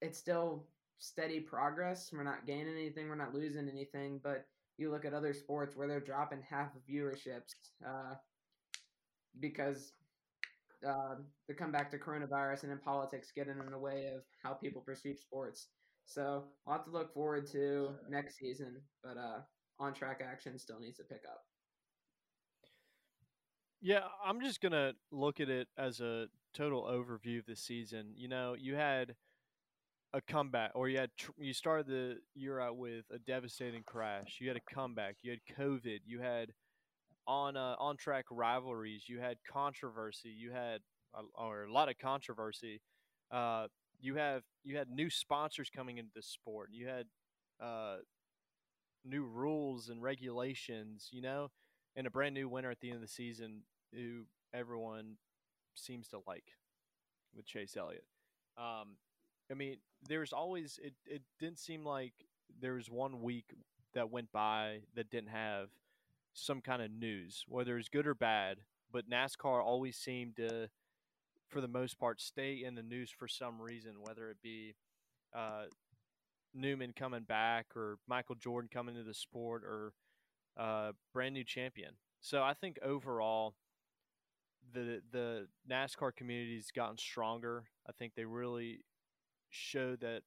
it's 0.00 0.18
still 0.18 0.66
steady 0.98 1.40
progress. 1.40 2.10
We're 2.12 2.24
not 2.24 2.46
gaining 2.46 2.74
anything, 2.74 3.08
we're 3.08 3.14
not 3.14 3.34
losing 3.34 3.68
anything. 3.68 4.20
But 4.22 4.46
you 4.78 4.90
look 4.90 5.04
at 5.04 5.14
other 5.14 5.34
sports 5.34 5.76
where 5.76 5.88
they're 5.88 6.00
dropping 6.00 6.42
half 6.48 6.74
of 6.74 6.82
viewerships 6.90 7.54
uh, 7.86 8.14
because 9.40 9.92
uh, 10.86 11.16
they 11.48 11.54
come 11.54 11.72
back 11.72 11.90
to 11.90 11.98
coronavirus 11.98 12.62
and 12.62 12.72
then 12.72 12.80
politics 12.84 13.32
getting 13.34 13.58
in 13.58 13.70
the 13.70 13.78
way 13.78 14.10
of 14.14 14.22
how 14.42 14.52
people 14.52 14.82
perceive 14.82 15.18
sports. 15.18 15.68
So 16.04 16.44
a 16.66 16.70
lot 16.70 16.84
to 16.86 16.90
look 16.90 17.14
forward 17.14 17.50
to 17.52 17.90
next 18.08 18.38
season, 18.38 18.80
but 19.02 19.16
uh, 19.16 19.40
on 19.78 19.94
track 19.94 20.20
action 20.28 20.58
still 20.58 20.80
needs 20.80 20.98
to 20.98 21.04
pick 21.04 21.22
up. 21.30 21.44
Yeah, 23.82 24.04
I'm 24.24 24.40
just 24.40 24.60
gonna 24.60 24.94
look 25.10 25.40
at 25.40 25.48
it 25.50 25.68
as 25.76 26.00
a 26.00 26.28
total 26.54 26.84
overview 26.84 27.40
of 27.40 27.46
the 27.46 27.56
season. 27.56 28.12
You 28.16 28.28
know, 28.28 28.54
you 28.58 28.76
had 28.76 29.16
a 30.14 30.20
comeback, 30.20 30.72
or 30.74 30.88
you 30.88 30.98
had 30.98 31.10
tr- 31.16 31.30
you 31.38 31.54
started 31.54 31.86
the 31.86 32.18
year 32.34 32.60
out 32.60 32.76
with 32.76 33.04
a 33.12 33.18
devastating 33.18 33.82
crash. 33.84 34.38
You 34.40 34.48
had 34.48 34.56
a 34.56 34.74
comeback. 34.74 35.16
You 35.22 35.32
had 35.32 35.40
COVID. 35.58 36.00
You 36.06 36.20
had 36.20 36.52
on 37.26 37.56
uh, 37.56 37.76
on 37.78 37.96
track 37.96 38.26
rivalries. 38.30 39.04
You 39.08 39.20
had 39.20 39.38
controversy. 39.50 40.30
You 40.30 40.52
had 40.52 40.80
a, 41.14 41.22
or 41.34 41.64
a 41.64 41.72
lot 41.72 41.88
of 41.90 41.98
controversy. 41.98 42.80
Uh, 43.30 43.68
you 44.00 44.16
have 44.16 44.42
you 44.64 44.78
had 44.78 44.90
new 44.90 45.10
sponsors 45.10 45.70
coming 45.74 45.98
into 45.98 46.12
the 46.14 46.22
sport. 46.22 46.70
You 46.72 46.88
had 46.88 47.06
uh, 47.62 47.98
new 49.04 49.24
rules 49.24 49.88
and 49.88 50.02
regulations. 50.02 51.08
You 51.10 51.22
know, 51.22 51.48
and 51.96 52.06
a 52.06 52.10
brand 52.10 52.34
new 52.34 52.48
winner 52.48 52.70
at 52.70 52.80
the 52.80 52.88
end 52.88 52.96
of 52.96 53.02
the 53.02 53.08
season 53.08 53.62
who 53.94 54.24
everyone 54.52 55.16
seems 55.74 56.08
to 56.08 56.18
like 56.26 56.56
with 57.34 57.46
Chase 57.46 57.76
Elliott. 57.76 58.04
Um, 58.58 58.96
I 59.50 59.54
mean, 59.54 59.78
there's 60.08 60.32
always 60.32 60.78
it. 60.82 60.94
It 61.06 61.22
didn't 61.40 61.58
seem 61.58 61.84
like 61.84 62.12
there 62.60 62.74
was 62.74 62.90
one 62.90 63.22
week 63.22 63.54
that 63.94 64.10
went 64.10 64.30
by 64.32 64.80
that 64.94 65.10
didn't 65.10 65.30
have 65.30 65.68
some 66.34 66.60
kind 66.60 66.82
of 66.82 66.90
news, 66.90 67.44
whether 67.48 67.78
it's 67.78 67.88
good 67.88 68.06
or 68.06 68.14
bad. 68.14 68.58
but 68.92 69.08
NASCAR 69.08 69.62
always 69.62 69.96
seemed 69.96 70.36
to, 70.36 70.68
for 71.48 71.60
the 71.60 71.68
most 71.68 71.98
part, 71.98 72.20
stay 72.20 72.62
in 72.64 72.74
the 72.74 72.82
news 72.82 73.10
for 73.10 73.26
some 73.26 73.60
reason, 73.60 73.94
whether 74.02 74.30
it 74.30 74.36
be 74.42 74.74
uh, 75.34 75.64
Newman 76.54 76.92
coming 76.94 77.22
back 77.22 77.66
or 77.74 77.98
Michael 78.06 78.34
Jordan 78.34 78.68
coming 78.72 78.94
to 78.94 79.02
the 79.02 79.14
sport 79.14 79.62
or 79.64 79.92
uh, 80.58 80.92
brand 81.12 81.34
new 81.34 81.44
champion. 81.44 81.92
So 82.20 82.42
I 82.42 82.54
think 82.54 82.78
overall, 82.82 83.54
the 84.72 85.00
the 85.10 85.46
NASCAR 85.70 86.14
community's 86.14 86.70
gotten 86.70 86.98
stronger. 86.98 87.64
I 87.88 87.92
think 87.92 88.14
they 88.14 88.24
really 88.24 88.80
show 89.50 89.96
that 89.96 90.22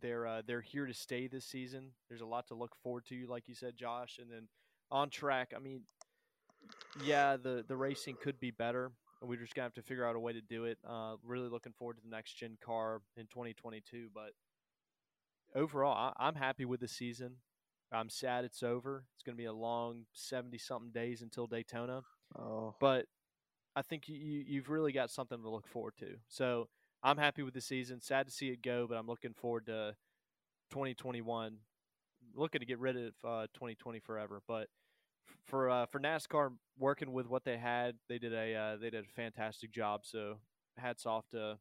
they're 0.00 0.26
uh, 0.26 0.42
they're 0.46 0.60
here 0.60 0.86
to 0.86 0.94
stay 0.94 1.26
this 1.26 1.44
season. 1.44 1.92
There's 2.08 2.20
a 2.20 2.26
lot 2.26 2.48
to 2.48 2.54
look 2.54 2.74
forward 2.82 3.04
to, 3.08 3.26
like 3.28 3.48
you 3.48 3.54
said, 3.54 3.76
Josh. 3.76 4.18
And 4.20 4.30
then 4.30 4.48
on 4.90 5.10
track, 5.10 5.52
I 5.56 5.60
mean, 5.60 5.82
yeah, 7.04 7.36
the 7.36 7.64
the 7.66 7.76
racing 7.76 8.16
could 8.22 8.38
be 8.40 8.50
better. 8.50 8.92
We're 9.22 9.38
just 9.38 9.54
gonna 9.54 9.66
have 9.66 9.74
to 9.74 9.82
figure 9.82 10.06
out 10.06 10.16
a 10.16 10.20
way 10.20 10.32
to 10.32 10.40
do 10.40 10.64
it. 10.64 10.78
Uh, 10.86 11.16
really 11.24 11.48
looking 11.48 11.72
forward 11.72 11.96
to 11.96 12.02
the 12.02 12.14
next 12.14 12.34
gen 12.34 12.58
car 12.64 13.00
in 13.16 13.24
2022. 13.26 14.08
But 14.14 14.32
overall, 15.54 16.12
I, 16.18 16.26
I'm 16.26 16.34
happy 16.34 16.64
with 16.64 16.80
the 16.80 16.88
season. 16.88 17.36
I'm 17.92 18.10
sad 18.10 18.44
it's 18.44 18.62
over. 18.62 19.04
It's 19.14 19.22
gonna 19.22 19.36
be 19.36 19.44
a 19.46 19.52
long 19.52 20.04
70 20.12 20.58
something 20.58 20.90
days 20.90 21.22
until 21.22 21.46
Daytona. 21.46 22.02
Oh, 22.38 22.74
But 22.80 23.06
I 23.76 23.82
think 23.82 24.08
you, 24.08 24.16
you- 24.16 24.44
you've 24.48 24.70
really 24.70 24.92
got 24.92 25.10
something 25.10 25.40
to 25.42 25.50
look 25.50 25.68
forward 25.68 25.94
to. 25.98 26.16
So 26.28 26.68
I'm 27.02 27.18
happy 27.18 27.42
with 27.44 27.54
the 27.54 27.60
season. 27.62 28.00
Sad 28.00 28.26
to 28.26 28.32
see 28.32 28.48
it 28.50 28.62
go, 28.62 28.88
but 28.88 28.96
I'm 28.96 29.06
looking 29.06 29.34
forward 29.34 29.66
to 29.66 29.96
2021. 30.70 31.58
Looking 32.34 32.60
to 32.60 32.66
get 32.66 32.78
rid 32.80 32.96
of 32.96 33.14
uh, 33.24 33.46
2020 33.54 34.00
forever. 34.00 34.42
But 34.48 34.68
for 35.46 35.70
uh, 35.70 35.86
for 35.86 36.00
NASCAR, 36.00 36.52
working 36.78 37.12
with 37.12 37.28
what 37.28 37.44
they 37.44 37.58
had, 37.58 37.96
they 38.08 38.18
did 38.18 38.34
a 38.34 38.54
uh, 38.54 38.76
they 38.76 38.90
did 38.90 39.04
a 39.04 39.08
fantastic 39.14 39.72
job. 39.72 40.02
So 40.04 40.38
hats 40.78 41.06
off 41.06 41.28
to 41.30 41.58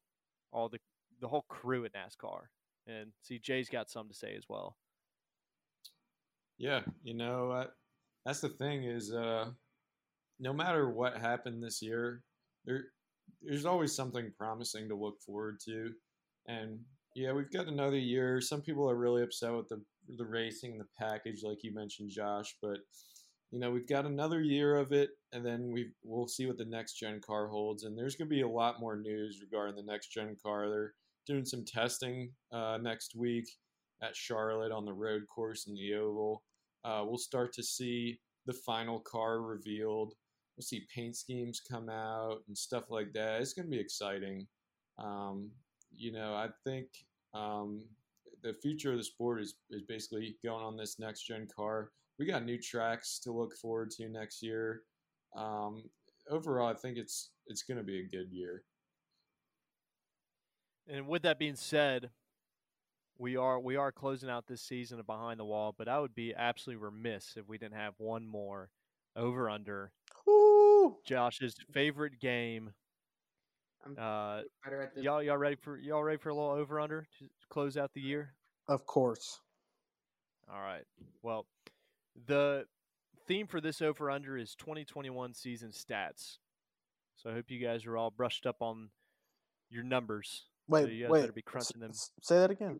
all 0.51 0.69
the 0.69 0.79
the 1.21 1.27
whole 1.27 1.45
crew 1.49 1.85
at 1.85 1.93
NASCAR. 1.93 2.43
And 2.87 3.11
see, 3.21 3.39
Jay's 3.39 3.69
got 3.69 3.89
something 3.89 4.11
to 4.11 4.17
say 4.17 4.35
as 4.35 4.45
well. 4.49 4.77
Yeah, 6.57 6.81
you 7.03 7.13
know, 7.13 7.67
that's 8.25 8.41
the 8.41 8.49
thing 8.49 8.83
is, 8.85 9.13
uh, 9.13 9.51
no 10.39 10.53
matter 10.53 10.89
what 10.89 11.17
happened 11.17 11.63
this 11.63 11.81
year, 11.81 12.23
there 12.65 12.85
there's 13.41 13.65
always 13.65 13.95
something 13.95 14.31
promising 14.37 14.87
to 14.89 14.95
look 14.95 15.21
forward 15.21 15.59
to, 15.65 15.91
and 16.47 16.79
yeah, 17.15 17.31
we've 17.31 17.51
got 17.51 17.67
another 17.67 17.97
year. 17.97 18.41
Some 18.41 18.61
people 18.61 18.89
are 18.89 18.95
really 18.97 19.23
upset 19.23 19.53
with 19.53 19.69
the 19.69 19.81
the 20.17 20.25
racing 20.25 20.73
and 20.73 20.81
the 20.81 20.87
package, 20.99 21.41
like 21.43 21.63
you 21.63 21.73
mentioned, 21.73 22.11
Josh, 22.11 22.55
but 22.61 22.77
you 23.51 23.59
know 23.59 23.71
we've 23.71 23.87
got 23.87 24.05
another 24.05 24.41
year 24.41 24.75
of 24.75 24.91
it, 24.91 25.11
and 25.31 25.45
then 25.45 25.71
we 25.71 25.91
we'll 26.03 26.27
see 26.27 26.45
what 26.45 26.57
the 26.57 26.65
next 26.65 26.95
gen 26.95 27.21
car 27.21 27.47
holds, 27.47 27.83
and 27.83 27.97
there's 27.97 28.15
going 28.15 28.29
to 28.29 28.35
be 28.35 28.41
a 28.41 28.47
lot 28.47 28.79
more 28.79 28.97
news 28.97 29.41
regarding 29.41 29.75
the 29.75 29.91
next 29.91 30.09
gen 30.09 30.35
car. 30.43 30.69
They're 30.69 30.93
doing 31.25 31.45
some 31.45 31.65
testing 31.65 32.31
uh, 32.51 32.77
next 32.81 33.15
week 33.15 33.45
at 34.01 34.15
Charlotte 34.15 34.71
on 34.71 34.85
the 34.85 34.93
road 34.93 35.23
course 35.33 35.67
in 35.67 35.73
the 35.73 35.95
oval. 35.95 36.43
Uh, 36.83 37.03
we'll 37.05 37.17
start 37.17 37.53
to 37.53 37.63
see 37.63 38.19
the 38.45 38.53
final 38.53 38.99
car 38.99 39.41
revealed. 39.41 40.13
We'll 40.55 40.63
see 40.63 40.87
paint 40.93 41.15
schemes 41.15 41.59
come 41.59 41.89
out 41.89 42.41
and 42.47 42.57
stuff 42.57 42.89
like 42.89 43.11
that. 43.13 43.41
It's 43.41 43.53
going 43.53 43.65
to 43.65 43.71
be 43.71 43.79
exciting. 43.79 44.47
Um, 44.97 45.51
you 45.91 46.11
know, 46.11 46.33
I 46.33 46.49
think 46.63 46.87
um, 47.33 47.83
the 48.41 48.53
future 48.53 48.91
of 48.91 48.97
the 48.97 49.03
sport 49.03 49.41
is, 49.41 49.55
is 49.69 49.81
basically 49.81 50.37
going 50.43 50.63
on 50.63 50.77
this 50.77 50.99
next 50.99 51.23
gen 51.23 51.47
car. 51.53 51.91
We 52.17 52.25
got 52.25 52.45
new 52.45 52.57
tracks 52.57 53.19
to 53.23 53.33
look 53.33 53.55
forward 53.57 53.91
to 53.91 54.07
next 54.07 54.41
year. 54.41 54.83
Um, 55.35 55.83
overall, 56.29 56.69
I 56.69 56.73
think 56.73 56.97
it's 56.97 57.31
it's 57.47 57.63
going 57.63 57.77
to 57.77 57.83
be 57.83 57.99
a 57.99 58.07
good 58.07 58.31
year. 58.31 58.63
And 60.87 61.07
with 61.07 61.23
that 61.23 61.39
being 61.39 61.55
said, 61.55 62.11
we 63.17 63.35
are 63.35 63.59
we 63.59 63.75
are 63.75 63.91
closing 63.91 64.29
out 64.29 64.47
this 64.47 64.61
season 64.61 65.01
behind 65.05 65.39
the 65.39 65.45
wall, 65.45 65.73
but 65.77 65.87
I 65.87 65.99
would 65.99 66.15
be 66.15 66.33
absolutely 66.33 66.83
remiss 66.83 67.33
if 67.35 67.47
we 67.47 67.57
didn't 67.57 67.77
have 67.77 67.95
one 67.97 68.27
more 68.27 68.69
over 69.15 69.49
under 69.49 69.91
Woo! 70.25 70.97
Josh's 71.05 71.55
favorite 71.71 72.19
game. 72.19 72.71
I'm 73.85 73.95
Uh, 73.99 74.41
y'all 74.95 75.21
y'all 75.21 75.37
ready 75.37 75.55
for 75.55 75.77
y'all 75.77 76.03
ready 76.03 76.17
for 76.17 76.29
a 76.29 76.33
little 76.33 76.51
over 76.51 76.79
under 76.79 77.07
to 77.19 77.25
close 77.49 77.77
out 77.77 77.91
the 77.93 78.01
year? 78.01 78.33
Of 78.67 78.85
course. 78.85 79.39
All 80.51 80.59
right. 80.59 80.83
Well, 81.21 81.45
the 82.27 82.65
theme 83.27 83.47
for 83.47 83.61
this 83.61 83.81
over 83.81 84.09
under 84.09 84.37
is 84.37 84.55
2021 84.55 85.33
season 85.33 85.71
stats. 85.71 86.37
So 87.17 87.29
I 87.29 87.33
hope 87.33 87.49
you 87.49 87.59
guys 87.59 87.85
are 87.85 87.97
all 87.97 88.11
brushed 88.11 88.45
up 88.45 88.57
on 88.61 88.89
your 89.69 89.83
numbers. 89.83 90.45
Wait, 90.67 90.91
you 90.91 91.03
guys 91.03 91.11
wait. 91.11 91.21
better 91.21 91.33
be 91.33 91.41
crunching 91.41 91.79
them. 91.79 91.91
Say 92.21 92.39
that 92.39 92.51
again. 92.51 92.79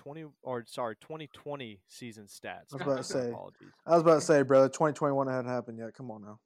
20? 0.00 0.20
20 0.22 0.32
or 0.42 0.64
sorry, 0.66 0.96
2020 1.00 1.80
season 1.88 2.24
stats. 2.24 2.72
I 2.72 2.74
was 2.74 2.82
about 2.82 2.96
to 2.98 3.04
say. 3.04 3.28
Apologies. 3.30 3.68
I 3.86 3.90
was 3.92 4.02
about 4.02 4.14
to 4.16 4.20
say, 4.20 4.42
brother, 4.42 4.68
2021 4.68 5.26
hadn't 5.26 5.50
happened 5.50 5.78
yet. 5.78 5.94
Come 5.94 6.10
on 6.10 6.22
now. 6.22 6.38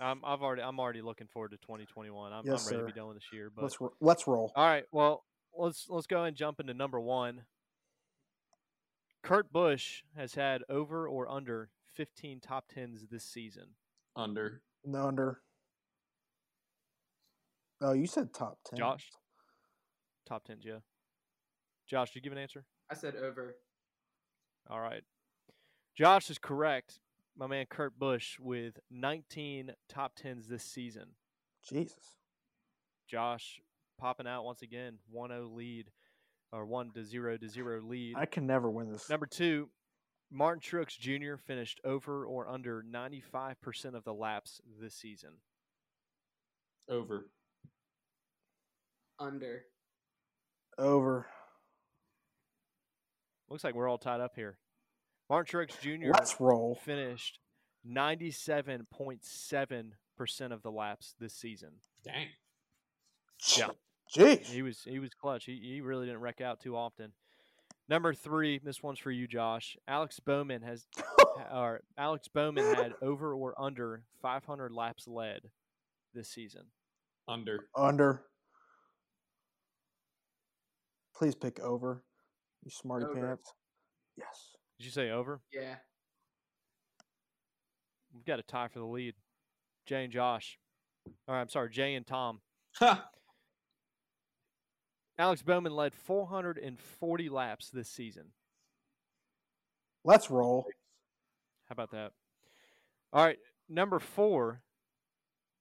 I'm 0.00 0.20
I've 0.24 0.42
already 0.42 0.62
I'm 0.62 0.80
already 0.80 1.02
looking 1.02 1.28
forward 1.28 1.50
to 1.52 1.56
2021. 1.58 2.32
I'm, 2.32 2.44
Yes, 2.44 2.66
I'm 2.66 2.72
ready 2.78 2.88
to 2.88 2.94
be 2.94 2.98
done 2.98 3.08
with 3.08 3.16
this 3.18 3.28
year. 3.32 3.50
But 3.54 3.62
Let's 3.62 3.80
ro- 3.80 3.92
let's 4.00 4.26
roll. 4.26 4.52
all 4.56 4.66
right, 4.66 4.84
well 4.90 5.22
let's 5.56 5.86
let's 5.88 6.06
go 6.06 6.24
and 6.24 6.36
jump 6.36 6.58
into 6.60 6.74
number 6.74 7.00
one. 7.00 7.42
Kurt 9.22 9.52
Busch 9.52 10.02
has 10.16 10.34
had 10.34 10.62
over 10.68 11.08
or 11.08 11.30
under 11.30 11.70
15 11.94 12.40
top 12.40 12.66
tens 12.68 13.06
this 13.10 13.24
season. 13.24 13.68
Under. 14.16 14.60
No 14.84 15.06
under. 15.06 15.40
Oh, 17.80 17.92
you 17.92 18.06
said 18.06 18.32
top 18.34 18.58
ten. 18.66 18.78
Josh? 18.78 19.10
Top 20.26 20.44
tens, 20.44 20.64
yeah. 20.64 20.78
Josh, 21.86 22.10
did 22.12 22.16
you 22.16 22.22
give 22.22 22.32
an 22.32 22.38
answer? 22.42 22.64
I 22.90 22.94
said 22.94 23.14
over. 23.16 23.56
All 24.68 24.80
right. 24.80 25.02
Josh 25.96 26.30
is 26.30 26.38
correct. 26.38 26.98
My 27.36 27.46
man 27.46 27.66
Kurt 27.68 27.98
Busch 27.98 28.38
with 28.38 28.78
19 28.90 29.72
top 29.88 30.12
tens 30.16 30.46
this 30.46 30.64
season. 30.64 31.08
Jesus. 31.68 32.18
Josh 33.08 33.60
popping 33.98 34.26
out 34.26 34.44
once 34.44 34.62
again, 34.62 34.98
1-0 35.14 35.54
lead 35.54 35.90
or 36.52 36.64
1 36.64 36.92
to 36.92 37.04
0 37.04 37.38
to 37.38 37.48
0 37.48 37.82
lead. 37.82 38.14
I 38.16 38.26
can 38.26 38.46
never 38.46 38.70
win 38.70 38.90
this. 38.90 39.08
Number 39.10 39.26
2, 39.26 39.68
Martin 40.30 40.60
Truex 40.60 40.98
Jr. 40.98 41.36
finished 41.36 41.80
over 41.84 42.24
or 42.24 42.48
under 42.48 42.82
95% 42.82 43.94
of 43.94 44.04
the 44.04 44.14
laps 44.14 44.60
this 44.80 44.94
season. 44.94 45.30
Over. 46.88 47.28
Under. 49.18 49.62
Over. 50.76 51.26
Looks 53.54 53.62
like 53.62 53.76
we're 53.76 53.88
all 53.88 53.98
tied 53.98 54.20
up 54.20 54.32
here. 54.34 54.58
Martin 55.30 55.60
Truex 55.60 55.80
Jr. 55.80 56.10
Let's 56.12 56.40
roll. 56.40 56.76
finished 56.84 57.38
97.7% 57.88 59.92
of 60.50 60.62
the 60.64 60.72
laps 60.72 61.14
this 61.20 61.34
season. 61.34 61.74
Dang. 62.04 62.26
Yeah. 63.56 63.68
Jeez. 64.12 64.46
He 64.46 64.62
was 64.62 64.80
he 64.84 64.98
was 64.98 65.14
clutch. 65.14 65.44
He 65.44 65.60
he 65.62 65.80
really 65.82 66.06
didn't 66.06 66.20
wreck 66.20 66.40
out 66.40 66.58
too 66.58 66.76
often. 66.76 67.12
Number 67.88 68.12
three, 68.12 68.58
this 68.58 68.82
one's 68.82 68.98
for 68.98 69.12
you, 69.12 69.28
Josh. 69.28 69.76
Alex 69.86 70.18
Bowman 70.18 70.62
has 70.62 70.88
or 71.54 71.82
Alex 71.96 72.26
Bowman 72.26 72.74
had 72.74 72.94
over 73.00 73.34
or 73.34 73.54
under 73.56 74.02
500 74.20 74.72
laps 74.72 75.06
led 75.06 75.42
this 76.12 76.28
season. 76.28 76.62
Under. 77.28 77.68
Under. 77.76 78.24
Please 81.14 81.36
pick 81.36 81.60
over. 81.60 82.02
You 82.64 82.70
smarty 82.70 83.06
Over. 83.06 83.14
pants. 83.14 83.52
Yes. 84.16 84.56
Did 84.78 84.86
you 84.86 84.90
say 84.90 85.10
over? 85.10 85.40
Yeah. 85.52 85.76
We've 88.12 88.24
got 88.24 88.38
a 88.38 88.42
tie 88.42 88.68
for 88.68 88.78
the 88.78 88.84
lead. 88.86 89.14
Jay 89.86 90.04
and 90.04 90.12
Josh. 90.12 90.58
Or 91.28 91.36
I'm 91.36 91.48
sorry, 91.48 91.70
Jay 91.70 91.94
and 91.94 92.06
Tom. 92.06 92.40
Ha! 92.78 93.08
Alex 95.18 95.42
Bowman 95.42 95.74
led 95.74 95.94
440 95.94 97.28
laps 97.28 97.70
this 97.70 97.88
season. 97.88 98.32
Let's 100.04 100.30
roll. 100.30 100.66
How 101.68 101.72
about 101.72 101.92
that? 101.92 102.12
All 103.12 103.24
right, 103.24 103.38
number 103.68 103.98
four. 103.98 104.60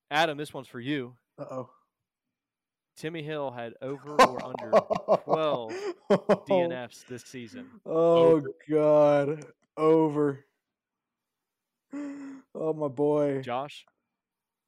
Adam, 0.10 0.38
this 0.38 0.54
one's 0.54 0.68
for 0.68 0.80
you. 0.80 1.16
Uh 1.40 1.46
oh. 1.50 1.70
Timmy 2.98 3.24
Hill 3.24 3.52
had 3.52 3.74
over 3.82 4.16
or 4.22 4.46
under 4.46 4.72
12 5.26 5.74
DNFs 6.48 7.06
this 7.08 7.24
season. 7.24 7.68
Oh 7.86 8.24
Over. 8.34 8.48
God. 8.70 9.46
Over. 9.78 10.46
Oh 12.56 12.74
my 12.74 12.88
boy. 12.88 13.42
Josh, 13.42 13.86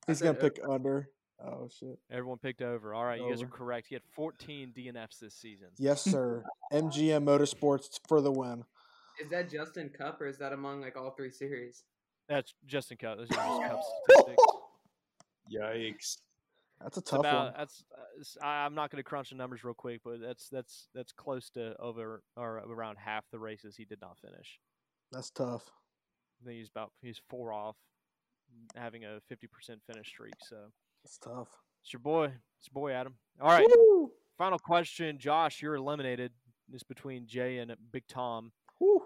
He's 0.07 0.21
gonna 0.21 0.39
said 0.39 0.55
pick 0.55 0.63
under. 0.67 1.09
Oh 1.43 1.69
shit. 1.79 1.99
everyone 2.09 2.37
picked 2.39 2.61
over. 2.61 2.93
All 2.93 3.05
right, 3.05 3.19
you 3.21 3.29
guys 3.29 3.41
are 3.43 3.47
correct. 3.47 3.87
He 3.87 3.95
had 3.95 4.01
14 4.15 4.73
DNFs 4.75 5.19
this 5.19 5.35
season. 5.35 5.67
Yes, 5.77 6.01
sir. 6.03 6.43
MBM 6.73 7.23
Motorsports 7.25 7.99
for 8.07 8.21
the 8.21 8.31
win. 8.31 8.63
Is 9.23 9.29
that 9.29 9.49
Justin 9.49 9.89
Cup 9.89 10.19
or 10.21 10.27
is 10.27 10.37
that 10.39 10.53
among 10.53 10.81
like 10.81 10.97
all 10.97 11.11
three 11.11 11.29
series? 11.31 11.83
That's 12.27 12.53
Justin 12.65 12.97
Cup. 12.97 13.17
Those 13.17 13.27
are 13.31 13.35
just 13.35 13.61
Cup 13.71 13.81
statistics. 14.09 14.43
Yikes. 15.53 16.17
That's 16.81 16.97
a 16.97 17.01
tough 17.01 17.19
about 17.21 17.45
one. 17.45 17.53
that's. 17.57 17.83
Uh, 17.91 18.19
s- 18.19 18.37
I, 18.41 18.65
am 18.65 18.75
not 18.75 18.91
going 18.91 18.97
to 18.97 19.03
crunch 19.03 19.29
the 19.29 19.35
numbers 19.35 19.63
real 19.63 19.73
quick, 19.73 20.01
but 20.03 20.19
that's 20.21 20.49
that's 20.49 20.87
that's 20.93 21.13
close 21.13 21.49
to 21.51 21.75
over 21.79 22.21
or 22.35 22.57
around 22.57 22.97
half 22.97 23.23
the 23.31 23.39
races 23.39 23.75
he 23.75 23.85
did 23.85 24.01
not 24.01 24.17
finish. 24.17 24.59
That's 25.11 25.29
tough. 25.29 25.63
I 26.41 26.45
think 26.45 26.57
he's 26.57 26.69
about 26.69 26.91
he's 27.01 27.19
four 27.29 27.53
off 27.53 27.77
having 28.75 29.03
a 29.03 29.19
50% 29.31 29.47
finish 29.87 30.07
streak. 30.07 30.33
So 30.47 30.57
it's 31.03 31.17
tough. 31.17 31.49
it's 31.81 31.93
your 31.93 31.99
boy. 31.99 32.25
It's 32.25 32.67
your 32.67 32.73
boy 32.73 32.91
Adam. 32.91 33.15
All 33.41 33.49
right. 33.49 33.67
Woo! 33.77 34.11
Final 34.37 34.59
question, 34.59 35.17
Josh. 35.17 35.61
You're 35.61 35.75
eliminated. 35.75 36.31
It's 36.73 36.83
between 36.83 37.27
Jay 37.27 37.59
and 37.59 37.73
Big 37.91 38.03
Tom. 38.07 38.51
Woo! 38.79 39.01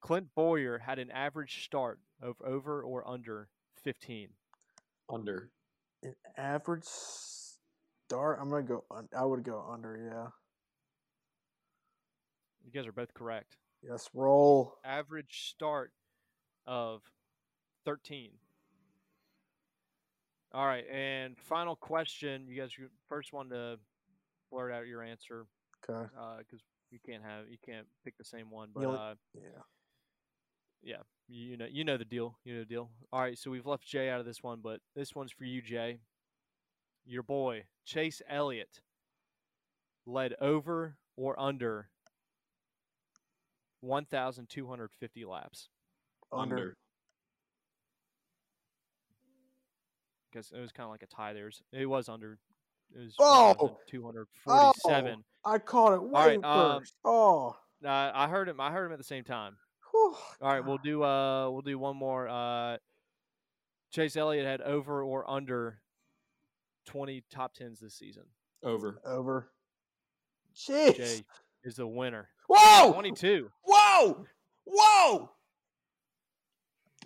Clint 0.00 0.28
Bowyer 0.36 0.78
had 0.78 0.98
an 0.98 1.10
average 1.10 1.64
start 1.64 1.98
of 2.22 2.36
over 2.44 2.82
or 2.82 3.06
under 3.08 3.48
15. 3.82 4.28
Under. 5.10 5.50
An 6.02 6.14
average 6.36 6.84
start. 6.84 8.38
I'm 8.40 8.50
gonna 8.50 8.62
go. 8.62 8.84
Un- 8.90 9.08
I 9.16 9.24
would 9.24 9.42
go 9.42 9.64
under. 9.70 9.96
Yeah. 9.96 10.28
You 12.64 12.70
guys 12.72 12.86
are 12.86 12.92
both 12.92 13.12
correct. 13.14 13.56
Yes. 13.82 14.08
Roll. 14.12 14.74
Average 14.84 15.50
start 15.50 15.92
of 16.66 17.02
13. 17.84 18.30
All 20.52 20.64
right, 20.66 20.84
and 20.90 21.36
final 21.38 21.76
question. 21.76 22.46
You 22.48 22.60
guys, 22.60 22.70
first 23.08 23.32
one 23.32 23.50
to 23.50 23.78
blurt 24.50 24.72
out 24.72 24.86
your 24.86 25.02
answer 25.02 25.46
Okay. 25.88 26.08
because 26.38 26.60
you 26.90 26.98
can't 27.04 27.22
have 27.22 27.48
you 27.50 27.58
can't 27.64 27.86
pick 28.04 28.16
the 28.16 28.24
same 28.24 28.50
one. 28.50 28.70
But 28.74 28.86
uh, 28.86 29.14
Yeah. 29.34 29.62
yeah, 30.82 31.02
you 31.28 31.56
know 31.56 31.66
you 31.70 31.84
know 31.84 31.96
the 31.96 32.04
deal. 32.04 32.38
You 32.44 32.54
know 32.54 32.60
the 32.60 32.66
deal. 32.66 32.90
All 33.12 33.20
right, 33.20 33.38
so 33.38 33.50
we've 33.50 33.66
left 33.66 33.86
Jay 33.86 34.08
out 34.08 34.20
of 34.20 34.26
this 34.26 34.42
one, 34.42 34.60
but 34.62 34.80
this 34.96 35.14
one's 35.14 35.32
for 35.32 35.44
you, 35.44 35.62
Jay. 35.62 36.00
Your 37.06 37.22
boy 37.22 37.64
Chase 37.84 38.20
Elliott 38.28 38.80
led 40.06 40.34
over 40.40 40.96
or 41.16 41.38
under 41.38 41.88
1,250 43.80 45.24
laps. 45.24 45.68
Under. 46.32 46.56
Under. 46.56 46.76
Because 50.30 50.52
it 50.54 50.60
was 50.60 50.72
kind 50.72 50.84
of 50.84 50.90
like 50.90 51.02
a 51.02 51.06
tie. 51.06 51.32
There's 51.32 51.62
it 51.72 51.86
was 51.86 52.08
under. 52.08 52.38
It 52.94 53.00
was 53.00 53.14
Oh! 53.18 53.78
247. 53.88 55.24
I 55.44 55.58
caught 55.58 55.94
it 55.94 56.02
way 56.02 56.38
right, 56.40 56.44
um, 56.44 56.82
oh. 57.04 57.56
Uh, 57.84 58.10
I 58.14 58.28
heard 58.28 58.48
him. 58.48 58.60
I 58.60 58.70
heard 58.70 58.86
him 58.86 58.92
at 58.92 58.98
the 58.98 59.04
same 59.04 59.24
time. 59.24 59.56
Whew, 60.08 60.16
All 60.42 60.52
right, 60.52 60.64
we'll 60.64 60.78
do 60.78 61.02
uh 61.02 61.50
we'll 61.50 61.62
do 61.62 61.78
one 61.78 61.96
more. 61.96 62.28
Uh 62.28 62.76
Chase 63.90 64.16
Elliott 64.16 64.46
had 64.46 64.60
over 64.60 65.02
or 65.02 65.28
under 65.28 65.80
twenty 66.86 67.24
top 67.30 67.54
tens 67.54 67.80
this 67.80 67.94
season. 67.94 68.24
Over. 68.62 69.00
over. 69.04 69.48
Jeez. 70.54 70.96
Jay 70.96 71.24
is 71.64 71.76
the 71.76 71.86
winner. 71.86 72.28
Whoa! 72.48 72.92
Twenty 72.92 73.12
two. 73.12 73.50
Whoa! 73.64 74.26
Whoa! 74.64 75.30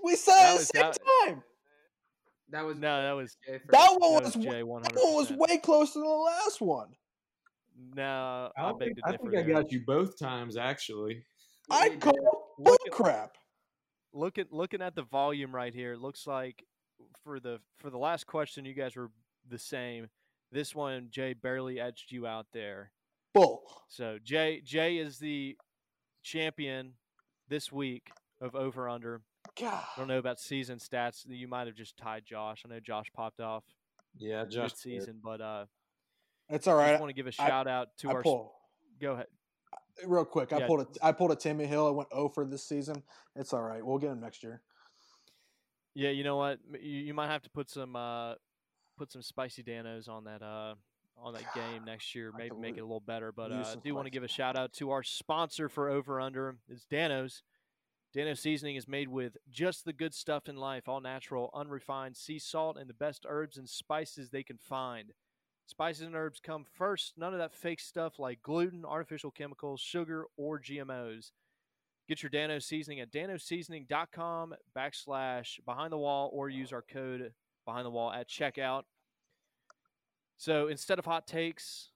We 0.03 0.17
said 0.17 0.33
it 0.33 0.55
at 0.55 0.59
the 0.59 0.65
same 0.65 0.83
that- 0.83 0.99
time. 1.27 1.43
That 2.51 2.67
was 2.67 2.77
No, 2.79 3.03
that 3.03 3.13
was 3.13 3.37
Jay. 3.47 3.61
That 3.71 3.97
one 3.99 4.13
that 4.15 4.25
was, 4.25 4.37
was 4.37 4.47
wa- 4.47 4.53
Jay 4.53 4.63
one 4.63 4.83
that 4.83 4.93
hundred 4.93 5.05
one 5.05 5.15
was 5.15 5.33
way 5.33 5.59
closer 5.59 5.95
than 6.01 6.03
the 6.03 6.09
last 6.09 6.61
one. 6.61 6.89
No, 7.97 8.51
I, 8.57 8.71
I, 8.71 8.73
think, 8.79 8.99
I 9.05 9.17
think 9.17 9.35
I 9.35 9.43
got 9.43 9.73
you 9.73 9.83
both 9.87 10.19
times, 10.19 10.57
actually. 10.59 11.25
I 11.71 11.89
did. 11.89 12.01
called 12.01 12.17
bull 12.21 12.42
Look 12.65 12.81
at- 12.87 12.93
crap. 12.93 13.37
Look 14.15 14.37
at 14.39 14.53
looking 14.53 14.83
at 14.83 14.95
the 14.95 15.03
volume 15.03 15.55
right 15.55 15.73
here. 15.75 15.93
It 15.95 16.01
looks 16.01 16.27
like 16.27 16.65
for 17.25 17.41
the 17.41 17.61
for 17.79 17.89
the 17.89 17.99
last 17.99 18.27
question, 18.27 18.65
you 18.67 18.75
guys 18.75 18.95
were 18.95 19.11
the 19.49 19.59
same. 19.59 20.09
This 20.51 20.75
one, 20.75 21.09
Jay 21.11 21.33
barely 21.33 21.81
edged 21.81 22.13
you 22.13 22.27
out 22.27 22.47
there. 22.53 22.93
Bull. 23.33 23.63
So 23.89 24.19
Jay 24.23 24.61
Jay 24.63 24.99
is 24.99 25.19
the 25.19 25.57
champion 26.23 26.93
this 27.49 27.73
week 27.73 28.11
of 28.41 28.55
over 28.55 28.89
under. 28.89 29.23
God. 29.59 29.83
I 29.97 29.99
don't 30.01 30.09
know 30.09 30.19
about 30.19 30.39
season 30.39 30.79
stats. 30.79 31.25
You 31.27 31.49
might 31.49 31.67
have 31.67 31.77
just 31.77 31.97
tied 31.97 32.25
Josh. 32.27 32.63
I 32.65 32.69
know 32.69 32.81
Josh 32.81 33.07
popped 33.15 33.41
off 33.41 33.65
Yeah, 34.19 34.43
good 34.43 34.51
just 34.53 34.81
season, 34.81 35.21
but 35.23 35.41
uh, 35.41 35.65
It's 36.51 36.67
all 36.67 36.77
right. 36.77 36.89
I 36.89 36.91
just 36.93 37.01
want 37.01 37.11
to 37.11 37.15
give 37.15 37.27
a 37.27 37.33
shout 37.33 37.67
out 37.67 37.89
to 37.99 38.11
I 38.11 38.13
our. 38.13 38.23
pull 38.23 38.55
Go 39.01 39.13
ahead. 39.13 39.27
Real 40.07 40.25
quick. 40.25 40.53
I 40.53 40.59
Yeah. 40.59 40.67
pulled 40.67 40.81
a 40.81 40.87
I 41.07 41.13
pulled 41.13 41.33
a 41.33 41.37
Timmy 41.37 41.67
Hill. 41.67 41.87
I 41.87 41.91
went 41.91 42.09
0 42.13 42.29
for 42.31 42.45
this 42.45 42.65
season. 42.65 43.03
It's 43.37 43.53
all 43.53 43.63
right. 43.63 43.85
We'll 43.85 43.99
get 43.99 44.11
him 44.11 44.21
next 44.21 44.43
year. 44.43 44.63
Yeah, 45.95 46.11
you 46.11 46.25
know 46.25 46.37
what? 46.37 46.59
You, 46.81 46.99
you 47.01 47.15
might 47.15 47.29
have 47.29 47.43
to 47.43 47.51
put 47.51 47.69
some 47.69 47.95
uh, 47.97 48.35
put 48.97 49.13
some 49.13 49.23
spicy 49.23 49.63
Dan-O's 49.63 50.09
on 50.09 50.25
that 50.25 50.43
uh, 50.43 50.75
on 51.17 51.35
that 51.35 51.55
game 51.55 51.85
next 51.87 52.15
year. 52.15 52.33
Maybe 52.37 52.57
make 52.57 52.77
it 52.77 52.81
a 52.81 52.85
little 52.85 53.01
better. 53.01 53.33
But 53.33 53.53
uh, 53.53 53.65
I 53.73 53.75
do 53.83 53.95
want 53.95 54.07
to 54.07 54.11
give 54.11 54.23
a 54.23 54.29
shout 54.29 54.57
out 54.57 54.73
to 54.75 54.91
our 54.91 55.03
sponsor 55.03 55.69
for 55.69 55.91
Over 55.91 56.21
Under. 56.21 56.57
It's 56.69 56.87
Dan-O's. 56.87 57.43
Dan-O's 58.15 58.41
seasoning 58.41 58.77
is 58.77 58.87
made 58.87 59.09
with 59.09 59.39
just 59.51 59.87
the 59.87 59.93
good 59.93 60.13
stuff 60.13 60.47
in 60.47 60.57
life, 60.57 60.87
all 60.87 61.01
natural, 61.01 61.51
unrefined 61.55 62.15
sea 62.17 62.39
salt, 62.39 62.77
and 62.77 62.89
the 62.89 62.95
best 62.95 63.25
herbs 63.27 63.57
and 63.57 63.69
spices 63.69 64.31
they 64.31 64.43
can 64.43 64.59
find. 64.59 65.13
Spices 65.67 66.03
and 66.03 66.17
herbs 66.17 66.41
come 66.41 66.65
first. 66.75 67.15
None 67.17 67.33
of 67.33 67.39
that 67.39 67.55
fake 67.55 67.81
stuff 67.81 68.19
like 68.19 68.43
gluten, 68.43 68.85
artificial 68.85 69.31
chemicals, 69.31 69.81
sugar, 69.81 70.27
or 70.37 70.61
GMOs. 70.61 71.31
Get 72.09 72.23
your 72.23 72.31
Dano 72.31 72.59
seasoning 72.59 73.01
at 73.01 73.13
danoseasoning.com 73.13 74.55
backslash 74.77 75.65
behind 75.65 75.93
the 75.93 75.99
wall 75.99 76.31
or 76.33 76.49
use 76.49 76.73
our 76.73 76.83
code 76.83 77.33
behind 77.65 77.87
the 77.87 77.91
wall 77.91 78.13
at 78.13 78.29
checkout. 78.29 78.83
So 80.37 80.67
instead 80.67 80.99
of 80.99 81.05
hot 81.05 81.27
takes, 81.27 81.91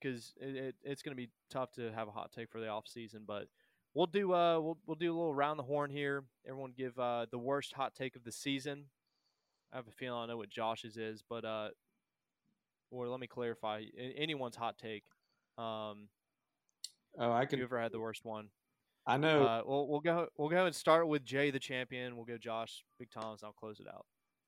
because 0.00 0.32
it, 0.40 0.54
it, 0.54 0.74
it's 0.84 1.02
going 1.02 1.16
to 1.16 1.20
be 1.20 1.30
tough 1.50 1.72
to 1.72 1.90
have 1.92 2.06
a 2.06 2.12
hot 2.12 2.30
take 2.32 2.50
for 2.50 2.60
the 2.60 2.68
off 2.68 2.86
season, 2.86 3.24
but 3.26 3.48
we'll 3.94 4.06
do 4.06 4.32
uh 4.32 4.60
we'll 4.60 4.78
we'll 4.86 4.94
do 4.94 5.12
a 5.12 5.16
little 5.16 5.34
round 5.34 5.58
the 5.58 5.64
horn 5.64 5.90
here. 5.90 6.24
Everyone 6.46 6.72
give 6.76 6.96
uh 6.98 7.26
the 7.30 7.38
worst 7.38 7.72
hot 7.72 7.96
take 7.96 8.14
of 8.14 8.22
the 8.22 8.30
season. 8.30 8.84
I 9.72 9.76
have 9.76 9.88
a 9.88 9.92
feeling 9.92 10.18
I 10.18 10.26
know 10.26 10.36
what 10.36 10.50
Josh's 10.50 10.96
is, 10.96 11.22
but 11.28 11.44
uh, 11.44 11.68
or 12.90 13.08
let 13.08 13.20
me 13.20 13.26
clarify 13.26 13.82
anyone's 14.16 14.56
hot 14.56 14.76
take. 14.78 15.04
Um, 15.56 16.08
Oh, 17.18 17.32
I 17.32 17.46
could 17.46 17.58
you 17.58 17.64
can. 17.64 17.74
ever 17.74 17.80
had 17.82 17.90
the 17.92 17.98
worst 17.98 18.24
one? 18.24 18.48
I 19.06 19.16
know. 19.16 19.42
Uh, 19.44 19.62
we'll 19.66 19.88
we'll 19.88 20.00
go 20.00 20.28
we'll 20.36 20.50
go 20.50 20.66
and 20.66 20.74
start 20.74 21.08
with 21.08 21.24
Jay 21.24 21.50
the 21.50 21.58
champion. 21.58 22.14
We'll 22.16 22.26
go 22.26 22.36
Josh 22.38 22.84
Big 22.98 23.10
Tom's. 23.10 23.42
I'll 23.42 23.52
close 23.52 23.80
it 23.80 23.86
out. 23.88 24.04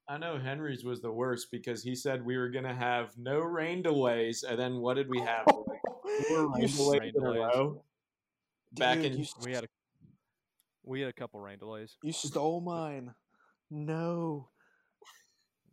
I 0.09 0.19
know 0.19 0.39
Henry's 0.39 0.85
was 0.85 1.01
the 1.01 1.11
worst 1.11 1.49
because 1.51 1.83
he 1.83 1.95
said 1.95 2.25
we 2.25 2.37
were 2.37 2.51
gonna 2.51 2.75
have 2.75 3.11
no 3.17 3.39
rain 3.41 3.83
delays, 3.83 4.45
and 4.45 4.59
then 4.59 4.77
what 4.77 4.95
did 4.95 5.09
we 5.09 5.21
have? 5.21 5.47
Like 5.67 6.29
four 6.29 6.53
rain 6.53 6.63
You 6.63 6.69
delays 6.69 7.01
Rain 7.01 7.13
in 7.17 7.23
a 7.23 7.33
delays. 7.33 7.55
row. 7.55 7.85
Back 8.75 8.99
in 8.99 9.19
you, 9.19 9.25
We 9.45 9.53
had 9.53 9.65
a 9.65 9.69
we 10.85 11.01
had 11.01 11.09
a 11.09 11.13
couple 11.15 11.41
rain 11.41 11.59
delays. 11.59 11.97
you 12.03 12.13
stole 12.13 12.61
mine. 12.75 13.15
No. 13.71 14.50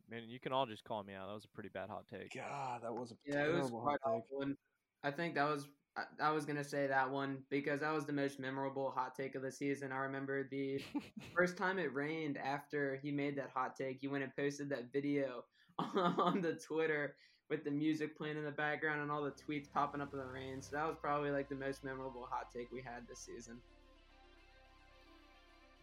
Man, 0.09 0.23
you 0.27 0.39
can 0.39 0.53
all 0.53 0.65
just 0.65 0.83
call 0.85 1.03
me 1.03 1.13
out. 1.13 1.27
That 1.27 1.33
was 1.33 1.45
a 1.45 1.49
pretty 1.49 1.69
bad 1.69 1.89
hot 1.89 2.05
take. 2.09 2.33
God, 2.33 2.83
that 2.83 2.93
was 2.93 3.11
a 3.11 3.15
Yeah, 3.25 3.43
it 3.43 3.53
was 3.53 3.69
terrible 3.69 3.81
quite 3.81 3.97
hot 4.03 4.13
take. 4.13 4.23
awful. 4.23 4.41
And 4.41 4.57
I 5.03 5.11
think 5.11 5.35
that 5.35 5.49
was 5.49 5.67
I, 5.97 6.03
I 6.21 6.31
was 6.31 6.45
gonna 6.45 6.63
say 6.63 6.87
that 6.87 7.11
one 7.11 7.43
because 7.49 7.81
that 7.81 7.93
was 7.93 8.05
the 8.05 8.13
most 8.13 8.39
memorable 8.39 8.91
hot 8.91 9.15
take 9.15 9.35
of 9.35 9.41
the 9.41 9.51
season. 9.51 9.91
I 9.91 9.97
remember 9.97 10.47
the 10.49 10.79
first 11.35 11.57
time 11.57 11.77
it 11.77 11.93
rained 11.93 12.37
after 12.37 12.95
he 13.03 13.11
made 13.11 13.37
that 13.37 13.51
hot 13.53 13.75
take. 13.75 14.01
You 14.01 14.11
went 14.11 14.23
and 14.23 14.35
posted 14.35 14.69
that 14.69 14.93
video 14.93 15.43
on 15.79 16.41
the 16.41 16.53
Twitter 16.53 17.15
with 17.49 17.63
the 17.63 17.71
music 17.71 18.17
playing 18.17 18.37
in 18.37 18.43
the 18.43 18.51
background 18.51 19.01
and 19.01 19.11
all 19.11 19.23
the 19.23 19.31
tweets 19.31 19.71
popping 19.71 20.01
up 20.01 20.13
in 20.13 20.19
the 20.19 20.25
rain. 20.25 20.61
So 20.61 20.75
that 20.75 20.85
was 20.85 20.97
probably 21.01 21.31
like 21.31 21.49
the 21.49 21.55
most 21.55 21.83
memorable 21.83 22.27
hot 22.29 22.47
take 22.53 22.71
we 22.71 22.81
had 22.81 23.07
this 23.07 23.19
season. 23.19 23.57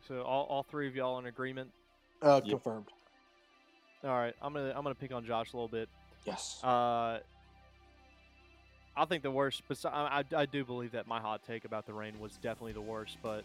So 0.06 0.22
all, 0.22 0.44
all 0.44 0.62
three 0.62 0.86
of 0.86 0.94
y'all 0.94 1.18
in 1.18 1.26
agreement. 1.26 1.70
Uh, 2.20 2.40
Yep. 2.44 2.50
confirmed. 2.50 2.88
All 4.04 4.10
right, 4.10 4.34
I'm 4.42 4.52
gonna 4.52 4.72
I'm 4.76 4.82
gonna 4.82 4.94
pick 4.94 5.12
on 5.12 5.24
Josh 5.24 5.52
a 5.52 5.56
little 5.56 5.68
bit. 5.68 5.88
Yes. 6.26 6.62
Uh, 6.62 7.20
I 8.96 9.04
think 9.06 9.22
the 9.22 9.30
worst. 9.30 9.62
But 9.66 9.78
I, 9.86 10.22
I 10.34 10.42
I 10.42 10.46
do 10.46 10.64
believe 10.64 10.92
that 10.92 11.06
my 11.06 11.20
hot 11.20 11.42
take 11.46 11.64
about 11.64 11.86
the 11.86 11.94
rain 11.94 12.18
was 12.20 12.32
definitely 12.42 12.72
the 12.72 12.82
worst. 12.82 13.16
But 13.22 13.44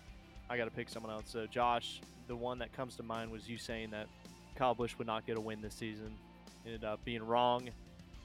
I 0.49 0.57
got 0.57 0.66
to 0.66 0.72
pick 0.72 0.89
someone 0.89 1.12
else. 1.12 1.26
So 1.28 1.45
Josh, 1.47 2.01
the 2.28 2.36
one 2.36 2.60
that 2.60 2.74
comes 2.74 2.95
to 2.97 3.03
mind 3.03 3.32
was 3.32 3.47
you 3.47 3.57
saying 3.57 3.91
that 3.91 4.07
Kyle 4.55 4.76
Busch 4.76 4.97
would 4.97 5.07
not 5.07 5.26
get 5.26 5.38
a 5.38 5.41
win 5.41 5.62
this 5.62 5.76
season. 5.76 6.14
Ended 6.66 6.84
up 6.84 7.03
being 7.05 7.24
wrong. 7.24 7.70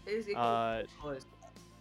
It, 0.06 0.28
it 0.28 0.36
Uh, 0.36 0.82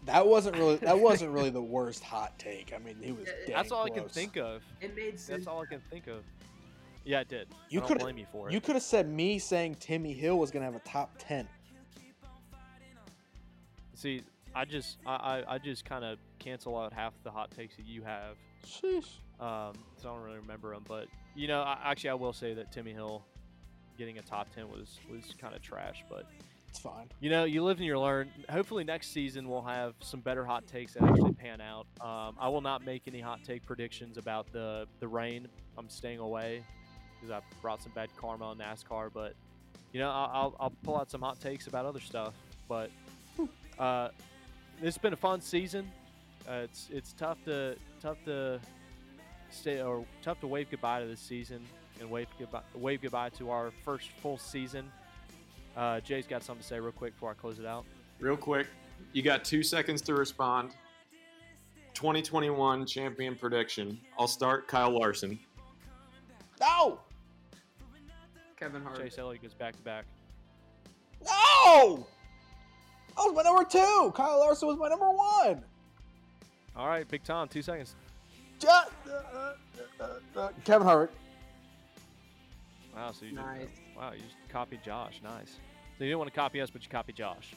that 0.06 0.28
wasn't 0.28 0.58
really 0.58 0.76
that 0.78 1.00
wasn't 1.00 1.32
really 1.32 1.50
the 1.50 1.62
worst 1.62 2.04
hot 2.04 2.38
take. 2.38 2.74
I 2.76 2.78
mean, 2.78 2.98
he 3.02 3.12
was. 3.12 3.26
Yeah, 3.28 3.34
dang 3.48 3.56
That's 3.56 3.72
all 3.72 3.86
I 3.86 3.90
can 3.90 4.08
think 4.08 4.38
of. 4.38 4.62
It 4.82 4.96
made 4.96 5.20
sense. 5.20 5.28
That's 5.28 5.48
all 5.48 5.62
I 5.62 5.66
can 5.66 5.82
think 5.90 6.08
of. 6.08 6.24
Yeah, 7.06 7.20
it 7.22 7.28
did. 7.28 7.48
You 7.70 7.82
coulda- 7.82 8.00
blame 8.04 8.18
you 8.18 8.26
for 8.32 8.50
it. 8.50 8.54
You 8.54 8.62
could 8.62 8.76
have 8.76 8.84
said 8.84 9.10
me 9.10 9.40
saying 9.40 9.76
Timmy 9.76 10.14
Hill 10.14 10.38
was 10.38 10.52
gonna 10.52 10.66
have 10.66 10.76
a 10.76 10.80
top 10.80 11.12
ten. 11.18 11.48
See, 13.96 14.24
I 14.56 14.66
just 14.66 14.98
I, 15.06 15.16
I, 15.16 15.56
I 15.56 15.58
just 15.58 15.86
kind 15.86 16.06
of 16.06 16.18
cancel 16.40 16.78
out 16.78 16.94
half 16.94 17.14
the 17.24 17.32
hot 17.32 17.52
takes 17.52 17.76
that 17.76 17.86
you 17.86 18.04
have. 18.04 18.36
Sheesh. 18.66 19.18
Um, 19.40 19.74
so 19.98 20.10
I 20.10 20.14
don't 20.14 20.22
really 20.24 20.40
remember 20.40 20.74
them. 20.74 20.84
But 20.88 21.08
you 21.36 21.48
know, 21.48 21.62
I, 21.62 21.78
actually, 21.84 22.12
I 22.12 22.16
will 22.16 22.34
say 22.34 22.54
that 22.54 22.72
Timmy 22.72 22.94
Hill 22.94 23.24
getting 23.98 24.18
a 24.18 24.22
top 24.22 24.54
ten 24.54 24.70
was 24.70 25.00
was 25.12 25.36
kind 25.40 25.56
of 25.56 25.62
trash. 25.62 26.04
But 26.10 26.26
It's 26.70 26.80
fine. 26.80 27.10
You 27.20 27.30
know, 27.30 27.44
you 27.44 27.64
live 27.64 27.78
and 27.78 27.86
you 27.86 28.00
learn. 28.00 28.30
Hopefully, 28.50 28.84
next 28.84 29.12
season 29.12 29.50
we'll 29.50 29.62
have 29.62 29.96
some 30.00 30.22
better 30.22 30.46
hot 30.46 30.68
takes 30.68 30.94
that 30.94 31.04
actually 31.04 31.34
pan 31.34 31.60
out. 31.60 31.86
Um, 32.00 32.36
I 32.40 32.48
will 32.48 32.62
not 32.62 32.86
make 32.86 33.04
any 33.08 33.20
hot 33.20 33.40
take 33.44 33.66
predictions 33.66 34.18
about 34.18 34.52
the 34.54 34.88
the 35.00 35.08
rain. 35.08 35.48
I'm 35.78 35.90
staying 35.90 36.20
away 36.20 36.64
because 37.24 37.42
I 37.42 37.62
brought 37.62 37.82
some 37.82 37.92
bad 37.94 38.10
karma 38.18 38.46
on 38.46 38.58
NASCAR. 38.58 39.10
But 39.14 39.34
you 39.92 40.00
know, 40.00 40.10
I'll, 40.10 40.32
I'll, 40.34 40.56
I'll 40.60 40.74
pull 40.84 40.98
out 40.98 41.10
some 41.10 41.22
hot 41.22 41.40
takes 41.40 41.68
about 41.68 41.86
other 41.86 42.00
stuff. 42.00 42.34
But 42.68 42.90
uh, 43.80 44.10
it's 44.82 44.98
been 44.98 45.14
a 45.14 45.18
fun 45.18 45.42
season. 45.42 45.90
Uh, 46.48 46.62
it's 46.64 46.90
it's 46.92 47.14
tough 47.14 47.38
to 47.46 47.76
tough 48.02 48.18
to 48.26 48.60
stay 49.50 49.82
or 49.82 50.06
tough 50.22 50.40
to 50.42 50.48
wave 50.48 50.70
goodbye 50.70 51.00
to 51.00 51.06
this 51.08 51.20
season 51.22 51.62
and 52.02 52.10
wave 52.10 52.28
goodbye 52.38 52.62
wave 52.76 53.02
goodbye 53.02 53.30
to 53.30 53.50
our 53.50 53.72
first 53.86 54.10
full 54.22 54.38
season. 54.38 54.92
Uh, 55.78 56.00
Jay's 56.02 56.28
got 56.28 56.44
something 56.44 56.62
to 56.62 56.68
say 56.68 56.80
real 56.80 56.92
quick 56.92 57.14
before 57.14 57.32
I 57.32 57.34
close 57.34 57.60
it 57.60 57.66
out. 57.66 57.86
Real 58.20 58.38
quick, 58.38 58.68
you 59.14 59.24
got 59.24 59.44
two 59.44 59.64
seconds 59.64 60.02
to 60.04 60.14
respond. 60.14 60.72
2021 61.94 62.86
champion 62.86 63.36
prediction. 63.36 64.00
I'll 64.20 64.28
start 64.28 64.68
Kyle 64.68 64.92
Larson. 64.92 65.40
No! 66.60 67.00
Kevin 68.64 68.82
Harvick. 68.82 68.98
Chase 69.04 69.18
Elliott 69.18 69.42
goes 69.42 69.54
back 69.54 69.76
to 69.76 69.82
back. 69.82 70.06
No! 71.26 72.08
That 73.16 73.24
was 73.26 73.34
my 73.36 73.44
number 73.44 73.64
two. 73.66 74.12
Kyle 74.16 74.40
Larson 74.40 74.68
was 74.70 74.78
my 74.78 74.88
number 74.88 75.10
one. 75.12 75.62
All 76.76 76.88
right, 76.88 77.08
Big 77.08 77.24
Tom, 77.24 77.48
two 77.48 77.62
seconds. 77.62 77.96
Ja- 78.62 78.86
uh, 79.08 79.12
uh, 79.12 79.54
uh, 80.00 80.40
uh, 80.40 80.50
Kevin 80.64 80.88
Harvick. 80.88 81.10
Wow, 82.96 83.12
so 83.12 83.26
you 83.26 83.34
Nice. 83.34 83.62
just, 83.68 83.82
wow, 83.98 84.12
you 84.14 84.20
just 84.22 84.36
copied 84.50 84.82
Josh. 84.84 85.20
Nice. 85.24 85.58
So 85.98 86.04
you 86.04 86.10
didn't 86.10 86.20
want 86.20 86.32
to 86.34 86.36
copy 86.40 86.62
us, 86.62 86.70
but 86.70 86.82
you 86.84 86.90
copied 86.90 87.16
Josh. 87.16 87.54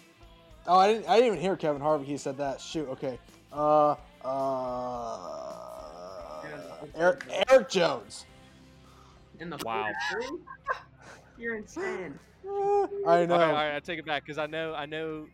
Oh, 0.67 0.79
I 0.79 0.93
didn't. 0.93 1.09
I 1.09 1.15
didn't 1.17 1.29
even 1.29 1.41
hear 1.41 1.55
Kevin 1.57 1.81
Harvick. 1.81 2.05
He 2.07 2.17
said 2.17 2.37
that. 2.39 2.61
Shoot. 2.61 2.89
Okay. 2.89 3.19
Uh. 3.53 3.95
Uh. 4.25 5.19
Erik, 6.97 7.25
Erik 7.49 7.69
Jones. 7.69 8.27
In 9.39 9.51
the 9.51 9.59
Wow. 9.65 9.91
43? 11.37 11.45
You're 11.45 11.57
insane. 11.57 12.19
I 13.07 13.27
know. 13.27 13.37
right, 13.37 13.49
all 13.49 13.53
right, 13.53 13.77
I 13.77 13.81
take 13.81 13.99
it 13.99 14.07
back 14.07 14.25
because 14.25 14.39
I 14.39 14.47
know, 14.47 14.75
I 14.75 14.87
know 14.87 15.27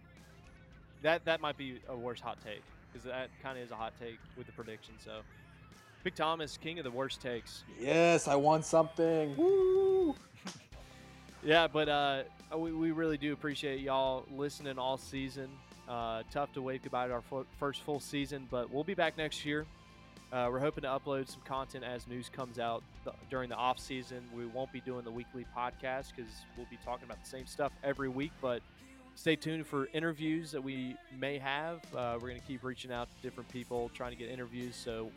that 1.02 1.24
that 1.24 1.40
might 1.40 1.56
be 1.56 1.80
a 1.88 1.96
worse 1.96 2.20
hot 2.20 2.38
take 2.44 2.62
because 2.92 3.04
that 3.06 3.28
kind 3.42 3.58
of 3.58 3.64
is 3.64 3.70
a 3.70 3.76
hot 3.76 3.92
take 4.00 4.18
with 4.36 4.46
the 4.46 4.52
prediction. 4.52 4.94
So, 5.04 5.20
Big 6.04 6.14
Thomas, 6.14 6.56
king 6.56 6.78
of 6.78 6.84
the 6.84 6.90
worst 6.90 7.20
takes. 7.20 7.64
Yes, 7.78 8.28
I 8.28 8.34
want 8.34 8.64
something. 8.64 9.36
Woo! 9.36 10.14
Yeah, 11.44 11.66
but 11.66 11.88
uh, 11.88 12.22
we, 12.56 12.72
we 12.72 12.92
really 12.92 13.18
do 13.18 13.32
appreciate 13.32 13.80
y'all 13.80 14.24
listening 14.30 14.78
all 14.78 14.96
season. 14.96 15.48
Uh, 15.88 16.22
tough 16.30 16.52
to 16.52 16.62
wave 16.62 16.82
goodbye 16.82 17.08
to 17.08 17.12
our 17.12 17.20
fo- 17.22 17.46
first 17.58 17.82
full 17.82 18.00
season, 18.00 18.46
but 18.50 18.70
we'll 18.72 18.84
be 18.84 18.94
back 18.94 19.18
next 19.18 19.44
year. 19.44 19.66
Uh, 20.32 20.48
we're 20.50 20.58
hoping 20.58 20.82
to 20.82 20.88
upload 20.88 21.28
some 21.28 21.42
content 21.44 21.84
as 21.84 22.06
news 22.06 22.30
comes 22.30 22.58
out 22.58 22.82
th- 23.04 23.14
during 23.28 23.50
the 23.50 23.54
off 23.54 23.78
season. 23.78 24.22
We 24.34 24.46
won't 24.46 24.72
be 24.72 24.80
doing 24.80 25.04
the 25.04 25.10
weekly 25.10 25.44
podcast 25.54 26.12
because 26.16 26.32
we'll 26.56 26.66
be 26.70 26.78
talking 26.82 27.04
about 27.04 27.22
the 27.22 27.28
same 27.28 27.46
stuff 27.46 27.70
every 27.84 28.08
week. 28.08 28.32
But 28.40 28.62
stay 29.14 29.36
tuned 29.36 29.66
for 29.66 29.88
interviews 29.92 30.50
that 30.52 30.62
we 30.62 30.96
may 31.18 31.36
have. 31.38 31.80
Uh, 31.94 32.14
we're 32.14 32.28
going 32.28 32.40
to 32.40 32.46
keep 32.46 32.64
reaching 32.64 32.90
out 32.90 33.08
to 33.14 33.22
different 33.22 33.50
people, 33.50 33.90
trying 33.92 34.12
to 34.12 34.16
get 34.16 34.30
interviews. 34.30 34.74
So 34.74 35.10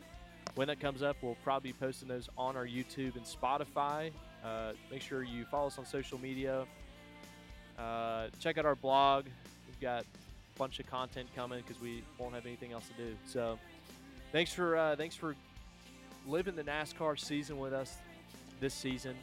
when 0.54 0.68
that 0.68 0.80
comes 0.80 1.02
up, 1.02 1.16
we'll 1.22 1.36
probably 1.42 1.72
be 1.72 1.78
posting 1.78 2.08
those 2.08 2.28
on 2.36 2.54
our 2.54 2.66
YouTube 2.66 3.16
and 3.16 3.24
Spotify. 3.24 4.10
Uh, 4.44 4.72
make 4.90 5.00
sure 5.00 5.22
you 5.22 5.46
follow 5.46 5.68
us 5.68 5.78
on 5.78 5.86
social 5.86 6.18
media. 6.18 6.66
Uh, 7.78 8.26
check 8.38 8.58
out 8.58 8.66
our 8.66 8.76
blog. 8.76 9.24
We've 9.66 9.80
got 9.80 10.02
a 10.02 10.58
bunch 10.58 10.78
of 10.78 10.86
content 10.86 11.28
coming 11.34 11.62
because 11.66 11.80
we 11.80 12.02
won't 12.18 12.34
have 12.34 12.44
anything 12.44 12.72
else 12.72 12.86
to 12.88 13.02
do. 13.02 13.16
So, 13.26 13.58
thanks 14.36 14.52
for 14.52 14.76
uh, 14.76 14.94
thanks 14.96 15.16
for 15.16 15.34
living 16.28 16.54
the 16.54 16.62
NASCAR 16.62 17.18
season 17.18 17.58
with 17.58 17.72
us 17.72 17.96
this 18.60 18.74
season. 18.74 19.16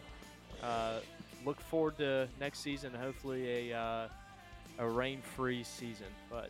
Uh, 0.63 1.01
look 1.45 1.61
forward 1.61 1.99
to 1.99 2.27
next 2.39 2.61
season. 2.61 2.91
Hopefully, 2.95 3.69
a 3.69 3.77
uh, 3.77 4.07
a 4.79 4.89
rain-free 4.89 5.63
season. 5.65 6.07
But 6.31 6.49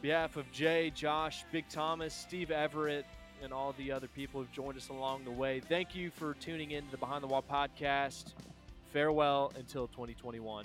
behalf 0.00 0.38
of 0.38 0.50
Jay, 0.52 0.90
Josh, 0.94 1.44
Big 1.52 1.68
Thomas, 1.68 2.14
Steve 2.14 2.50
Everett, 2.50 3.04
and 3.42 3.52
all 3.52 3.74
the 3.76 3.92
other 3.92 4.08
people 4.08 4.40
who've 4.40 4.52
joined 4.52 4.78
us 4.78 4.88
along 4.88 5.24
the 5.24 5.30
way. 5.30 5.60
Thank 5.60 5.94
you 5.94 6.08
for 6.08 6.32
tuning 6.40 6.70
in 6.70 6.86
to 6.86 6.90
the 6.92 6.96
Behind 6.96 7.22
the 7.22 7.28
Wall 7.28 7.44
podcast. 7.46 8.32
Farewell 8.90 9.52
until 9.58 9.88
2021. 9.88 10.64